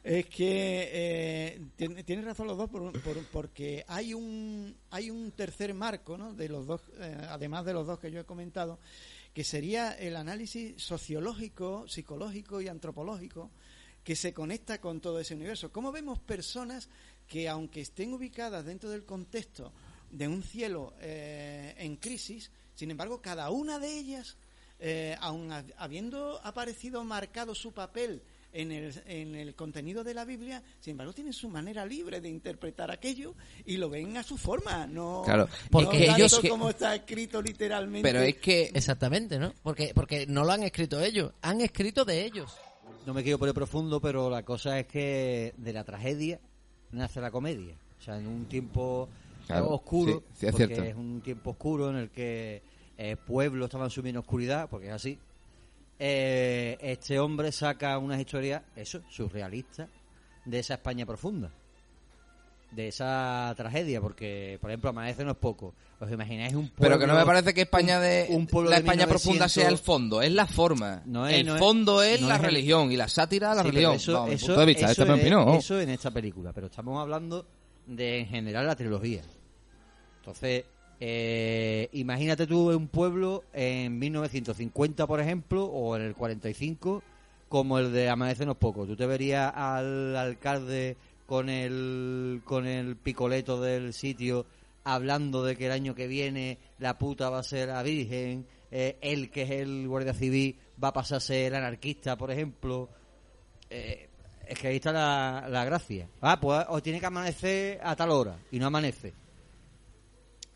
es 0.05 0.27
que 0.27 0.89
eh, 0.93 1.61
tien- 1.77 2.05
tienen 2.05 2.25
razón 2.25 2.47
los 2.47 2.57
dos 2.59 2.71
por- 2.71 2.93
por- 3.03 3.25
porque 3.33 3.85
hay 3.89 4.15
un 4.15 4.75
hay 4.91 5.11
un 5.11 5.31
tercer 5.33 5.73
marco, 5.75 6.17
¿no? 6.19 6.35
De 6.35 6.49
los 6.49 6.67
dos, 6.67 6.81
eh, 6.99 7.17
además 7.29 7.65
de 7.65 7.73
los 7.73 7.87
dos 7.87 7.99
que 7.99 8.11
yo 8.11 8.21
he 8.21 8.25
comentado, 8.25 8.79
que 9.35 9.45
sería 9.45 9.93
el 9.93 10.17
análisis 10.17 10.83
sociológico, 10.83 11.87
psicológico 11.89 12.61
y 12.61 12.69
antropológico 12.69 13.51
que 14.03 14.17
se 14.17 14.33
conecta 14.33 14.81
con 14.81 15.01
todo 15.01 15.21
ese 15.21 15.35
universo. 15.35 15.71
¿Cómo 15.73 15.93
vemos 15.93 16.19
personas 16.19 16.89
que, 17.29 17.49
aunque 17.49 17.81
estén 17.83 18.13
ubicadas 18.13 18.65
dentro 18.65 18.91
del 18.91 19.05
contexto 19.05 19.73
de 20.11 20.27
un 20.27 20.43
cielo 20.43 20.95
eh, 21.01 21.75
en 21.79 21.97
crisis, 21.97 22.51
sin 22.75 22.91
embargo, 22.91 23.21
cada 23.23 23.51
una 23.51 23.79
de 23.79 23.99
ellas, 23.99 24.37
eh, 24.81 25.15
aun 25.21 25.53
ha- 25.53 25.65
habiendo 25.77 26.41
aparecido 26.45 27.05
marcado 27.05 27.55
su 27.55 27.73
papel 27.73 28.23
en 28.53 28.73
el, 28.73 28.93
en 29.07 29.35
el 29.35 29.55
contenido 29.55 30.03
de 30.03 30.15
la 30.15 30.25
Biblia, 30.25 30.63
sin 30.81 30.93
embargo, 30.93 31.13
tienen 31.13 31.33
su 31.33 31.49
manera 31.49 31.87
libre 31.87 32.21
de 32.21 32.29
interpretar 32.29 32.91
aquello 32.91 33.35
y 33.65 33.77
lo 33.77 33.89
ven 33.89 34.17
a 34.17 34.23
su 34.23 34.37
forma, 34.37 34.87
no, 34.87 35.23
Claro, 35.25 35.47
no 35.47 35.53
porque 35.71 36.07
tanto 36.07 36.17
ellos 36.17 36.39
que- 36.41 36.49
como 36.49 36.71
está 36.71 36.95
escrito 36.95 37.41
literalmente. 37.41 38.09
Pero 38.09 38.23
es 38.25 38.37
que 38.37 38.71
Exactamente, 38.75 39.39
¿no? 39.39 39.53
Porque, 39.63 39.93
porque 39.95 40.27
no 40.27 40.45
lo 40.45 40.53
han 40.53 40.63
escrito 40.65 41.01
ellos, 41.01 41.33
han 41.43 41.61
escrito 41.61 42.05
de 42.05 42.25
ellos. 42.25 42.57
no 43.07 43.15
me 43.15 43.23
quiero 43.23 43.39
poner 43.39 43.55
profundo, 43.55 44.01
pero 44.01 44.29
la 44.31 44.43
cosa 44.45 44.79
es 44.79 44.87
que 44.87 45.55
de 45.57 45.73
la 45.73 45.85
tragedia 45.85 46.41
nace 46.93 47.21
la 47.21 47.31
comedia. 47.31 47.75
O 47.99 48.03
sea, 48.03 48.19
en 48.19 48.27
un 48.27 48.47
tiempo 48.47 49.09
Claro, 49.47 49.71
oscuro, 49.71 50.23
sí, 50.33 50.41
sí, 50.41 50.47
es 50.47 50.53
porque 50.53 50.67
cierto. 50.67 50.85
es 50.85 50.95
un 50.97 51.21
tiempo 51.23 51.51
oscuro 51.51 51.91
en 51.91 51.97
el 51.97 52.11
que 52.11 52.63
eh, 52.99 53.17
pueblos 53.17 53.67
estaban 53.67 53.91
sumiendo 53.91 54.21
en 54.21 54.25
oscuridad, 54.25 54.69
porque 54.71 54.87
es 54.89 54.93
así. 54.93 55.19
Eh, 56.01 56.79
este 56.81 57.19
hombre 57.21 57.53
saca 57.53 57.97
unas 57.99 58.19
historias, 58.19 58.63
eso, 58.75 59.03
surrealistas, 59.11 59.89
de 60.47 60.59
esa 60.59 60.75
España 60.75 61.05
profunda. 61.07 61.51
De 62.73 62.89
esa 62.89 63.53
tragedia, 63.57 64.01
porque, 64.01 64.57
por 64.61 64.71
ejemplo, 64.71 64.91
Amanece 64.91 65.25
no 65.25 65.33
es 65.33 65.37
poco. 65.37 65.75
¿Os 65.99 66.11
imagináis 66.11 66.55
un 66.55 66.69
pueblo... 66.71 66.97
Pero 66.97 66.99
que 67.01 67.07
no 67.07 67.15
me 67.19 67.27
parece 67.27 67.53
que 67.53 67.63
España 67.63 68.01
de 68.01 68.27
un 68.31 68.47
pueblo 68.47 68.71
la 68.71 68.77
de 68.77 68.81
España 68.83 69.05
1900 69.07 69.23
profunda 69.23 69.49
sea 69.49 69.69
el 69.69 69.77
fondo, 69.79 70.23
es 70.23 70.33
la 70.33 70.47
forma. 70.47 71.03
No 71.05 71.27
es- 71.27 71.35
el 71.41 71.47
no 71.47 71.59
fondo 71.59 72.03
es, 72.03 72.21
no 72.23 72.29
la 72.29 72.37
es 72.37 72.41
el- 72.41 72.47
religión 72.47 72.91
y 72.93 72.97
la 72.97 73.09
sátira 73.09 73.55
la 73.55 73.63
Sí, 73.63 73.69
religión. 73.69 73.95
Eso, 73.97 74.27
eso- 74.29 74.47
punto 74.47 74.61
de 74.61 74.67
vista, 74.67 74.91
eso 74.93 75.03
eso 75.59 75.81
en 75.81 75.91
esta 75.91 76.11
película, 76.11 76.53
pero 76.55 76.69
estamos 76.69 76.99
hablando 77.01 77.45
de 77.87 78.21
en 78.21 78.27
general 78.29 78.67
la 78.67 78.77
trilogía. 78.77 79.23
Entonces, 80.21 80.65
eh, 81.03 81.89
imagínate 81.93 82.47
tú 82.47 82.71
un 82.71 82.89
pueblo 82.89 83.45
en 83.55 83.99
1950, 83.99 85.07
por 85.07 85.21
ejemplo, 85.21 85.65
o 85.65 85.97
en 85.97 86.03
el 86.03 86.15
45, 86.15 87.03
como 87.49 87.79
el 87.79 87.91
de 87.93 88.11
Amanecenos 88.11 88.59
Poco. 88.59 88.87
Tú 88.87 88.97
te 88.97 89.07
verías 89.07 89.51
al 89.55 90.15
alcalde 90.15 90.99
con 91.27 91.49
el, 91.49 92.43
con 92.45 92.67
el 92.67 92.97
picoleto 92.97 93.61
del 93.63 93.95
sitio 93.95 94.45
hablando 94.85 95.43
de 95.43 95.57
que 95.57 95.67
el 95.67 95.73
año 95.73 95.95
que 95.95 96.07
viene 96.07 96.59
la 96.79 96.99
puta 96.99 97.31
va 97.31 97.39
a 97.39 97.45
ser 97.45 97.69
la 97.69 97.83
virgen, 97.83 98.47
eh, 98.71 98.99
él 99.01 99.31
que 99.31 99.43
es 99.43 99.51
el 99.51 99.89
guardia 99.89 100.13
civil 100.13 100.57
va 100.83 100.89
a 100.89 100.93
pasar 100.93 101.17
a 101.19 101.21
ser 101.21 101.55
anarquista, 101.55 102.17
por 102.17 102.31
ejemplo. 102.31 102.89
Eh, 103.71 104.09
es 104.47 104.59
que 104.59 104.69
ahí 104.69 104.77
está 104.77 104.93
la, 104.93 105.47
la 105.49 105.65
gracia. 105.65 106.09
Ah, 106.21 106.39
pues 106.41 106.67
os 106.69 106.83
tiene 106.83 107.01
que 107.01 107.07
amanecer 107.07 107.81
a 107.83 107.97
tal 107.97 108.11
hora 108.11 108.37
y 108.51 108.59
no 108.59 108.67
amanece. 108.67 109.15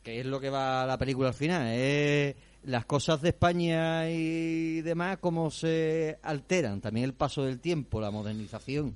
Que 0.05 0.21
es 0.21 0.27
lo 0.27 0.39
que 0.39 0.51
va 0.51 0.87
la 0.87 0.99
película 0.99 1.29
al 1.29 1.35
final. 1.35 1.67
Es 1.73 2.37
las 2.65 2.85
cosas 2.85 3.21
de 3.23 3.31
España 3.31 4.09
y 4.11 4.81
demás, 4.83 5.19
cómo 5.21 5.51
se 5.51 6.19
alteran. 6.23 6.81
También 6.81 7.05
el 7.05 7.15
paso 7.15 7.43
del 7.45 7.59
tiempo, 7.59 8.01
la 8.01 8.11
modernización. 8.11 8.95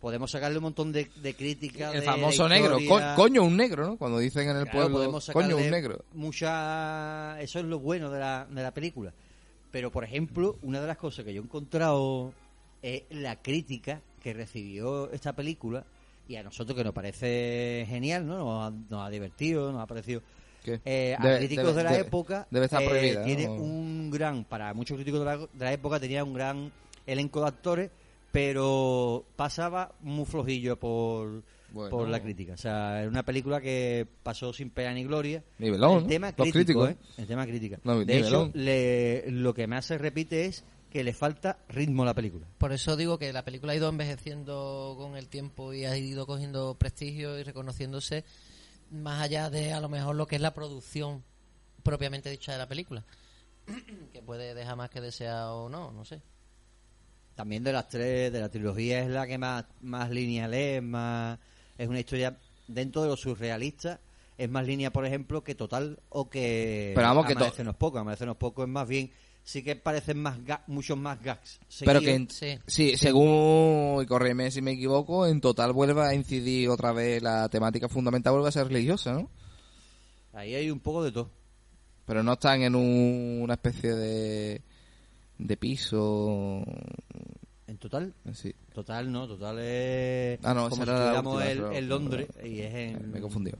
Podemos 0.00 0.30
sacarle 0.30 0.58
un 0.58 0.64
montón 0.64 0.92
de, 0.92 1.08
de 1.22 1.34
críticas. 1.34 1.94
el 1.94 2.00
de 2.00 2.06
famoso 2.06 2.48
negro. 2.48 2.78
Co- 2.86 3.00
coño, 3.16 3.42
un 3.42 3.56
negro, 3.56 3.86
¿no? 3.86 3.96
Cuando 3.96 4.18
dicen 4.18 4.48
en 4.48 4.56
el 4.58 4.68
Claro, 4.68 4.90
pueblo, 4.92 5.20
coño, 5.32 5.56
un 5.56 5.70
negro. 5.70 6.04
Mucha... 6.12 7.40
Eso 7.40 7.58
es 7.58 7.64
lo 7.64 7.80
bueno 7.80 8.10
de 8.10 8.20
la, 8.20 8.46
de 8.48 8.62
la 8.62 8.72
película. 8.72 9.12
Pero, 9.72 9.90
por 9.90 10.04
ejemplo, 10.04 10.58
una 10.62 10.80
de 10.80 10.86
las 10.86 10.98
cosas 10.98 11.24
que 11.24 11.32
yo 11.34 11.40
he 11.40 11.44
encontrado 11.44 12.32
es 12.82 13.02
la 13.10 13.36
crítica 13.42 14.00
que 14.22 14.32
recibió 14.34 15.10
esta 15.12 15.32
película 15.34 15.84
y 16.28 16.36
a 16.36 16.42
nosotros 16.42 16.76
que 16.76 16.84
nos 16.84 16.92
parece 16.92 17.84
genial, 17.88 18.26
¿no? 18.26 18.38
Nos 18.38 18.66
ha, 18.72 18.76
nos 18.90 19.06
ha 19.06 19.10
divertido, 19.10 19.72
nos 19.72 19.80
ha 19.82 19.86
parecido... 19.86 20.22
Eh, 20.84 21.14
a 21.16 21.22
Debe- 21.22 21.38
críticos 21.38 21.66
debe- 21.66 21.74
de 21.76 21.82
la 21.84 21.92
debe- 21.92 22.06
época 22.08 22.46
debe 22.50 22.64
estar 22.64 22.82
eh, 22.82 22.88
prohibida, 22.88 23.20
¿no? 23.20 23.24
tiene 23.26 23.48
un 23.48 24.10
gran 24.10 24.42
para 24.44 24.74
muchos 24.74 24.96
críticos 24.96 25.20
de 25.20 25.24
la, 25.26 25.36
de 25.36 25.64
la 25.64 25.72
época 25.72 26.00
tenía 26.00 26.24
un 26.24 26.34
gran 26.34 26.72
elenco 27.06 27.40
de 27.40 27.46
actores 27.46 27.90
pero 28.32 29.24
pasaba 29.36 29.92
muy 30.00 30.24
flojillo 30.24 30.76
por 30.76 31.42
Bueno. 31.72 31.90
por 31.90 32.08
la 32.08 32.20
crítica 32.20 32.54
o 32.54 32.56
sea 32.56 33.00
era 33.00 33.08
una 33.08 33.22
película 33.22 33.60
que 33.60 34.06
pasó 34.24 34.52
sin 34.52 34.70
pena 34.70 34.92
ni 34.92 35.04
gloria 35.04 35.44
Nivelón, 35.58 36.02
el 36.02 36.06
tema 36.08 36.34
Los 36.36 36.50
crítico 36.50 36.84
críticos. 36.84 36.90
¿eh? 36.90 36.96
el 37.22 37.26
tema 37.28 37.46
crítica 37.46 37.78
No, 37.84 38.04
de 38.04 38.18
hecho 38.18 38.50
le- 38.54 39.30
lo 39.30 39.54
que 39.54 39.68
más 39.68 39.84
se 39.86 39.98
repite 39.98 40.46
es 40.46 40.64
que 40.90 41.04
le 41.04 41.12
falta 41.12 41.58
ritmo 41.68 42.02
a 42.02 42.06
la 42.06 42.14
película 42.14 42.46
Por 42.58 42.72
eso 42.72 42.96
digo 42.96 43.18
que 43.18 43.32
la 43.32 43.44
película 43.44 43.72
ha 43.72 43.76
ido 43.76 43.88
envejeciendo 43.88 44.94
con 44.98 45.16
el 45.16 45.28
tiempo 45.28 45.72
y 45.74 45.84
ha 45.84 45.96
ido 45.96 46.26
cogiendo 46.26 46.74
prestigio 46.76 47.38
y 47.38 47.42
reconociéndose 47.42 48.24
más 48.90 49.20
allá 49.22 49.50
de 49.50 49.72
a 49.72 49.80
lo 49.80 49.88
mejor 49.88 50.14
lo 50.16 50.26
que 50.26 50.36
es 50.36 50.42
la 50.42 50.54
producción 50.54 51.24
propiamente 51.82 52.30
dicha 52.30 52.52
de 52.52 52.58
la 52.58 52.68
película. 52.68 53.04
que 54.12 54.22
puede 54.22 54.54
dejar 54.54 54.76
más 54.76 54.90
que 54.90 55.00
desear 55.00 55.48
o 55.48 55.68
no, 55.68 55.90
no 55.92 56.04
sé. 56.04 56.22
También 57.34 57.62
de 57.64 57.72
las 57.72 57.88
tres, 57.88 58.32
de 58.32 58.40
la 58.40 58.48
trilogía 58.48 59.00
es 59.00 59.08
la 59.10 59.26
que 59.26 59.36
más, 59.38 59.64
más 59.82 60.10
lineal 60.10 60.54
es, 60.54 60.82
más, 60.82 61.38
es 61.76 61.86
una 61.88 62.00
historia 62.00 62.38
dentro 62.66 63.02
de 63.02 63.08
lo 63.08 63.16
surrealista, 63.16 64.00
es 64.38 64.48
más 64.48 64.66
línea, 64.66 64.90
por 64.92 65.04
ejemplo, 65.04 65.44
que 65.44 65.54
Total 65.54 65.98
o 66.08 66.30
que 66.30 66.92
Pero 66.94 67.08
vamos, 67.08 67.26
que 67.26 67.34
to- 67.34 67.40
Amanecernos 67.40 67.76
Poco. 67.76 67.98
Amanecernos 67.98 68.36
Poco 68.38 68.62
es 68.62 68.68
más 68.68 68.88
bien, 68.88 69.10
sí 69.46 69.62
que 69.62 69.76
parecen 69.76 70.18
más 70.20 70.38
ga- 70.44 70.62
muchos 70.66 70.98
más 70.98 71.22
gags. 71.22 71.60
Pero 71.84 72.00
que, 72.00 72.14
en- 72.14 72.28
Sí. 72.28 72.58
sí, 72.66 72.96
según, 72.96 74.02
y 74.02 74.06
corrígeme 74.06 74.50
si 74.50 74.60
me 74.60 74.72
equivoco, 74.72 75.24
en 75.24 75.40
total 75.40 75.72
vuelve 75.72 76.02
a 76.02 76.12
incidir 76.14 76.68
otra 76.68 76.90
vez 76.92 77.22
la 77.22 77.48
temática 77.48 77.88
fundamental, 77.88 78.32
vuelve 78.32 78.48
a 78.48 78.52
ser 78.52 78.66
religiosa, 78.66 79.12
¿no? 79.12 79.30
Ahí 80.32 80.54
hay 80.56 80.68
un 80.68 80.80
poco 80.80 81.04
de 81.04 81.12
todo. 81.12 81.30
Pero 82.06 82.24
no 82.24 82.32
están 82.32 82.62
en 82.62 82.74
un- 82.74 83.38
una 83.42 83.54
especie 83.54 83.94
de, 83.94 84.62
de 85.38 85.56
piso. 85.56 86.64
En 87.68 87.78
Total, 87.78 88.12
Sí. 88.32 88.52
Total 88.74 89.10
no, 89.12 89.28
Total 89.28 89.58
es 89.60 90.40
Ah, 90.44 90.54
no, 90.54 90.68
como 90.70 90.84
si 90.84 90.90
la 90.90 91.20
última, 91.20 91.50
en, 91.50 91.56
pero- 91.58 91.72
en 91.72 91.88
Londres 91.88 92.28
y 92.44 92.60
es 92.60 92.74
en... 92.74 93.12
Me 93.12 93.18
he 93.18 93.22
confundido. 93.22 93.58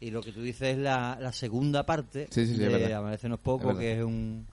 Y 0.00 0.10
lo 0.10 0.22
que 0.22 0.32
tú 0.32 0.42
dices 0.42 0.70
es 0.70 0.78
la, 0.78 1.16
la 1.20 1.32
segunda 1.32 1.84
parte 1.86 2.26
Sí, 2.30 2.46
sí, 2.46 2.54
sí, 2.56 2.62
es 2.64 2.70
de 2.70 2.92
Es 3.14 3.38
Poco, 3.42 3.66
verdad. 3.68 3.80
que 3.80 3.92
es 3.98 4.04
un... 4.04 4.46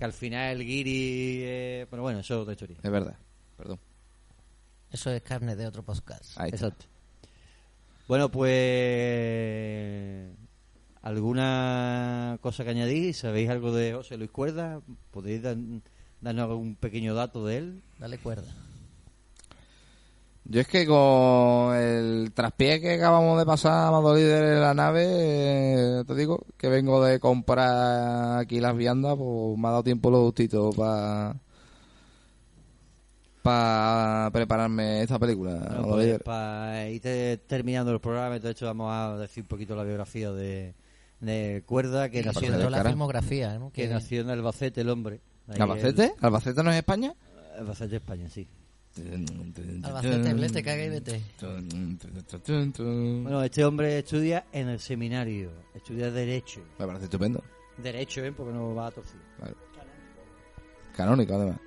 que 0.00 0.04
al 0.06 0.12
final 0.12 0.56
el 0.60 0.66
guiri... 0.66 1.40
eh, 1.44 1.86
pero 1.90 2.02
bueno, 2.02 2.18
eso 2.20 2.34
es 2.34 2.40
otra 2.40 2.54
historia. 2.54 2.76
Es 2.82 2.90
verdad. 2.90 3.16
Perdón. 3.56 3.78
Eso 4.90 5.10
es 5.12 5.22
carne 5.22 5.54
de 5.54 5.66
otro 5.66 5.82
podcast. 5.84 6.36
Ahí 6.36 6.50
está. 6.52 6.66
Exacto. 6.68 6.86
Bueno, 8.08 8.28
pues. 8.30 8.50
¿Alguna 11.02 12.38
cosa 12.42 12.64
que 12.64 12.70
añadir? 12.70 13.14
¿Sabéis 13.14 13.48
algo 13.50 13.72
de 13.72 13.92
José 13.94 14.16
Luis 14.16 14.30
Cuerda? 14.30 14.80
¿Podéis 15.12 15.42
dan- 15.42 15.82
darnos 16.20 16.50
algún 16.50 16.74
pequeño 16.76 17.14
dato 17.14 17.46
de 17.46 17.56
él? 17.58 17.82
Dale 17.98 18.18
cuerda. 18.18 18.52
Yo 20.52 20.60
es 20.60 20.66
que 20.66 20.84
con 20.84 21.76
el 21.76 22.32
traspié 22.34 22.80
que 22.80 22.94
acabamos 22.94 23.38
de 23.38 23.46
pasar 23.46 23.94
a 23.94 24.14
Líder 24.14 24.44
en 24.54 24.60
la 24.60 24.74
nave, 24.74 25.04
eh, 25.06 26.04
te 26.04 26.14
digo 26.16 26.44
que 26.56 26.68
vengo 26.68 27.04
de 27.04 27.20
comprar 27.20 28.40
aquí 28.40 28.58
las 28.58 28.76
viandas, 28.76 29.14
pues 29.16 29.56
me 29.56 29.68
ha 29.68 29.70
dado 29.70 29.84
tiempo 29.84 30.10
lo 30.10 30.24
justito 30.24 30.70
para 30.70 31.36
para 33.42 34.28
prepararme 34.32 35.02
esta 35.02 35.18
película. 35.18 35.52
Amado 35.68 35.88
pues, 35.94 36.18
para 36.22 36.88
ir 36.88 37.00
te- 37.00 37.38
terminando 37.38 37.92
el 37.92 38.00
programa, 38.00 38.38
de 38.38 38.50
hecho 38.50 38.66
vamos 38.66 38.92
a 38.92 39.16
decir 39.18 39.44
un 39.44 39.48
poquito 39.48 39.74
la 39.76 39.84
biografía 39.84 40.30
de, 40.32 40.74
de 41.20 41.62
Cuerda, 41.64 42.10
que 42.10 42.22
nació, 42.22 42.50
de 42.52 42.58
todo 42.58 42.70
la 42.70 42.78
cara. 42.78 42.90
filmografía, 42.90 43.58
¿no? 43.58 43.70
que 43.70 43.86
nació 43.88 44.20
en 44.22 44.30
Albacete, 44.30 44.80
el 44.82 44.90
hombre. 44.90 45.20
Ahí 45.48 45.60
¿Albacete? 45.60 46.12
¿Albacete 46.20 46.62
no 46.62 46.70
es 46.70 46.76
España? 46.76 47.14
en- 47.54 47.60
Albacete, 47.60 47.96
España, 47.96 48.28
sí. 48.28 48.46
Albacete, 49.82 50.34
blete, 50.34 50.62
caga 50.62 50.84
y 50.84 50.88
vete. 50.88 51.22
Bueno, 53.22 53.42
este 53.42 53.64
hombre 53.64 53.98
estudia 53.98 54.46
en 54.52 54.68
el 54.68 54.78
seminario, 54.80 55.52
estudia 55.74 56.10
Derecho. 56.10 56.60
Me 56.78 56.86
parece 56.86 57.04
estupendo. 57.04 57.42
Derecho, 57.78 58.22
¿eh? 58.24 58.32
Porque 58.32 58.52
no 58.52 58.74
va 58.74 58.88
a 58.88 58.90
torcer. 58.90 59.20
Vale. 59.40 59.54
Canónico, 60.96 61.34
además. 61.34 61.58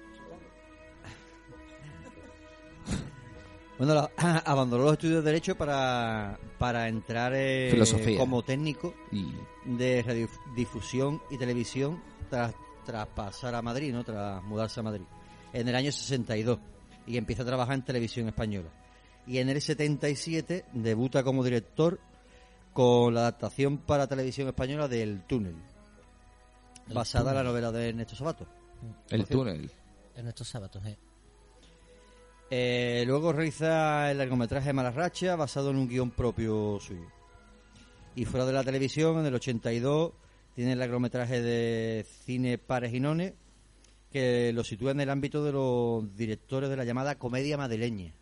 Bueno, 3.78 3.96
la- 3.96 4.12
abandonó 4.46 4.84
los 4.84 4.94
estudios 4.94 5.24
de 5.24 5.32
Derecho 5.32 5.56
para, 5.56 6.38
para 6.60 6.88
entrar 6.88 7.34
eh, 7.36 7.70
Filosofía. 7.72 8.18
como 8.20 8.44
técnico 8.44 8.94
Y 9.12 9.34
de 9.66 10.04
radiodifusión 10.04 11.22
y 11.32 11.38
televisión 11.38 12.02
tras, 12.30 12.54
tras 12.86 13.08
pasar 13.08 13.56
a 13.56 13.62
Madrid, 13.62 13.92
¿no? 13.92 14.04
Tras 14.04 14.44
mudarse 14.44 14.80
a 14.80 14.84
Madrid. 14.84 15.04
En 15.52 15.68
el 15.68 15.76
año 15.76 15.92
62. 15.92 16.60
Y 17.06 17.18
empieza 17.18 17.44
a 17.44 17.46
trabajar 17.46 17.76
en 17.76 17.84
televisión 17.84 18.28
española. 18.28 18.70
Y 19.28 19.38
en 19.38 19.50
el 19.50 19.62
77 19.62 20.66
debuta 20.74 21.24
como 21.24 21.44
director 21.44 22.00
con 22.74 23.14
la 23.14 23.22
adaptación 23.22 23.78
para 23.78 24.08
televisión 24.08 24.48
española 24.48 24.88
del 24.88 25.24
Túnel. 25.28 25.56
El 26.88 26.94
basada 26.94 27.32
en 27.32 27.36
la 27.38 27.42
Túnel. 27.42 27.54
novela 27.54 27.72
de 27.72 27.90
Ernesto 27.90 28.16
Sabato. 28.16 28.48
el 29.10 29.26
túnel. 29.26 29.72
Sábados, 30.36 30.86
¿eh? 30.86 30.98
Eh, 32.52 33.04
luego 33.08 33.34
realiza 33.34 34.12
el 34.12 34.20
largometraje 34.20 34.74
Malarracha 34.74 35.36
basado 35.36 35.72
en 35.72 35.78
un 35.78 35.88
guion 35.88 36.12
propio 36.12 36.80
suyo. 36.80 37.08
Y 38.16 38.26
fuera 38.26 38.46
de 38.46 38.54
la 38.54 38.64
televisión, 38.64 39.18
en 39.20 39.26
el 39.26 39.34
82, 39.34 40.12
tiene 40.54 40.74
el 40.74 40.80
largometraje 40.80 41.42
de 41.42 42.06
Cine 42.26 42.60
Pares 42.60 42.94
y 42.94 43.00
Nones, 43.00 43.34
que 44.14 44.54
lo 44.54 44.64
sitúa 44.64 44.92
en 44.92 45.02
el 45.02 45.10
ámbito 45.10 45.44
de 45.44 45.52
los 45.52 46.16
directores 46.16 46.70
de 46.70 46.78
la 46.78 46.86
llamada 46.86 47.18
comedia 47.18 47.58
madrileña. 47.58 48.14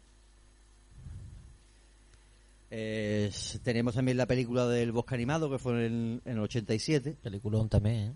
Eh, 2.70 3.30
tenemos 3.62 3.94
también 3.94 4.16
la 4.16 4.26
película 4.26 4.66
del 4.68 4.94
Bosque 4.94 5.16
Animado, 5.16 5.52
que 5.52 5.60
fue 5.60 5.74
en 5.74 5.80
el, 5.80 6.22
en 6.24 6.38
el 6.38 6.40
87. 6.40 7.18
Peliculón 7.22 7.68
también, 7.68 7.96
¿eh? 7.96 8.16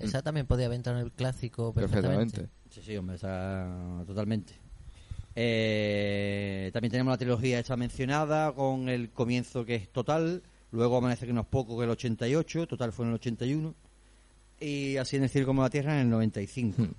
Esa 0.00 0.22
también 0.22 0.48
podía 0.48 0.66
haber 0.66 0.74
entrado 0.74 0.98
en 0.98 1.04
el 1.04 1.12
clásico 1.12 1.72
perfectamente. 1.72 2.40
Perfectamente. 2.40 2.74
Sí, 2.74 2.82
sí, 2.82 2.96
hombre, 2.96 3.14
está 3.14 4.02
totalmente. 4.04 4.54
Eh, 5.36 6.70
también 6.72 6.90
tenemos 6.90 7.12
la 7.12 7.18
trilogía 7.18 7.60
esta 7.60 7.76
mencionada 7.76 8.52
con 8.52 8.88
el 8.88 9.10
comienzo 9.10 9.64
que 9.64 9.76
es 9.76 9.88
total, 9.88 10.42
luego 10.72 10.96
amanece 10.96 11.26
que 11.26 11.32
no 11.32 11.42
es 11.42 11.46
poco 11.46 11.78
que 11.78 11.84
el 11.84 11.90
88, 11.90 12.66
total 12.66 12.92
fue 12.92 13.04
en 13.04 13.10
el 13.10 13.14
81 13.14 13.74
y 14.60 14.96
así 14.96 15.16
en 15.16 15.24
el 15.24 15.28
cielo 15.28 15.46
como 15.46 15.62
la 15.62 15.70
tierra 15.70 15.94
en 15.94 16.00
el 16.02 16.10
95. 16.10 16.82
Hmm. 16.82 16.90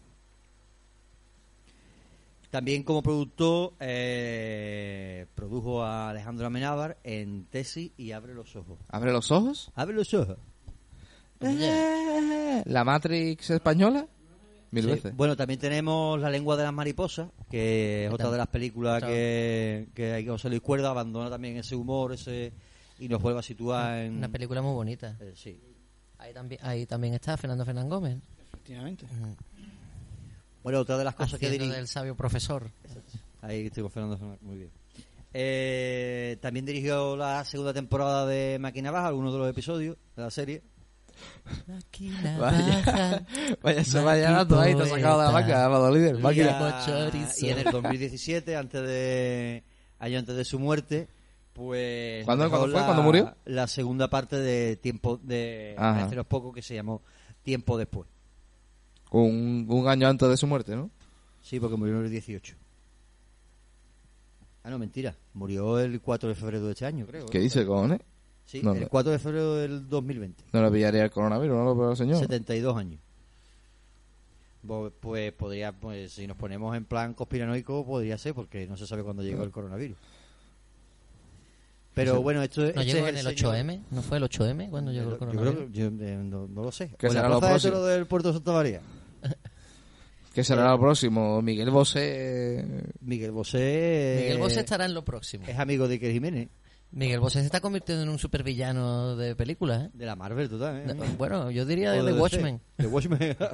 También 2.52 2.84
como 2.84 3.02
productor 3.04 3.74
eh, 3.82 5.26
produjo 5.36 5.84
a 5.84 6.10
Alejandro 6.12 6.48
Amenábar 6.48 6.98
en 7.04 7.46
Tesis 7.46 7.92
y 7.98 8.12
Abre 8.14 8.34
los 8.34 8.56
ojos. 8.56 8.78
¿Abre 8.88 9.12
los 9.12 9.30
ojos? 9.32 9.72
Abre 9.76 9.94
los 9.96 10.14
ojos. 10.14 10.38
Eh, 11.42 12.64
¿La 12.66 12.84
Matrix 12.86 13.50
española? 13.50 14.08
Mil 14.72 14.84
Sí. 14.86 14.90
veces. 14.90 15.16
Bueno, 15.16 15.36
también 15.36 15.60
tenemos 15.60 16.20
La 16.20 16.30
lengua 16.30 16.56
de 16.56 16.64
las 16.64 16.74
mariposas, 16.74 17.30
que 17.50 18.06
es 18.06 18.14
otra 18.14 18.32
de 18.32 18.38
las 18.38 18.48
películas 18.48 19.04
que, 19.04 19.88
que 19.94 20.24
José 20.28 20.50
Luis 20.50 20.62
Cuerda 20.62 20.90
abandona 20.92 21.30
también 21.30 21.58
ese 21.58 21.76
humor 21.76 22.14
ese 22.14 22.54
y 23.00 23.10
nos 23.10 23.22
vuelve 23.22 23.40
a 23.40 23.44
situar 23.44 24.00
en... 24.00 24.16
Una 24.18 24.30
película 24.30 24.62
muy 24.62 24.74
bonita. 24.74 25.18
Eh, 25.20 25.34
sí. 25.36 25.60
Ahí 26.26 26.34
también, 26.34 26.60
ahí 26.64 26.86
también 26.88 27.14
está 27.14 27.38
Fernando 27.38 27.64
Fernán 27.64 27.88
Gómez. 27.88 28.18
Efectivamente. 28.48 29.06
Bueno, 30.64 30.80
otra 30.80 30.98
de 30.98 31.04
las 31.04 31.14
cosas 31.14 31.40
que 31.40 31.46
Haciendo 31.46 31.66
dirige... 31.66 31.78
del 31.78 31.88
sabio 31.88 32.16
profesor. 32.16 32.72
Ahí 33.44 33.68
estoy 33.68 33.84
con 33.84 33.92
Fernando 33.92 34.18
Fernández, 34.18 34.42
muy 34.42 34.58
bien. 34.58 34.72
Eh, 35.36 36.38
también 36.42 36.66
dirigió 36.66 37.16
la 37.16 37.46
segunda 37.46 37.74
temporada 37.74 38.26
de 38.26 38.58
Máquina 38.60 38.90
Baja, 38.90 39.10
algunos 39.10 39.34
de 39.34 39.40
los 39.40 39.50
episodios 39.52 39.98
de 40.16 40.24
la 40.24 40.32
serie. 40.32 40.64
Vaya, 42.40 43.26
vaya, 43.62 43.84
se 43.84 44.00
vaya 44.00 44.32
dato 44.32 44.60
ahí, 44.60 44.76
te 44.76 44.82
has 44.82 44.90
sacado 44.90 45.20
de 45.20 45.26
la 45.28 45.32
vaca, 45.32 45.66
Amado 45.66 45.96
Líder. 45.96 46.16
Y, 46.16 46.22
Máquina. 46.22 46.84
y 47.40 47.50
en 47.50 47.60
el 47.60 47.72
2017, 47.72 48.56
antes 48.56 48.82
de 48.82 49.64
año 50.00 50.20
antes 50.20 50.36
de 50.36 50.44
su 50.44 50.60
muerte, 50.60 51.08
pues 51.56 52.26
¿Cuándo- 52.26 52.50
fue? 52.50 52.68
la- 52.68 52.86
¿Cuándo 52.86 53.02
murió? 53.02 53.34
La 53.46 53.66
segunda 53.68 54.10
parte 54.10 54.36
de 54.38 54.76
tiempo 54.76 55.18
de 55.24 55.74
hace 55.78 56.14
unos 56.14 56.28
poco 56.28 56.52
que 56.52 56.62
se 56.62 56.76
llamó 56.76 57.02
Tiempo 57.44 57.78
después. 57.78 58.08
Un, 59.12 59.66
un 59.70 59.88
año 59.88 60.08
antes 60.10 60.28
de 60.28 60.36
su 60.36 60.48
muerte, 60.48 60.76
¿no? 60.76 60.90
Sí, 61.42 61.60
porque 61.60 61.78
murió 61.78 61.98
en 62.00 62.06
el 62.06 62.12
18. 62.12 62.56
Ah, 64.64 64.70
no, 64.70 64.80
mentira. 64.80 65.16
Murió 65.34 65.80
el 65.80 66.02
4 66.02 66.28
de 66.30 66.36
febrero 66.36 66.66
de 66.66 66.72
este 66.74 66.86
año, 66.86 67.06
creo. 67.06 67.28
¿Qué 67.28 67.38
¿no? 67.38 67.44
dice, 67.44 67.66
cojones? 67.66 68.02
Sí, 68.46 68.62
No, 68.64 68.74
el 68.74 68.82
no. 68.82 68.90
4 68.90 69.12
de 69.12 69.20
febrero 69.20 69.56
del 69.56 69.88
2020. 69.88 70.44
No 70.52 70.62
le 70.64 70.72
pillaría 70.72 71.04
el 71.04 71.12
coronavirus, 71.12 71.56
¿no? 71.56 71.74
Lo 71.76 71.96
señor. 71.96 72.18
72 72.20 72.76
años. 72.76 73.00
Pues 75.00 75.32
podría, 75.34 75.72
pues 75.72 76.14
si 76.14 76.26
nos 76.26 76.36
ponemos 76.36 76.76
en 76.76 76.86
plan 76.86 77.14
conspiranoico, 77.14 77.86
podría 77.86 78.18
ser, 78.18 78.34
porque 78.34 78.66
no 78.68 78.76
se 78.76 78.88
sabe 78.88 79.04
cuándo 79.04 79.22
llegó 79.22 79.44
el 79.44 79.52
coronavirus. 79.52 79.98
Pero 81.96 82.18
Sí. 82.18 82.22
bueno, 82.22 82.44
esto 82.44 82.62
¿No 82.62 82.68
este 82.68 82.84
llegó 82.86 83.08
es 83.08 83.14
en 83.14 83.18
el 83.28 83.36
señor- 83.38 83.56
8M? 83.56 83.82
¿No 83.90 84.02
fue 84.04 84.18
el 84.18 84.24
8M 84.26 84.70
cuando 84.70 84.92
llegó 84.92 85.06
el 85.08 85.12
Yo 85.14 85.20
coronavirus? 85.20 85.54
creo 85.56 85.68
que- 85.72 85.74
yo, 85.80 86.06
eh, 86.06 86.18
no, 86.24 86.48
no 86.48 86.64
lo 86.64 86.72
sé. 86.72 86.92
¿Qué 87.00 87.08
¿O 87.08 87.10
la 87.10 87.16
será 87.16 87.30
lo 87.30 87.40
de 87.40 87.48
próximo? 87.48 87.74
toro 87.74 87.86
del 87.86 88.06
puerto 88.06 88.28
de 88.28 88.34
Santa 88.36 88.52
María? 88.52 88.82
¿Qué 90.36 90.44
será 90.44 90.70
lo 90.72 90.80
próximo? 90.80 91.42
Miguel 91.42 91.70
Bosé. 91.72 92.64
Miguel 93.00 93.32
Bosé. 93.32 94.18
Miguel 94.20 94.38
eh, 94.38 94.40
Bosé 94.40 94.60
estará 94.60 94.86
en 94.86 94.94
lo 94.94 95.04
próximo. 95.06 95.46
Es 95.48 95.58
amigo 95.58 95.88
de 95.88 95.94
Iker 95.96 96.12
Jiménez, 96.12 96.50
Miguel 96.92 97.20
Bosé 97.22 97.40
se 97.40 97.46
está 97.46 97.62
convirtiendo 97.62 98.04
en 98.04 98.10
un 98.10 98.20
supervillano 98.20 99.16
de 99.16 99.36
películas, 99.36 99.86
¿eh? 99.86 99.90
de 99.94 100.06
la 100.06 100.16
Marvel 100.18 100.50
total. 100.50 100.78
¿eh? 100.78 100.94
De- 100.94 100.94
Bueno, 101.18 101.50
yo 101.52 101.66
diría 101.66 101.92
O 101.92 101.94
de 101.94 102.04
de 102.04 102.14
The. 102.14 102.20
Watchmen. 102.20 102.62
De 102.78 102.88
Watchmen. 102.88 103.38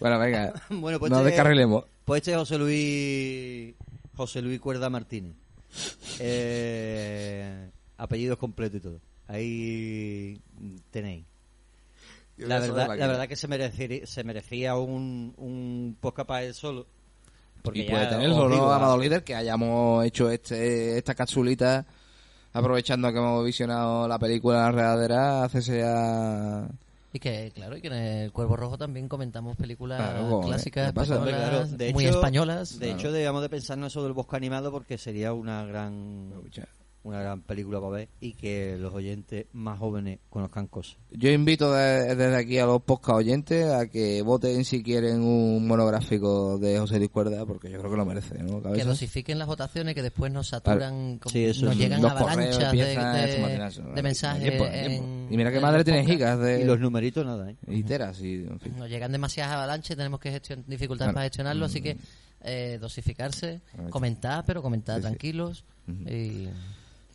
Bueno, 0.00 0.18
venga. 0.18 0.52
bueno, 0.70 0.98
pues 0.98 1.10
no 1.10 1.18
este- 1.18 1.30
descarrilemos. 1.30 1.84
Pues 2.04 2.18
este 2.20 2.32
es 2.32 2.36
José 2.38 2.58
Luis 2.58 3.74
José 4.16 4.42
Luis 4.42 4.60
Cuerda 4.60 4.88
Martínez. 4.90 5.34
Eh, 6.20 7.70
apellidos 7.96 8.38
completos 8.38 8.78
y 8.78 8.82
todo. 8.82 9.00
Ahí 9.26 10.40
tenéis. 10.90 11.24
La 12.38 12.60
verdad, 12.60 12.96
la 12.96 13.06
verdad 13.08 13.28
que 13.28 13.36
se 13.36 13.48
merecía, 13.48 14.06
se 14.06 14.22
merecía 14.24 14.76
un, 14.76 15.34
un 15.36 15.96
podcast 16.00 16.28
para 16.28 16.44
él 16.44 16.54
solo. 16.54 16.86
Porque 17.62 17.80
y 17.80 17.90
puede 17.90 18.28
¿no, 18.28 18.70
a- 18.70 18.76
Amado 18.76 18.96
Líder? 18.96 19.24
Que 19.24 19.34
hayamos 19.34 20.04
hecho 20.06 20.30
este 20.30 20.96
esta 20.96 21.14
capsulita 21.16 21.84
aprovechando 22.52 23.12
que 23.12 23.18
hemos 23.18 23.44
visionado 23.44 24.06
la 24.08 24.18
película 24.18 24.70
realadera 24.72 25.44
hace 25.44 25.60
ya... 25.80 26.68
Y 27.12 27.20
que, 27.20 27.50
claro, 27.54 27.76
y 27.76 27.80
que 27.80 27.86
en 27.88 27.94
el 27.94 28.32
Cuervo 28.32 28.56
Rojo 28.56 28.76
también 28.76 29.08
comentamos 29.08 29.56
películas 29.56 29.98
Claro, 29.98 30.40
clásicas 30.44 30.88
españolas, 30.88 31.34
claro, 31.34 31.66
de 31.66 31.92
muy 31.94 32.04
hecho- 32.04 32.16
españolas. 32.16 32.78
De 32.78 32.86
Claro. 32.86 32.98
hecho, 33.00 33.12
debíamos 33.12 33.42
de 33.42 33.48
pensar 33.48 33.78
en 33.78 33.84
eso 33.84 34.02
del 34.02 34.12
bosque 34.12 34.36
animado 34.36 34.70
porque 34.70 34.98
sería 34.98 35.32
una 35.32 35.64
gran 35.64 36.30
una 37.04 37.20
gran 37.22 37.40
película 37.42 37.78
para 37.80 37.90
ver 37.92 38.08
y 38.20 38.32
que 38.34 38.76
los 38.78 38.92
oyentes 38.92 39.46
más 39.52 39.78
jóvenes 39.78 40.18
conozcan 40.28 40.66
cosas. 40.66 40.98
Yo 41.10 41.30
invito 41.30 41.72
de- 41.72 42.14
desde 42.14 42.36
aquí 42.36 42.58
a 42.58 42.66
los 42.66 42.82
podcast 42.82 43.18
oyentes 43.18 43.66
a 43.72 43.86
que 43.86 44.20
voten 44.22 44.64
si 44.64 44.82
quieren 44.82 45.22
un 45.22 45.66
monográfico 45.66 46.58
de 46.58 46.78
José 46.78 46.98
Luis 46.98 47.10
Cuerda, 47.10 47.46
porque 47.46 47.70
yo 47.70 47.78
creo 47.78 47.90
que 47.90 47.96
lo 47.96 48.04
merece, 48.04 48.42
¿no? 48.42 48.60
que 48.62 48.84
dosifiquen 48.84 49.38
las 49.38 49.46
votaciones 49.48 49.94
que 49.94 50.02
después 50.02 50.30
nos 50.32 50.48
saturan, 50.48 51.18
como- 51.18 51.32
Sí, 51.32 51.44
eso 51.44 51.64
nos 51.66 51.74
es- 51.74 51.80
llegan 51.80 52.04
avalanchas 52.04 52.72
de, 52.72 54.02
mensajes. 54.02 54.60
en- 54.60 55.28
Y 55.30 55.36
mira 55.36 55.50
que 55.50 55.56
en 55.56 55.62
madre 55.62 55.84
tiene 55.84 56.04
gigas 56.04 56.38
de... 56.38 56.60
Y 56.60 56.64
los 56.64 56.78
numeritos 56.80 57.24
nada, 57.24 57.50
¿eh? 57.50 57.56
y 57.68 57.82
teras 57.84 58.20
y, 58.20 58.34
en 58.44 58.60
fin. 58.60 58.76
Nos 58.76 58.88
llegan 58.88 59.12
demasiadas 59.12 59.54
avalanchas 59.54 59.92
y 59.92 59.96
tenemos 59.96 60.20
que 60.20 60.32
gestion- 60.32 60.64
dificultades 60.66 61.14
para 61.14 61.24
gestionarlo, 61.24 61.64
así 61.66 61.80
que 61.80 61.96
eh, 62.42 62.78
dosificarse, 62.80 63.60
comentar, 63.90 64.44
pero 64.44 64.62
comentar 64.62 64.96
Sí, 64.96 65.02
sí. 65.02 65.08
tranquilos. 65.08 65.64
y- 66.06 66.48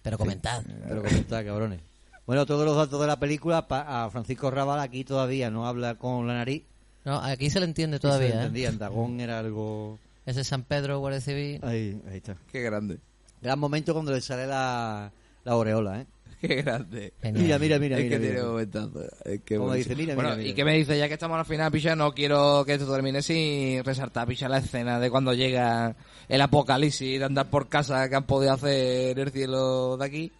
Pero 0.03 0.17
comentar. 0.17 0.63
Pero 0.87 1.01
comentad, 1.01 1.43
cabrones. 1.45 1.79
Bueno, 2.27 2.45
todos 2.45 2.65
los 2.65 2.75
datos 2.77 3.01
de 3.01 3.07
la 3.07 3.19
película, 3.19 3.67
pa- 3.67 4.05
a 4.05 4.09
Francisco 4.09 4.51
Raval 4.51 4.79
aquí 4.79 5.03
todavía 5.03 5.49
no 5.49 5.67
habla 5.67 5.95
con 5.95 6.27
la 6.27 6.35
nariz. 6.35 6.63
No, 7.05 7.19
aquí 7.19 7.49
se 7.49 7.59
le 7.59 7.65
entiende 7.65 7.97
Se 7.97 8.01
todavía. 8.01 8.29
¿eh? 8.29 8.33
entendía, 8.33 8.69
en 8.69 8.77
Dagón 8.77 9.19
era 9.19 9.39
algo... 9.39 9.97
Ese 10.25 10.43
San 10.45 10.63
Pedro, 10.63 10.99
Guardia 10.99 11.19
Civil. 11.19 11.59
Ahí, 11.63 12.01
ahí 12.09 12.17
está. 12.17 12.37
Qué 12.51 12.61
grande. 12.61 12.97
Gran 13.41 13.59
momento 13.59 13.91
cuando 13.93 14.13
le 14.13 14.21
sale 14.21 14.47
la, 14.47 15.11
la 15.43 15.51
aureola, 15.51 15.99
¿eh? 16.01 16.05
Qué 16.41 16.55
grande. 16.55 17.13
Genial. 17.21 17.43
Mira, 17.43 17.59
mira, 17.59 17.79
mira, 17.79 17.97
es 17.97 18.03
mira. 18.03 18.15
que 18.17 18.19
mira. 18.19 18.33
tiene 18.33 18.47
momentazo. 18.47 19.01
Es 19.23 19.41
que 19.41 19.57
Como 19.57 19.73
dice, 19.73 19.95
mira, 19.95 20.13
bueno, 20.15 20.31
mira, 20.31 20.37
mira. 20.39 20.49
¿y 20.49 20.53
qué 20.53 20.65
me 20.65 20.73
dice? 20.75 20.97
Ya 20.97 21.07
que 21.07 21.13
estamos 21.13 21.37
al 21.39 21.45
final, 21.45 21.71
picha, 21.71 21.95
no 21.95 22.13
quiero 22.13 22.63
que 22.65 22.73
esto 22.73 22.91
termine 22.91 23.21
sin 23.21 23.83
resaltar, 23.83 24.27
picha, 24.27 24.49
la 24.49 24.57
escena 24.57 24.99
de 24.99 25.09
cuando 25.09 25.33
llega 25.33 25.95
el 26.27 26.41
apocalipsis 26.41 27.19
de 27.19 27.25
andar 27.25 27.49
por 27.49 27.69
casa 27.69 28.09
que 28.09 28.15
han 28.15 28.25
podido 28.25 28.51
hacer 28.53 29.17
el 29.17 29.31
cielo 29.31 29.95
de 29.97 30.05
aquí. 30.05 30.31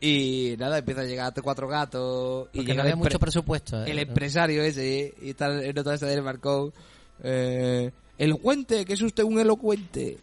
Y 0.00 0.54
nada, 0.58 0.78
empieza 0.78 1.02
a 1.02 1.04
llegar 1.04 1.32
cuatro 1.42 1.68
gatos. 1.68 2.48
Y 2.52 2.58
Porque 2.58 2.62
llega 2.62 2.74
no 2.74 2.80
había 2.82 2.92
el 2.94 2.98
mucho 2.98 3.18
presupuesto. 3.18 3.84
¿eh? 3.84 3.90
el 3.90 3.98
empresario 3.98 4.62
ese 4.62 5.14
y 5.22 5.30
está 5.30 5.46
el 5.46 5.74
nota 5.74 5.94
ese 5.94 6.06
del 6.06 6.22
barco. 6.22 6.72
Eh, 7.22 7.90
elocuente, 8.16 8.84
que 8.84 8.94
es 8.94 9.02
usted 9.02 9.22
un 9.24 9.38
elocuente. 9.38 10.18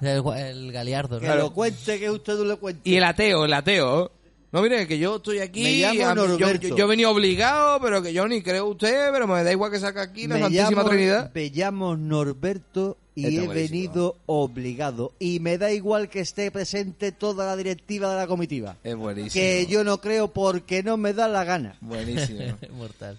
El, 0.00 0.22
el 0.36 0.72
Galiardo, 0.72 1.20
Que 1.20 1.26
¿no? 1.28 1.36
lo 1.36 1.52
cuente, 1.52 1.98
que 1.98 2.10
usted 2.10 2.34
no 2.38 2.44
lo 2.44 2.58
cuente. 2.60 2.88
Y 2.88 2.96
el 2.96 3.04
ateo, 3.04 3.44
el 3.44 3.52
ateo. 3.52 4.12
No, 4.50 4.62
mire, 4.62 4.86
que 4.86 4.98
yo 4.98 5.16
estoy 5.16 5.40
aquí. 5.40 5.62
Me 5.62 5.72
llamo 5.76 5.90
a 6.08 6.14
mí- 6.14 6.20
yo- 6.22 6.26
Norberto. 6.28 6.68
Yo, 6.68 6.76
yo 6.76 6.84
he 6.84 6.88
venido 6.88 7.10
obligado, 7.10 7.80
pero 7.82 8.00
que 8.02 8.14
yo 8.14 8.26
ni 8.26 8.40
creo 8.42 8.66
usted, 8.68 9.10
pero 9.12 9.26
me 9.26 9.44
da 9.44 9.52
igual 9.52 9.70
que 9.70 9.78
saque 9.78 10.00
aquí 10.00 10.26
la 10.26 10.36
me, 10.36 10.40
Santísima 10.40 10.70
llamo, 10.70 10.88
Trinidad. 10.88 11.30
me 11.34 11.50
llamo 11.50 11.96
Norberto 11.98 12.96
y 13.14 13.26
Está 13.26 13.42
he 13.42 13.46
buenísimo. 13.46 13.70
venido 13.72 14.16
obligado. 14.24 15.12
Y 15.18 15.40
me 15.40 15.58
da 15.58 15.70
igual 15.70 16.08
que 16.08 16.20
esté 16.20 16.50
presente 16.50 17.12
toda 17.12 17.44
la 17.44 17.56
directiva 17.56 18.10
de 18.10 18.16
la 18.16 18.26
comitiva. 18.26 18.76
Es 18.82 18.96
buenísimo. 18.96 19.32
Que 19.34 19.66
yo 19.66 19.84
no 19.84 20.00
creo 20.00 20.28
porque 20.32 20.82
no 20.82 20.96
me 20.96 21.12
da 21.12 21.28
la 21.28 21.44
gana. 21.44 21.76
Buenísimo. 21.82 22.40
Mortal. 22.72 23.18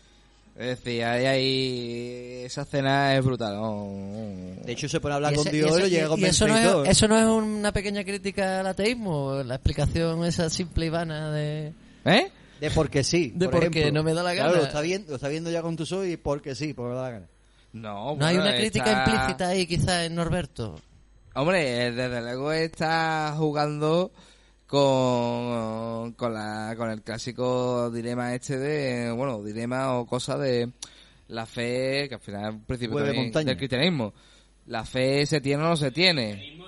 Es 0.60 0.68
decir, 0.84 1.04
ahí, 1.06 1.26
ahí, 1.26 2.42
esa 2.46 2.64
escena 2.64 3.16
es 3.16 3.24
brutal. 3.24 3.56
¿no? 3.56 3.88
De 4.66 4.72
hecho, 4.74 4.90
se 4.90 5.00
pone 5.00 5.14
a 5.14 5.16
hablar 5.16 5.34
Y 5.34 5.36
con 5.38 5.48
ese- 5.48 5.56
y 5.56 5.60
Dios 5.60 5.72
y, 5.72 5.74
ese- 5.74 5.82
lo 5.82 5.88
llega 5.88 6.18
y 6.20 6.26
eso, 6.26 6.48
no 6.48 6.84
y 6.84 6.88
es, 6.88 6.90
eso 6.98 7.08
no 7.08 7.18
es 7.18 7.26
una 7.26 7.72
pequeña 7.72 8.04
crítica 8.04 8.60
al 8.60 8.68
ateísmo, 8.68 9.42
la 9.44 9.56
explicación 9.56 10.24
esa 10.26 10.50
simple 10.50 10.88
y 10.88 10.90
vana 10.90 11.32
de... 11.32 11.74
¿Eh? 12.06 12.32
De 12.60 12.72
porque 12.72 13.04
sí. 13.06 13.32
De 13.36 13.48
por 13.48 13.62
porque 13.62 13.80
ejemplo. 13.80 14.02
no 14.02 14.04
me 14.04 14.14
da 14.14 14.22
la 14.22 14.34
Claro, 14.34 14.50
gana. 14.50 14.62
lo 14.62 14.68
está 14.68 14.82
viendo, 14.82 15.10
lo 15.12 15.16
está 15.16 15.30
viendo 15.30 15.50
ya 15.50 15.62
con 15.62 15.78
tus 15.78 15.92
ojos 15.94 16.08
y 16.08 16.18
porque 16.18 16.56
sí, 16.56 16.74
porque 16.74 16.90
me 16.90 16.96
da 16.98 17.02
la 17.04 17.12
gana. 17.12 17.26
No, 17.72 18.16
No 18.18 18.26
hay 18.26 18.36
una 18.36 18.54
crítica 18.56 18.92
está- 18.92 19.10
implícita 19.12 19.48
ahí 19.48 19.66
quizá 19.66 20.04
en 20.06 20.16
Norberto. 20.16 20.76
Hombre, 21.36 21.92
desde 21.92 22.20
luego 22.22 22.52
está 22.52 23.34
jugando 23.38 24.12
con, 24.70 26.14
con, 26.14 26.32
la, 26.32 26.76
con 26.78 26.92
el 26.92 27.02
clásico 27.02 27.90
dilema 27.90 28.36
este 28.36 28.60
de, 28.60 29.12
bueno, 29.12 29.42
dilema 29.42 29.98
o 29.98 30.06
cosa 30.06 30.38
de 30.38 30.70
la 31.30 31.48
fe, 31.48 32.08
que 32.08 32.14
al 32.14 32.22
final 32.22 32.50
es 32.50 32.54
un 32.54 32.66
principio 32.66 33.00
montaña. 33.00 33.48
del 33.48 33.58
cristianismo. 33.58 34.14
La 34.68 34.86
fe 34.86 35.26
se 35.26 35.42
tiene 35.42 35.64
o 35.64 35.70
no 35.70 35.76
se 35.76 35.90
tiene. 35.90 36.59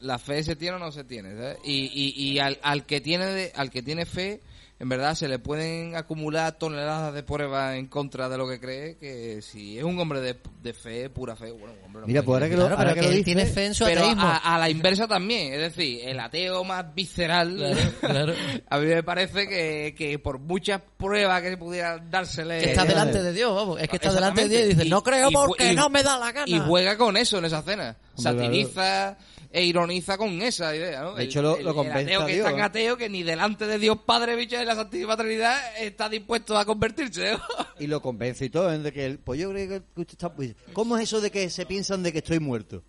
La 0.00 0.18
fe 0.18 0.42
se 0.42 0.56
tiene 0.56 0.76
o 0.76 0.78
no 0.78 0.92
se 0.92 1.04
tiene, 1.04 1.34
¿sabes? 1.34 1.58
Y, 1.64 1.90
y, 1.94 2.14
y 2.32 2.38
al, 2.38 2.58
al 2.62 2.84
que 2.86 3.00
tiene 3.00 3.26
de- 3.26 3.52
al 3.54 3.70
que 3.70 3.82
tiene 3.82 4.04
fe, 4.06 4.40
en 4.78 4.90
verdad 4.90 5.14
se 5.14 5.26
le 5.26 5.38
pueden 5.38 5.96
acumular 5.96 6.58
toneladas 6.58 7.14
de 7.14 7.22
pruebas 7.22 7.76
en 7.76 7.86
contra 7.86 8.28
de 8.28 8.36
lo 8.36 8.46
que 8.46 8.60
cree, 8.60 8.98
que 8.98 9.40
si 9.40 9.78
es 9.78 9.84
un 9.84 9.98
hombre 9.98 10.20
de, 10.20 10.36
de 10.62 10.74
fe, 10.74 11.08
pura 11.08 11.34
fe, 11.34 11.50
bueno, 11.50 11.72
un 11.78 11.84
hombre 11.86 12.00
no 12.02 12.06
Mira, 12.06 12.22
puede 12.22 12.40
pues 12.40 12.42
ahora 12.42 12.48
que 12.50 12.56
lo, 12.56 12.66
Claro, 12.66 12.76
ahora 12.78 12.92
que 12.94 13.00
que 13.00 13.06
lo 13.06 13.12
dice, 13.12 13.24
tiene 13.24 13.46
fe 13.46 13.64
en 13.64 13.74
su 13.74 13.84
Pero 13.86 14.02
ateísmo. 14.02 14.22
a, 14.26 14.36
a 14.36 14.58
la 14.58 14.68
inversa 14.68 15.08
también, 15.08 15.54
es 15.54 15.60
decir, 15.74 16.00
el 16.06 16.20
ateo 16.20 16.62
más 16.62 16.94
visceral, 16.94 17.56
Claro, 17.56 17.76
claro. 18.00 18.34
a 18.68 18.78
mí 18.78 18.86
me 18.86 19.02
parece 19.02 19.48
que, 19.48 19.94
que 19.96 20.18
por 20.18 20.38
muchas 20.40 20.82
pruebas 20.98 21.40
que 21.40 21.56
pudieran 21.56 22.10
dársele... 22.10 22.58
Que 22.58 22.70
está 22.72 22.84
Eh, 22.84 22.88
delante 22.88 23.22
de 23.22 23.32
Dios, 23.32 23.54
vamos. 23.54 23.80
Es 23.80 23.88
que 23.88 23.96
está 23.96 24.12
delante 24.12 24.42
de 24.42 24.48
Dios 24.50 24.62
y 24.62 24.74
dice, 24.74 24.84
no 24.90 25.02
creo 25.02 25.30
Y- 25.30 25.32
porque 25.34 25.72
y- 25.72 25.74
no 25.74 25.88
me 25.88 26.02
da 26.02 26.18
la 26.18 26.32
gana. 26.32 26.44
Y 26.46 26.58
juega 26.58 26.98
con 26.98 27.16
eso 27.16 27.38
en 27.38 27.46
esa 27.46 27.62
cena. 27.62 27.96
Satiriza 28.14 29.16
e 29.56 29.64
ironiza 29.64 30.18
con 30.18 30.42
esa 30.42 30.76
idea, 30.76 31.00
¿no? 31.00 31.14
De 31.14 31.24
hecho, 31.24 31.40
lo- 31.40 31.56
lo 31.62 31.74
convence 31.74 32.02
ateo 32.14 32.20
a 32.22 32.26
que 32.26 32.34
Dios, 32.34 32.46
es 32.46 32.52
tan 32.52 32.60
ateo 32.62 32.96
que 32.98 33.08
ni 33.08 33.22
delante 33.22 33.66
de 33.66 33.78
Dios 33.78 33.98
Padre, 34.04 34.36
bicho, 34.36 34.58
de 34.58 34.66
la 34.66 34.74
Santísima 34.74 35.16
Trinidad, 35.16 35.58
está 35.80 36.08
dispuesto 36.10 36.58
a 36.58 36.64
convertirse. 36.66 37.32
¿no? 37.32 37.40
y 37.78 37.86
lo 37.86 38.02
convence 38.02 38.44
y 38.44 38.50
todo, 38.50 38.70
¿eh? 38.72 38.78
de 38.78 38.92
que 38.92 39.06
el, 39.06 39.18
pues 39.18 39.40
yo 39.40 39.50
creo 39.50 39.68
que 39.68 40.00
usted 40.00 40.12
está 40.12 40.32
pues, 40.34 40.54
¿Cómo 40.74 40.96
es 40.98 41.04
eso 41.04 41.20
de 41.22 41.30
que 41.30 41.48
se 41.48 41.64
piensan 41.64 42.02
de 42.02 42.12
que 42.12 42.18
estoy 42.18 42.38
muerto? 42.38 42.82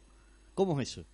¿Cómo 0.54 0.80
es 0.82 0.90
eso? 0.92 1.06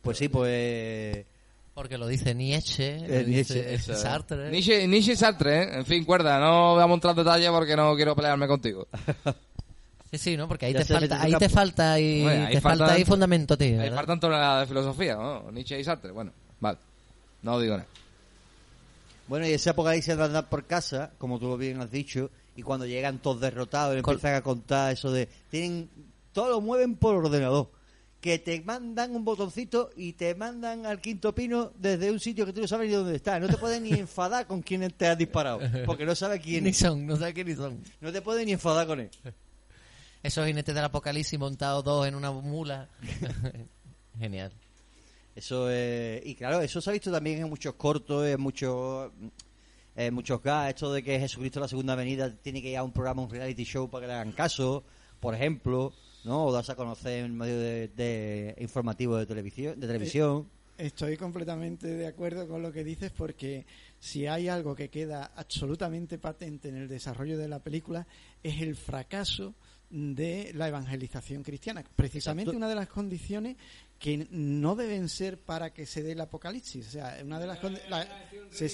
Pues 0.00 0.16
sí, 0.16 0.28
pues 0.28 1.26
Porque 1.74 1.98
lo 1.98 2.06
dice 2.06 2.34
Nietzsche, 2.34 3.00
lo 3.00 3.14
Eh, 3.14 3.24
Nietzsche, 3.26 3.54
dice 3.62 3.74
Eso. 3.74 3.94
Sartre. 3.96 4.50
Nietzsche, 4.50 4.86
Nietzsche 4.88 5.12
y 5.12 5.16
Sartre, 5.16 5.62
¿eh? 5.62 5.68
En 5.74 5.84
fin, 5.86 6.04
cuerda, 6.04 6.38
no 6.40 6.74
vamos 6.76 6.92
a 6.92 6.94
entrar 6.94 7.12
en 7.18 7.24
detalle 7.24 7.50
porque 7.50 7.76
no 7.76 7.94
quiero 7.96 8.16
pelearme 8.16 8.46
contigo. 8.48 8.88
Sí, 10.10 10.18
sí, 10.18 10.36
¿no? 10.36 10.48
Porque 10.48 10.66
ahí 10.66 10.72
te 10.74 10.84
falta, 10.84 11.20
ahí 11.20 11.34
te 11.34 11.48
falta 11.48 11.92
ahí, 11.92 12.22
Bueno, 12.22 12.46
ahí 12.46 12.54
te 12.54 12.60
falta 12.60 12.84
faltan- 12.86 12.96
ahí 12.96 13.04
fundamento, 13.04 13.56
tío. 13.58 13.76
¿verdad? 13.78 13.96
faltan 13.96 14.20
toneladas 14.20 14.60
de 14.62 14.66
filosofía, 14.66 15.16
¿no? 15.16 15.50
Nietzsche 15.52 15.78
y 15.78 15.84
Sartre, 15.84 16.10
bueno, 16.12 16.32
vale. 16.60 16.78
No 17.42 17.60
digo 17.60 17.74
nada. 17.76 17.86
Bueno, 19.28 19.46
y 19.46 19.50
ese 19.52 19.70
apocalipsis 19.70 20.16
de 20.16 20.24
andar 20.24 20.48
por 20.48 20.64
casa, 20.64 21.10
como 21.18 21.38
tú 21.38 21.54
bien 21.58 21.80
has 21.82 21.90
dicho, 21.90 22.30
y 22.56 22.62
cuando 22.62 22.86
llegan 22.86 23.18
todos 23.18 23.40
derrotados 23.40 23.94
y 23.94 23.98
empiezan 23.98 24.34
a 24.34 24.40
contar 24.42 24.92
eso 24.92 25.12
de... 25.12 25.28
tienen 25.50 25.88
Todo 26.32 26.48
lo 26.50 26.60
mueven 26.60 26.96
por 26.96 27.14
ordenador. 27.14 27.70
Que 28.20 28.38
te 28.40 28.60
mandan 28.62 29.14
un 29.14 29.24
botoncito 29.24 29.90
y 29.96 30.14
te 30.14 30.34
mandan 30.34 30.86
al 30.86 31.00
quinto 31.00 31.32
pino 31.34 31.70
desde 31.78 32.10
un 32.10 32.18
sitio 32.18 32.44
que 32.46 32.52
tú 32.52 32.60
no 32.62 32.66
sabes 32.66 32.88
ni 32.88 32.94
dónde 32.94 33.14
está. 33.14 33.38
No 33.38 33.46
te 33.46 33.56
puedes 33.58 33.80
ni 33.80 33.90
enfadar 34.00 34.46
con 34.46 34.60
quién 34.62 34.90
te 34.90 35.06
has 35.06 35.16
disparado, 35.16 35.60
porque 35.86 36.04
no 36.04 36.16
sabes 36.16 36.40
quién 36.40 36.64
Ni 36.64 36.70
es. 36.70 36.78
son, 36.78 37.06
no 37.06 37.14
sé 37.16 37.32
quiénes 37.32 37.58
son. 37.58 37.78
No 38.00 38.10
te 38.10 38.20
puedes 38.20 38.44
ni 38.44 38.52
enfadar 38.52 38.88
con 38.88 38.98
él. 39.00 39.10
Esos 40.22 40.46
jinetes 40.46 40.74
del 40.74 40.84
apocalipsis 40.84 41.38
montados 41.38 41.84
dos 41.84 42.06
en 42.06 42.14
una 42.14 42.30
mula. 42.30 42.88
Genial. 44.18 44.52
Eso 45.34 45.70
es... 45.70 46.26
Y 46.26 46.34
claro, 46.34 46.60
eso 46.60 46.80
se 46.80 46.90
ha 46.90 46.92
visto 46.92 47.12
también 47.12 47.38
en 47.38 47.48
muchos 47.48 47.74
cortos, 47.74 48.26
en 48.26 48.40
muchos... 48.40 49.12
En 49.94 50.14
muchos 50.14 50.40
gas, 50.40 50.68
esto 50.68 50.92
de 50.92 51.02
que 51.02 51.18
Jesucristo 51.18 51.58
la 51.58 51.66
segunda 51.66 51.96
venida 51.96 52.32
tiene 52.32 52.62
que 52.62 52.70
ir 52.70 52.76
a 52.76 52.84
un 52.84 52.92
programa, 52.92 53.22
un 53.22 53.30
reality 53.30 53.64
show 53.64 53.90
para 53.90 54.02
que 54.02 54.06
le 54.06 54.12
hagan 54.14 54.30
caso, 54.30 54.84
por 55.18 55.34
ejemplo, 55.34 55.92
¿no? 56.22 56.44
O 56.44 56.52
darse 56.52 56.70
a 56.70 56.76
conocer 56.76 57.24
en 57.24 57.36
medio 57.36 57.58
de, 57.58 57.88
de 57.88 58.54
informativo 58.60 59.16
de 59.16 59.26
televisión, 59.26 59.80
de 59.80 59.88
televisión. 59.88 60.48
Estoy 60.76 61.16
completamente 61.16 61.88
de 61.88 62.06
acuerdo 62.06 62.46
con 62.46 62.62
lo 62.62 62.70
que 62.70 62.84
dices 62.84 63.10
porque 63.10 63.66
si 63.98 64.28
hay 64.28 64.46
algo 64.46 64.76
que 64.76 64.88
queda 64.88 65.32
absolutamente 65.34 66.18
patente 66.18 66.68
en 66.68 66.76
el 66.76 66.86
desarrollo 66.86 67.36
de 67.36 67.48
la 67.48 67.58
película 67.58 68.06
es 68.44 68.62
el 68.62 68.76
fracaso 68.76 69.54
de 69.90 70.52
la 70.54 70.68
evangelización 70.68 71.42
cristiana. 71.42 71.82
Precisamente 71.96 72.50
Exacto. 72.50 72.56
una 72.58 72.68
de 72.68 72.74
las 72.74 72.88
condiciones 72.88 73.56
que 73.98 74.26
no 74.30 74.76
deben 74.76 75.08
ser 75.08 75.38
para 75.38 75.72
que 75.72 75.86
se 75.86 76.02
dé 76.02 76.12
el 76.12 76.20
apocalipsis. 76.20 76.86
O 76.88 76.90
sea, 76.90 77.18
una 77.24 77.40
de 77.40 77.46
las 77.46 77.58
condi- 77.60 77.80
la- 77.88 78.06
se, 78.50 78.68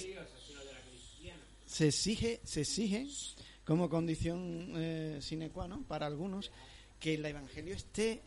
se 1.67 1.87
exige, 1.89 2.41
se 2.45 2.61
exige 2.63 3.07
como 3.65 3.89
condición 3.89 4.73
eh, 4.77 5.19
sine 5.23 5.49
qua 5.51 5.67
non 5.67 5.85
para 5.89 6.05
algunos 6.07 6.53
que 7.01 7.15
el 7.17 7.25
evangelio 7.25 7.75
esté 7.75 8.21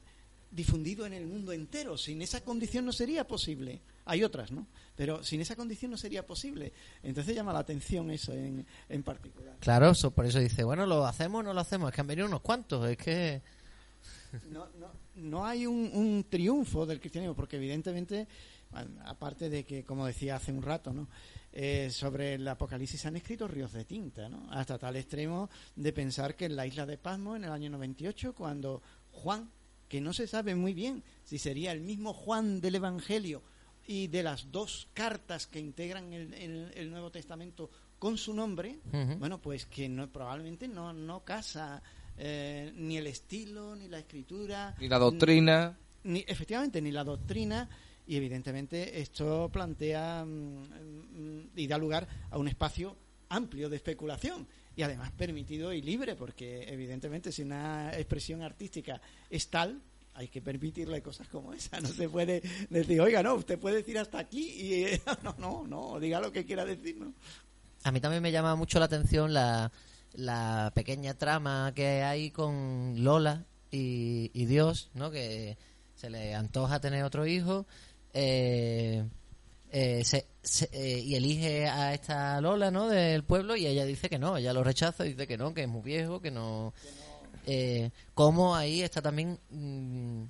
difundido 0.49 1.05
en 1.05 1.13
el 1.13 1.27
mundo 1.27 1.53
entero. 1.53 1.97
Sin 1.97 2.21
esa 2.21 2.41
condición 2.41 2.85
no 2.85 2.91
sería 2.93 3.27
posible. 3.27 3.81
Hay 4.05 4.23
otras, 4.23 4.51
¿no? 4.51 4.65
Pero 4.97 5.23
sin 5.23 5.39
esa 5.39 5.55
condición 5.55 5.91
no 5.91 5.97
sería 5.97 6.25
posible. 6.25 6.73
Entonces 7.03 7.35
llama 7.35 7.53
la 7.53 7.59
atención 7.59 8.09
eso 8.11 8.33
en, 8.33 8.65
en 8.89 9.03
particular. 9.03 9.55
Claro, 9.59 9.91
eso, 9.91 10.11
por 10.11 10.25
eso 10.25 10.39
dice, 10.39 10.63
bueno, 10.63 10.85
¿lo 10.87 11.05
hacemos 11.05 11.39
o 11.39 11.43
no 11.43 11.53
lo 11.53 11.61
hacemos? 11.61 11.89
Es 11.89 11.95
que 11.95 12.01
han 12.01 12.07
venido 12.07 12.27
unos 12.27 12.41
cuantos, 12.41 12.89
es 12.89 12.97
que... 12.97 13.41
No, 14.51 14.67
no, 14.77 14.91
no 15.15 15.45
hay 15.45 15.65
un, 15.65 15.89
un 15.93 16.25
triunfo 16.29 16.85
del 16.85 16.99
cristianismo, 16.99 17.33
porque 17.33 17.55
evidentemente, 17.55 18.27
aparte 19.05 19.49
de 19.49 19.63
que, 19.63 19.85
como 19.85 20.05
decía 20.05 20.35
hace 20.35 20.51
un 20.51 20.61
rato, 20.61 20.91
¿no? 20.91 21.07
Eh, 21.53 21.89
sobre 21.91 22.35
el 22.35 22.47
apocalipsis 22.47 23.05
han 23.05 23.15
escrito 23.15 23.47
ríos 23.47 23.71
de 23.71 23.85
tinta, 23.85 24.29
¿no? 24.29 24.47
hasta 24.51 24.77
tal 24.77 24.95
extremo 24.95 25.49
de 25.75 25.91
pensar 25.91 26.35
que 26.35 26.45
en 26.45 26.55
la 26.55 26.67
isla 26.67 26.85
de 26.85 26.99
Pasmo, 26.99 27.35
en 27.35 27.45
el 27.45 27.51
año 27.51 27.71
98, 27.71 28.35
cuando 28.35 28.83
Juan, 29.11 29.49
que 29.87 29.99
no 29.99 30.13
se 30.13 30.27
sabe 30.27 30.53
muy 30.53 30.75
bien 30.75 31.03
si 31.23 31.39
sería 31.39 31.71
el 31.71 31.81
mismo 31.81 32.13
Juan 32.13 32.61
del 32.61 32.75
Evangelio 32.75 33.41
y 33.88 34.07
de 34.07 34.21
las 34.21 34.51
dos 34.51 34.88
cartas 34.93 35.47
que 35.47 35.59
integran 35.59 36.11
el, 36.13 36.33
el- 36.33 36.71
el 36.75 36.91
Nuevo 36.91 37.09
Testamento 37.09 37.69
con 37.97 38.17
su 38.17 38.33
nombre, 38.33 38.79
bueno, 39.17 39.39
pues 39.41 39.65
que 39.65 39.89
no, 39.89 40.07
probablemente 40.11 40.67
no, 40.67 40.93
no 40.93 41.23
casa 41.23 41.81
eh, 42.17 42.71
ni 42.75 42.97
el 42.97 43.07
estilo, 43.07 43.75
ni 43.75 43.88
la 43.88 43.99
escritura, 43.99 44.75
Y 44.79 44.88
la 44.88 44.99
doctrina... 44.99 45.77
ni 46.03 46.23
efectivamente 46.27 46.81
ni 46.81 46.91
la 46.91 47.03
doctrina 47.03 47.67
y 48.05 48.15
evidentemente 48.15 48.99
esto 49.01 49.49
plantea 49.51 50.23
mm, 50.25 50.29
mm, 50.29 51.49
y 51.55 51.67
da 51.67 51.77
lugar 51.77 52.07
a 52.29 52.38
un 52.38 52.47
espacio 52.47 52.95
amplio 53.29 53.67
de 53.69 53.75
especulación 53.77 54.47
y 54.75 54.83
además 54.83 55.11
permitido 55.11 55.73
y 55.73 55.81
libre, 55.81 56.15
porque 56.15 56.63
evidentemente 56.71 57.31
si 57.31 57.41
una 57.41 57.91
expresión 57.97 58.41
artística 58.43 59.01
es 59.29 59.49
tal, 59.49 59.81
hay 60.18 60.28
que 60.30 60.41
permitirle 60.41 61.01
cosas 61.03 61.28
como 61.28 61.53
esa. 61.53 61.80
No 61.80 61.88
se 61.89 62.09
puede 62.09 62.41
decir, 62.70 62.99
oiga, 62.99 63.22
no, 63.22 63.36
usted 63.36 63.59
puede 63.59 63.78
decir 63.78 63.97
hasta 63.99 64.18
aquí 64.20 64.49
y 64.49 64.74
eh, 64.86 65.01
no, 65.24 65.36
no, 65.38 65.68
no, 65.68 65.99
diga 65.99 66.20
lo 66.20 66.32
que 66.32 66.43
quiera 66.45 66.65
decir, 66.65 66.97
¿no? 66.97 67.13
A 67.84 67.91
mí 67.91 67.99
también 68.01 68.24
me 68.24 68.32
llama 68.32 68.55
mucho 68.55 68.80
la 68.80 68.86
atención 68.86 69.32
la, 69.34 69.72
la 70.13 70.72
pequeña 70.76 71.13
trama 71.13 71.72
que 71.76 72.01
hay 72.01 72.32
con 72.32 72.95
Lola 73.03 73.45
y, 73.72 74.32
y 74.34 74.45
Dios, 74.45 74.89
¿no? 74.95 75.11
Que 75.11 75.55
se 75.95 76.09
le 76.09 76.34
antoja 76.34 76.80
tener 76.80 77.03
otro 77.03 77.26
hijo 77.28 77.68
eh, 78.13 79.05
eh, 79.72 80.03
se- 80.03 80.26
se- 80.41 80.70
eh, 80.72 80.99
y 80.99 81.13
elige 81.15 81.68
a 81.68 81.93
esta 81.93 82.41
Lola, 82.41 82.72
¿no? 82.72 82.88
Del 82.88 83.24
pueblo 83.24 83.55
y 83.55 83.68
ella 83.68 83.86
dice 83.86 84.09
que 84.09 84.18
no, 84.18 84.38
ella 84.38 84.53
lo 84.53 84.63
rechaza, 84.63 85.03
dice 85.03 85.28
que 85.28 85.38
no, 85.38 85.53
que 85.53 85.61
es 85.63 85.68
muy 85.68 85.82
viejo, 85.84 86.20
que 86.22 86.32
no... 86.32 86.74
Eh, 87.49 87.91
cómo 88.13 88.57
ahí 88.57 88.81
está 88.81 89.01
también 89.01 89.39
mm, 89.49 90.23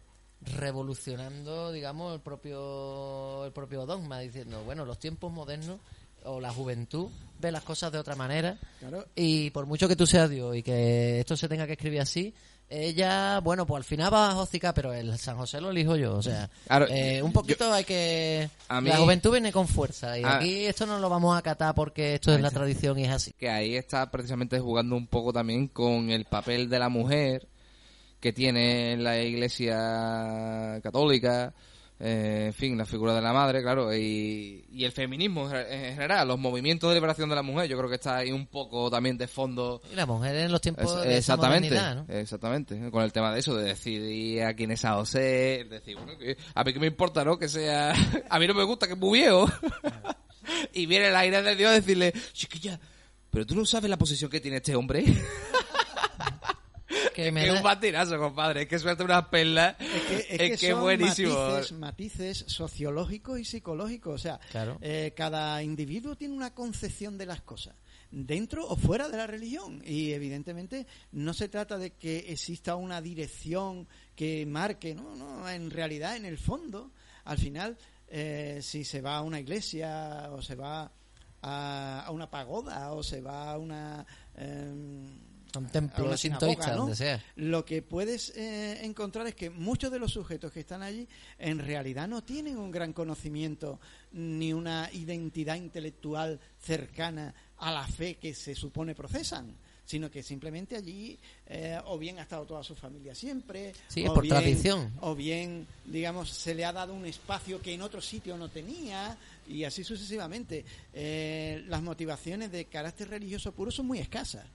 revolucionando, 0.55 1.71
digamos, 1.71 2.13
el 2.13 2.21
propio 2.21 3.43
el 3.45 3.51
propio 3.51 3.87
dogma, 3.87 4.19
diciendo, 4.19 4.63
bueno, 4.63 4.85
los 4.85 4.99
tiempos 4.99 5.31
modernos 5.31 5.79
o 6.25 6.39
la 6.39 6.53
juventud 6.53 7.09
ve 7.39 7.51
las 7.51 7.63
cosas 7.63 7.91
de 7.91 7.99
otra 7.99 8.15
manera 8.15 8.59
Claro, 8.79 9.07
y 9.15 9.49
por 9.49 9.65
mucho 9.65 9.87
que 9.87 9.95
tú 9.95 10.05
seas 10.05 10.29
Dios 10.29 10.55
y 10.55 10.61
que 10.61 11.19
esto 11.19 11.35
se 11.35 11.49
tenga 11.49 11.65
que 11.65 11.73
escribir 11.73 12.01
así, 12.01 12.35
ella, 12.69 13.39
bueno, 13.39 13.65
pues 13.65 13.77
al 13.79 13.83
final 13.85 14.13
va 14.13 14.31
a 14.31 14.73
pero 14.73 14.93
el 14.93 15.17
San 15.17 15.37
José 15.37 15.61
lo 15.61 15.69
elijo 15.71 15.95
yo, 15.95 16.15
o 16.15 16.21
sea, 16.21 16.49
Claro, 16.67 16.85
eh, 16.89 17.21
un 17.21 17.31
poquito 17.31 17.71
hay 17.73 17.83
que... 17.85 18.49
A 18.67 18.81
mí- 18.81 18.89
La 18.89 18.97
juventud 18.97 19.31
viene 19.31 19.51
con 19.53 19.67
fuerza 19.67 20.19
y 20.19 20.23
Ah. 20.23 20.37
aquí 20.37 20.65
esto 20.65 20.85
no 20.85 20.99
lo 20.99 21.09
vamos 21.09 21.33
a 21.35 21.39
acatar 21.39 21.73
porque 21.75 22.15
esto 22.15 22.33
es 22.33 22.41
la 22.41 22.51
tradición 22.51 22.99
y 22.99 23.05
es 23.05 23.11
así. 23.11 23.31
que 23.37 23.49
ahí 23.49 23.75
está 23.75 24.09
precisamente 24.11 24.59
jugando 24.59 24.95
un 24.97 25.07
poco 25.07 25.31
también 25.31 25.67
con 25.69 26.09
el 26.09 26.25
papel 26.25 26.69
de 26.69 26.79
la 26.79 26.89
mujer 26.89 27.47
que 28.19 28.33
tiene 28.33 28.93
en 28.93 29.03
la 29.03 29.21
iglesia 29.21 30.79
católica, 30.83 31.53
eh, 31.99 32.43
en 32.47 32.53
fin, 32.53 32.77
la 32.77 32.85
figura 32.85 33.13
de 33.15 33.21
la 33.21 33.33
madre, 33.33 33.61
claro, 33.61 33.93
y, 33.95 34.65
y 34.71 34.83
el 34.85 34.91
feminismo 34.91 35.49
en 35.51 35.93
general, 35.93 36.27
los 36.27 36.37
movimientos 36.39 36.89
de 36.89 36.95
liberación 36.95 37.27
de 37.29 37.35
la 37.35 37.41
mujer, 37.41 37.67
yo 37.67 37.77
creo 37.77 37.89
que 37.89 37.95
está 37.95 38.17
ahí 38.17 38.31
un 38.31 38.45
poco 38.47 38.89
también 38.91 39.17
de 39.17 39.27
fondo. 39.27 39.81
Y 39.91 39.95
la 39.95 40.05
mujer 40.05 40.35
en 40.35 40.51
los 40.51 40.61
tiempos 40.61 40.85
Es- 40.85 41.01
de 41.03 41.17
esa 41.17 41.33
exactamente, 41.33 41.69
modernidad, 41.69 42.05
¿no? 42.07 42.13
exactamente, 42.13 42.91
con 42.91 43.03
el 43.03 43.11
tema 43.11 43.33
de 43.33 43.39
eso, 43.39 43.55
de 43.55 43.63
decidir 43.63 44.43
a 44.43 44.53
quién 44.53 44.71
es 44.71 44.85
a 44.85 44.93
José, 44.93 45.65
decir, 45.69 45.95
bueno, 45.97 46.11
a 46.53 46.63
mí 46.63 46.73
que 46.73 46.79
me 46.79 46.87
importa, 46.87 47.25
¿no? 47.25 47.37
Que 47.39 47.47
sea, 47.49 47.93
a 48.29 48.39
mí 48.39 48.47
no 48.47 48.53
me 48.53 48.63
gusta 48.63 48.85
que 48.87 48.93
es 48.93 48.99
muy 48.99 49.19
viejo. 49.19 49.49
y 50.73 50.85
viene 50.85 51.07
el 51.07 51.15
aire 51.15 51.41
de 51.41 51.55
Dios 51.55 51.71
a 51.71 51.73
decirle, 51.73 52.13
chiquilla, 52.33 52.79
pero 53.29 53.45
tú 53.45 53.55
no 53.55 53.65
sabes 53.65 53.89
la 53.89 53.97
posición 53.97 54.29
que 54.31 54.39
tiene 54.39 54.57
este 54.57 54.75
hombre. 54.75 55.03
Que 57.23 57.31
me 57.31 57.41
es 57.43 57.51
da- 57.51 57.57
un 57.57 57.63
batinazo, 57.63 58.17
compadre, 58.17 58.61
es 58.63 58.67
que 58.67 58.79
suelta 58.79 59.03
unas 59.03 59.27
perlas, 59.27 59.75
Es 59.79 60.01
que, 60.03 60.15
es 60.17 60.25
es 60.29 60.37
que 60.37 60.57
que 60.57 60.71
son 60.71 60.81
buenísimo. 60.81 61.33
Matices, 61.33 61.71
matices 61.73 62.45
sociológicos 62.47 63.39
y 63.39 63.45
psicológicos. 63.45 64.15
O 64.15 64.17
sea, 64.17 64.39
Claro. 64.51 64.77
eh, 64.81 65.13
cada 65.15 65.61
individuo 65.63 66.15
tiene 66.15 66.35
una 66.35 66.53
concepción 66.53 67.17
de 67.17 67.25
las 67.25 67.41
cosas, 67.41 67.75
dentro 68.11 68.67
o 68.67 68.75
fuera 68.75 69.09
de 69.09 69.17
la 69.17 69.27
religión. 69.27 69.81
Y 69.85 70.11
evidentemente 70.13 70.85
no 71.11 71.33
se 71.33 71.49
trata 71.49 71.77
de 71.77 71.91
que 71.91 72.31
exista 72.31 72.75
una 72.75 73.01
dirección 73.01 73.87
que 74.15 74.45
marque, 74.45 74.93
no, 74.95 75.15
no, 75.15 75.49
en 75.49 75.69
realidad, 75.71 76.15
en 76.17 76.25
el 76.25 76.37
fondo, 76.37 76.91
al 77.25 77.37
final, 77.37 77.77
eh, 78.09 78.59
si 78.61 78.85
se 78.85 79.01
va 79.01 79.17
a 79.17 79.21
una 79.21 79.39
iglesia 79.39 80.29
o 80.31 80.41
se 80.41 80.55
va 80.55 80.91
a, 81.41 82.03
a 82.05 82.11
una 82.11 82.29
pagoda 82.29 82.91
o 82.93 83.03
se 83.03 83.21
va 83.21 83.51
a 83.51 83.57
una... 83.57 84.05
em, 84.35 85.19
donde 86.77 86.95
sea. 86.95 87.23
Lo 87.35 87.63
que 87.65 87.81
puedes 87.81 88.29
eh, 88.35 88.85
encontrar 88.85 89.27
es 89.27 89.35
que 89.35 89.49
muchos 89.49 89.91
de 89.91 89.99
los 89.99 90.11
sujetos 90.13 90.51
que 90.51 90.59
están 90.61 90.81
allí 90.83 91.07
en 91.39 91.59
realidad 91.59 92.07
no 92.07 92.23
tienen 92.23 92.57
un 92.57 92.71
gran 92.71 92.93
conocimiento 92.93 93.79
ni 94.11 94.53
una 94.53 94.89
identidad 94.93 95.55
intelectual 95.55 96.39
cercana 96.59 97.33
a 97.57 97.71
la 97.71 97.87
fe 97.87 98.15
que 98.15 98.33
se 98.33 98.53
supone 98.55 98.93
procesan 98.95 99.55
sino 99.85 100.11
que 100.11 100.21
simplemente 100.21 100.75
allí 100.75 101.17
eh, 101.45 101.79
o 101.85 101.97
bien 101.97 102.19
ha 102.19 102.23
estado 102.23 102.45
toda 102.45 102.61
su 102.61 102.75
familia 102.75 103.15
siempre 103.15 103.71
Sí, 103.87 104.05
o 104.05 104.13
por 104.13 104.23
bien- 104.23 104.35
tradición. 104.35 104.91
o 104.99 105.15
bien 105.15 105.65
digamos 105.85 106.29
se 106.29 106.53
le 106.53 106.65
ha 106.65 106.73
dado 106.73 106.93
un 106.93 107.05
espacio 107.05 107.61
que 107.61 107.73
en 107.73 107.81
otro 107.81 108.01
sitio 108.01 108.35
no 108.35 108.49
tenía 108.49 109.17
y 109.47 109.63
así 109.63 109.85
sucesivamente 109.85 110.65
Eh, 110.93 111.63
las 111.69 111.81
motivaciones 111.81 112.51
de 112.51 112.65
carácter 112.65 113.07
religioso 113.09 113.53
puro 113.53 113.71
son 113.71 113.87
muy 113.87 113.99
escasas 113.99 114.45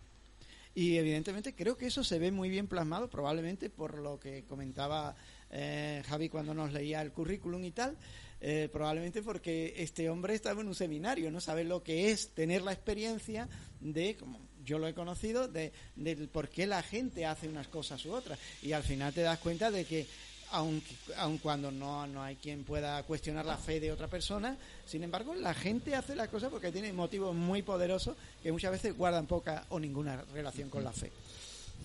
y 0.75 0.97
evidentemente 0.97 1.55
creo 1.55 1.77
que 1.77 1.87
eso 1.87 2.03
se 2.03 2.19
ve 2.19 2.31
muy 2.31 2.49
bien 2.49 2.67
plasmado, 2.67 3.11
probablemente 3.11 3.71
por 3.71 3.99
lo 3.99 4.19
que 4.19 4.45
comentaba 4.45 5.15
eh, 5.51 6.03
Javi 6.07 6.29
cuando 6.29 6.55
nos 6.55 6.73
leía 6.73 7.03
el 7.03 7.13
currículum 7.13 7.63
y 7.65 7.73
tal, 7.73 7.97
eh, 8.41 8.69
probablemente 8.73 9.23
porque 9.23 9.75
este 9.77 10.09
hombre 10.09 10.35
estaba 10.35 10.63
en 10.63 10.69
un 10.69 10.75
seminario, 10.75 11.31
no 11.31 11.41
sabe 11.41 11.65
lo 11.65 11.83
que 11.83 12.11
es 12.11 12.31
tener 12.31 12.63
la 12.63 12.73
experiencia 12.73 13.49
de, 13.81 14.17
como 14.17 14.41
yo 14.65 14.79
lo 14.79 14.89
he 14.89 14.95
conocido, 14.95 15.47
de, 15.47 15.73
del 15.95 16.29
por 16.29 16.49
qué 16.49 16.67
la 16.67 16.83
gente 16.83 17.27
hace 17.27 17.49
unas 17.49 17.69
cosas 17.69 18.05
u 18.07 18.13
otras. 18.13 18.39
Y 18.63 18.73
al 18.73 18.83
final 18.83 19.13
te 19.13 19.23
das 19.23 19.39
cuenta 19.39 19.71
de 19.71 19.85
que 19.85 20.07
aunque, 20.53 20.95
aun 21.17 21.39
cuando 21.39 21.71
no, 21.71 22.07
no 22.07 22.23
hay 22.23 22.37
quien 22.37 22.63
pueda 22.65 23.03
cuestionar 23.03 23.45
la 23.45 23.57
fe 23.57 23.81
de 23.81 23.91
otra 23.91 24.07
persona, 24.07 24.57
sin 24.87 25.03
embargo, 25.03 25.35
la 25.35 25.55
gente 25.55 25.95
hace 25.95 26.15
las 26.15 26.29
cosas 26.29 26.51
porque 26.51 26.71
tiene 26.71 26.93
motivos 26.93 27.35
muy 27.35 27.63
poderosos 27.63 28.17
que 28.43 28.53
muchas 28.53 28.73
veces 28.73 28.97
guardan 28.97 29.27
poca 29.27 29.65
o 29.71 29.81
ninguna 29.81 30.23
relación 30.33 30.69
con 30.71 30.85
la 30.85 30.93
fe. 30.93 31.11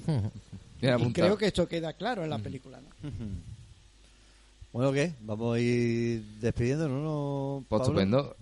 Y 0.80 1.12
creo 1.12 1.36
que 1.36 1.48
esto 1.48 1.68
queda 1.68 1.94
claro 1.94 2.24
en 2.24 2.30
la 2.30 2.38
película. 2.38 2.80
¿no? 2.80 3.10
Bueno, 4.72 4.92
¿qué? 4.92 5.14
Vamos 5.22 5.56
a 5.56 5.60
ir 5.60 6.22
despidiéndonos, 6.40 7.02
¿no? 7.02 7.66
Pues 7.68 7.80
Pablo? 7.80 8.00
estupendo. 8.00 8.36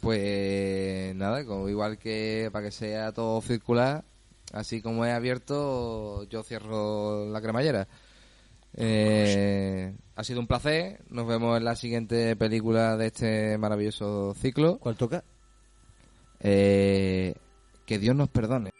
Pues 0.00 1.16
nada, 1.16 1.46
como 1.46 1.68
igual 1.70 1.96
que 1.96 2.50
para 2.52 2.66
que 2.66 2.72
sea 2.72 3.12
todo 3.12 3.40
circular, 3.40 4.04
así 4.52 4.82
como 4.82 5.06
he 5.06 5.12
abierto, 5.12 6.24
yo 6.24 6.42
cierro 6.42 7.30
la 7.30 7.40
cremallera. 7.40 7.88
Eh, 8.76 9.94
ha 10.14 10.24
sido 10.24 10.40
un 10.40 10.46
placer. 10.46 11.00
Nos 11.10 11.26
vemos 11.26 11.56
en 11.56 11.64
la 11.64 11.76
siguiente 11.76 12.36
película 12.36 12.96
de 12.96 13.06
este 13.06 13.58
maravilloso 13.58 14.34
ciclo. 14.34 14.78
¿Cuál 14.78 14.96
toca? 14.96 15.24
Eh, 16.40 17.34
que 17.86 17.98
Dios 17.98 18.14
nos 18.14 18.28
perdone. 18.28 18.70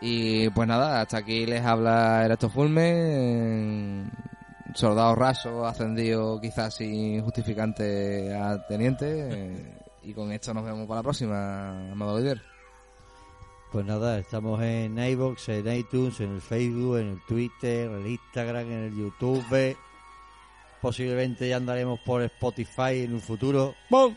Y 0.00 0.50
pues 0.50 0.68
nada, 0.68 1.00
hasta 1.00 1.18
aquí 1.18 1.46
les 1.46 1.64
habla 1.64 2.24
Erasto 2.24 2.50
Fulme, 2.50 4.04
soldado 4.74 5.14
raso, 5.14 5.66
ascendido 5.66 6.38
quizás 6.40 6.74
sin 6.74 7.22
justificante 7.22 8.34
a 8.34 8.64
teniente. 8.66 9.86
y 10.02 10.12
con 10.12 10.30
esto 10.32 10.52
nos 10.54 10.64
vemos 10.64 10.86
para 10.86 10.98
la 10.98 11.02
próxima, 11.02 11.90
amado 11.92 12.18
líder. 12.18 12.55
Pues 13.72 13.84
nada, 13.84 14.18
estamos 14.18 14.62
en 14.62 14.98
iVoox, 14.98 15.48
en 15.50 15.72
iTunes, 15.72 16.20
en 16.20 16.34
el 16.36 16.40
Facebook, 16.40 16.98
en 16.98 17.08
el 17.08 17.20
Twitter, 17.26 17.90
en 17.90 17.94
el 18.00 18.06
Instagram, 18.12 18.66
en 18.70 18.84
el 18.84 18.96
YouTube. 18.96 19.76
Posiblemente 20.80 21.48
ya 21.48 21.56
andaremos 21.56 21.98
por 22.00 22.22
Spotify 22.22 23.00
en 23.04 23.14
un 23.14 23.20
futuro. 23.20 23.74
O 23.90 24.12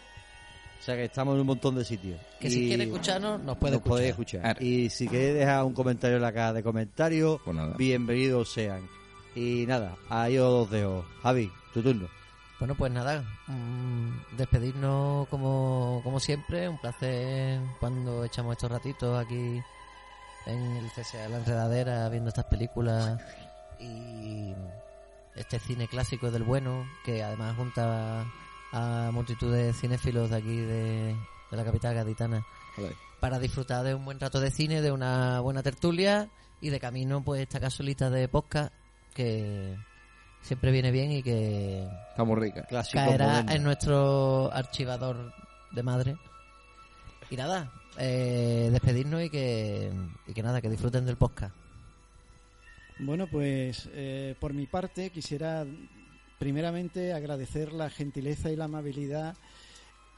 sea 0.82 0.96
que 0.96 1.06
estamos 1.06 1.34
en 1.36 1.42
un 1.42 1.48
montón 1.48 1.76
de 1.76 1.84
sitios. 1.84 2.20
Que 2.40 2.50
si 2.50 2.68
quiere 2.68 2.84
escucharnos, 2.86 3.42
nos 3.42 3.58
puede 3.58 3.74
nos 3.74 3.82
podéis 3.82 4.12
escuchar. 4.12 4.46
escuchar. 4.46 4.64
Y 4.64 4.90
si 4.90 5.08
queréis 5.08 5.34
dejar 5.36 5.64
un 5.66 5.74
comentario 5.74 6.18
en 6.18 6.22
la 6.22 6.32
caja 6.32 6.54
de 6.54 6.64
comentarios, 6.64 7.42
Pues 7.44 7.56
nada. 7.56 7.76
bienvenidos 7.78 8.50
sean. 8.52 8.88
Y 9.36 9.66
nada, 9.68 9.98
ahí 10.10 10.38
os 10.38 10.70
dejo. 10.70 11.06
Javi, 11.22 11.52
tu 11.74 11.82
turno. 11.82 12.08
Bueno, 12.60 12.76
pues 12.76 12.92
nada, 12.92 13.24
mm, 13.48 14.36
despedirnos 14.36 15.28
como, 15.30 16.02
como 16.04 16.20
siempre, 16.20 16.68
un 16.68 16.78
placer 16.78 17.62
cuando 17.80 18.26
echamos 18.26 18.52
estos 18.54 18.70
ratitos 18.70 19.18
aquí 19.18 19.62
en 20.46 20.76
el 20.78 20.92
CSA 20.92 21.30
La 21.30 21.38
Enredadera 21.38 22.10
viendo 22.10 22.30
estas 22.30 22.46
películas 22.46 23.18
y 23.80 24.54
este 25.36 25.58
cine 25.60 25.88
clásico 25.88 26.32
del 26.32 26.44
bueno 26.44 26.86
que 27.06 27.24
además 27.24 27.56
junta 27.56 28.26
a 28.74 29.10
multitud 29.14 29.54
de 29.54 29.72
cinéfilos 29.74 30.30
de 30.30 30.36
aquí 30.36 30.58
de, 30.58 31.16
de 31.52 31.58
la 31.58 31.64
capital 31.64 31.96
gaditana 31.96 32.46
para 33.20 33.40
disfrutar 33.40 33.84
de 33.86 33.96
un 33.96 34.06
buen 34.06 34.20
rato 34.20 34.40
de 34.40 34.52
cine, 34.52 34.82
de 34.82 34.92
una 34.92 35.40
buena 35.40 35.64
tertulia 35.64 36.30
y 36.62 36.70
de 36.70 36.80
camino 36.80 37.24
pues 37.24 37.42
esta 37.42 37.60
casolita 37.60 38.10
de 38.10 38.28
podcast 38.28 38.74
que 39.14 39.78
siempre 40.42 40.72
viene 40.72 40.92
bien 40.92 41.12
y 41.12 41.24
que 41.24 41.88
Está 42.10 42.24
muy 42.24 42.40
rica. 42.40 42.64
Clásico 42.64 42.98
caerá 42.98 43.28
moderno. 43.28 43.52
en 43.52 43.64
nuestro 43.64 44.54
archivador 44.54 45.34
de 45.72 45.84
madre. 45.84 46.18
Y 47.30 47.36
nada, 47.36 47.72
eh, 47.98 48.70
despedirnos 48.72 49.22
y 49.24 49.30
que, 49.30 49.92
y 50.28 50.34
que 50.34 50.44
nada, 50.44 50.62
que 50.62 50.70
disfruten 50.70 51.06
del 51.06 51.18
podcast. 51.18 51.56
Bueno, 53.00 53.28
pues 53.28 53.88
eh, 53.94 54.36
por 54.40 54.54
mi 54.54 54.66
parte 54.66 55.10
quisiera 55.12 55.66
primeramente 56.38 57.14
agradecer 57.14 57.72
la 57.72 57.90
gentileza 57.90 58.50
y 58.50 58.56
la 58.56 58.66
amabilidad 58.66 59.36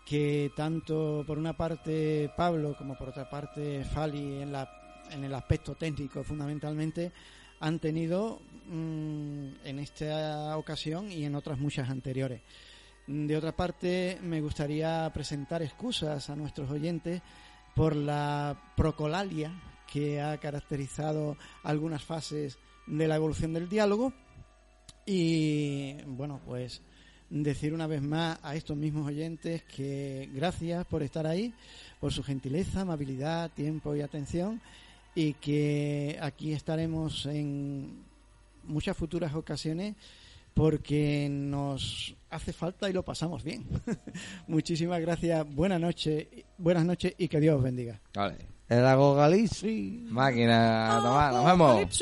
que 0.05 0.51
tanto 0.55 1.23
por 1.27 1.37
una 1.37 1.53
parte 1.53 2.31
Pablo 2.35 2.75
como 2.77 2.97
por 2.97 3.09
otra 3.09 3.29
parte 3.29 3.83
Fali 3.83 4.41
en, 4.41 4.51
la, 4.51 4.69
en 5.11 5.23
el 5.23 5.33
aspecto 5.33 5.75
técnico 5.75 6.23
fundamentalmente 6.23 7.11
han 7.61 7.79
tenido 7.79 8.41
mm, 8.67 9.47
en 9.63 9.79
esta 9.79 10.57
ocasión 10.57 11.11
y 11.11 11.23
en 11.23 11.35
otras 11.35 11.59
muchas 11.59 11.89
anteriores. 11.89 12.41
De 13.07 13.37
otra 13.37 13.55
parte, 13.55 14.17
me 14.21 14.41
gustaría 14.41 15.09
presentar 15.13 15.61
excusas 15.61 16.29
a 16.29 16.35
nuestros 16.35 16.69
oyentes 16.69 17.21
por 17.75 17.95
la 17.95 18.73
procolalia 18.75 19.53
que 19.91 20.21
ha 20.21 20.37
caracterizado 20.37 21.37
algunas 21.63 22.03
fases 22.03 22.57
de 22.87 23.07
la 23.07 23.15
evolución 23.15 23.53
del 23.53 23.69
diálogo 23.69 24.13
y 25.05 26.01
bueno, 26.05 26.41
pues 26.45 26.81
decir 27.29 27.73
una 27.73 27.87
vez 27.87 28.01
más 28.01 28.39
a 28.43 28.55
estos 28.55 28.77
mismos 28.77 29.07
oyentes 29.07 29.63
que 29.63 30.29
gracias 30.33 30.85
por 30.85 31.03
estar 31.03 31.27
ahí, 31.27 31.53
por 31.99 32.11
su 32.11 32.23
gentileza, 32.23 32.81
amabilidad, 32.81 33.51
tiempo 33.51 33.95
y 33.95 34.01
atención 34.01 34.61
y 35.15 35.33
que 35.33 36.17
aquí 36.21 36.53
estaremos 36.53 37.25
en 37.25 38.03
muchas 38.63 38.95
futuras 38.95 39.33
ocasiones 39.35 39.95
porque 40.53 41.27
nos 41.29 42.15
hace 42.29 42.53
falta 42.53 42.89
y 42.89 42.93
lo 42.93 43.03
pasamos 43.03 43.43
bien. 43.43 43.65
Muchísimas 44.47 44.99
gracias, 45.01 45.45
buenas 45.53 45.79
noches, 45.79 46.27
buenas 46.57 46.85
noches 46.85 47.13
y 47.17 47.27
que 47.27 47.39
Dios 47.39 47.57
os 47.57 47.63
bendiga. 47.63 47.99
Vale. 48.13 48.37
El 48.67 48.85
Agogalici. 48.85 50.07
Máquina, 50.09 51.01
nos 51.01 51.45
vemos. 51.45 51.99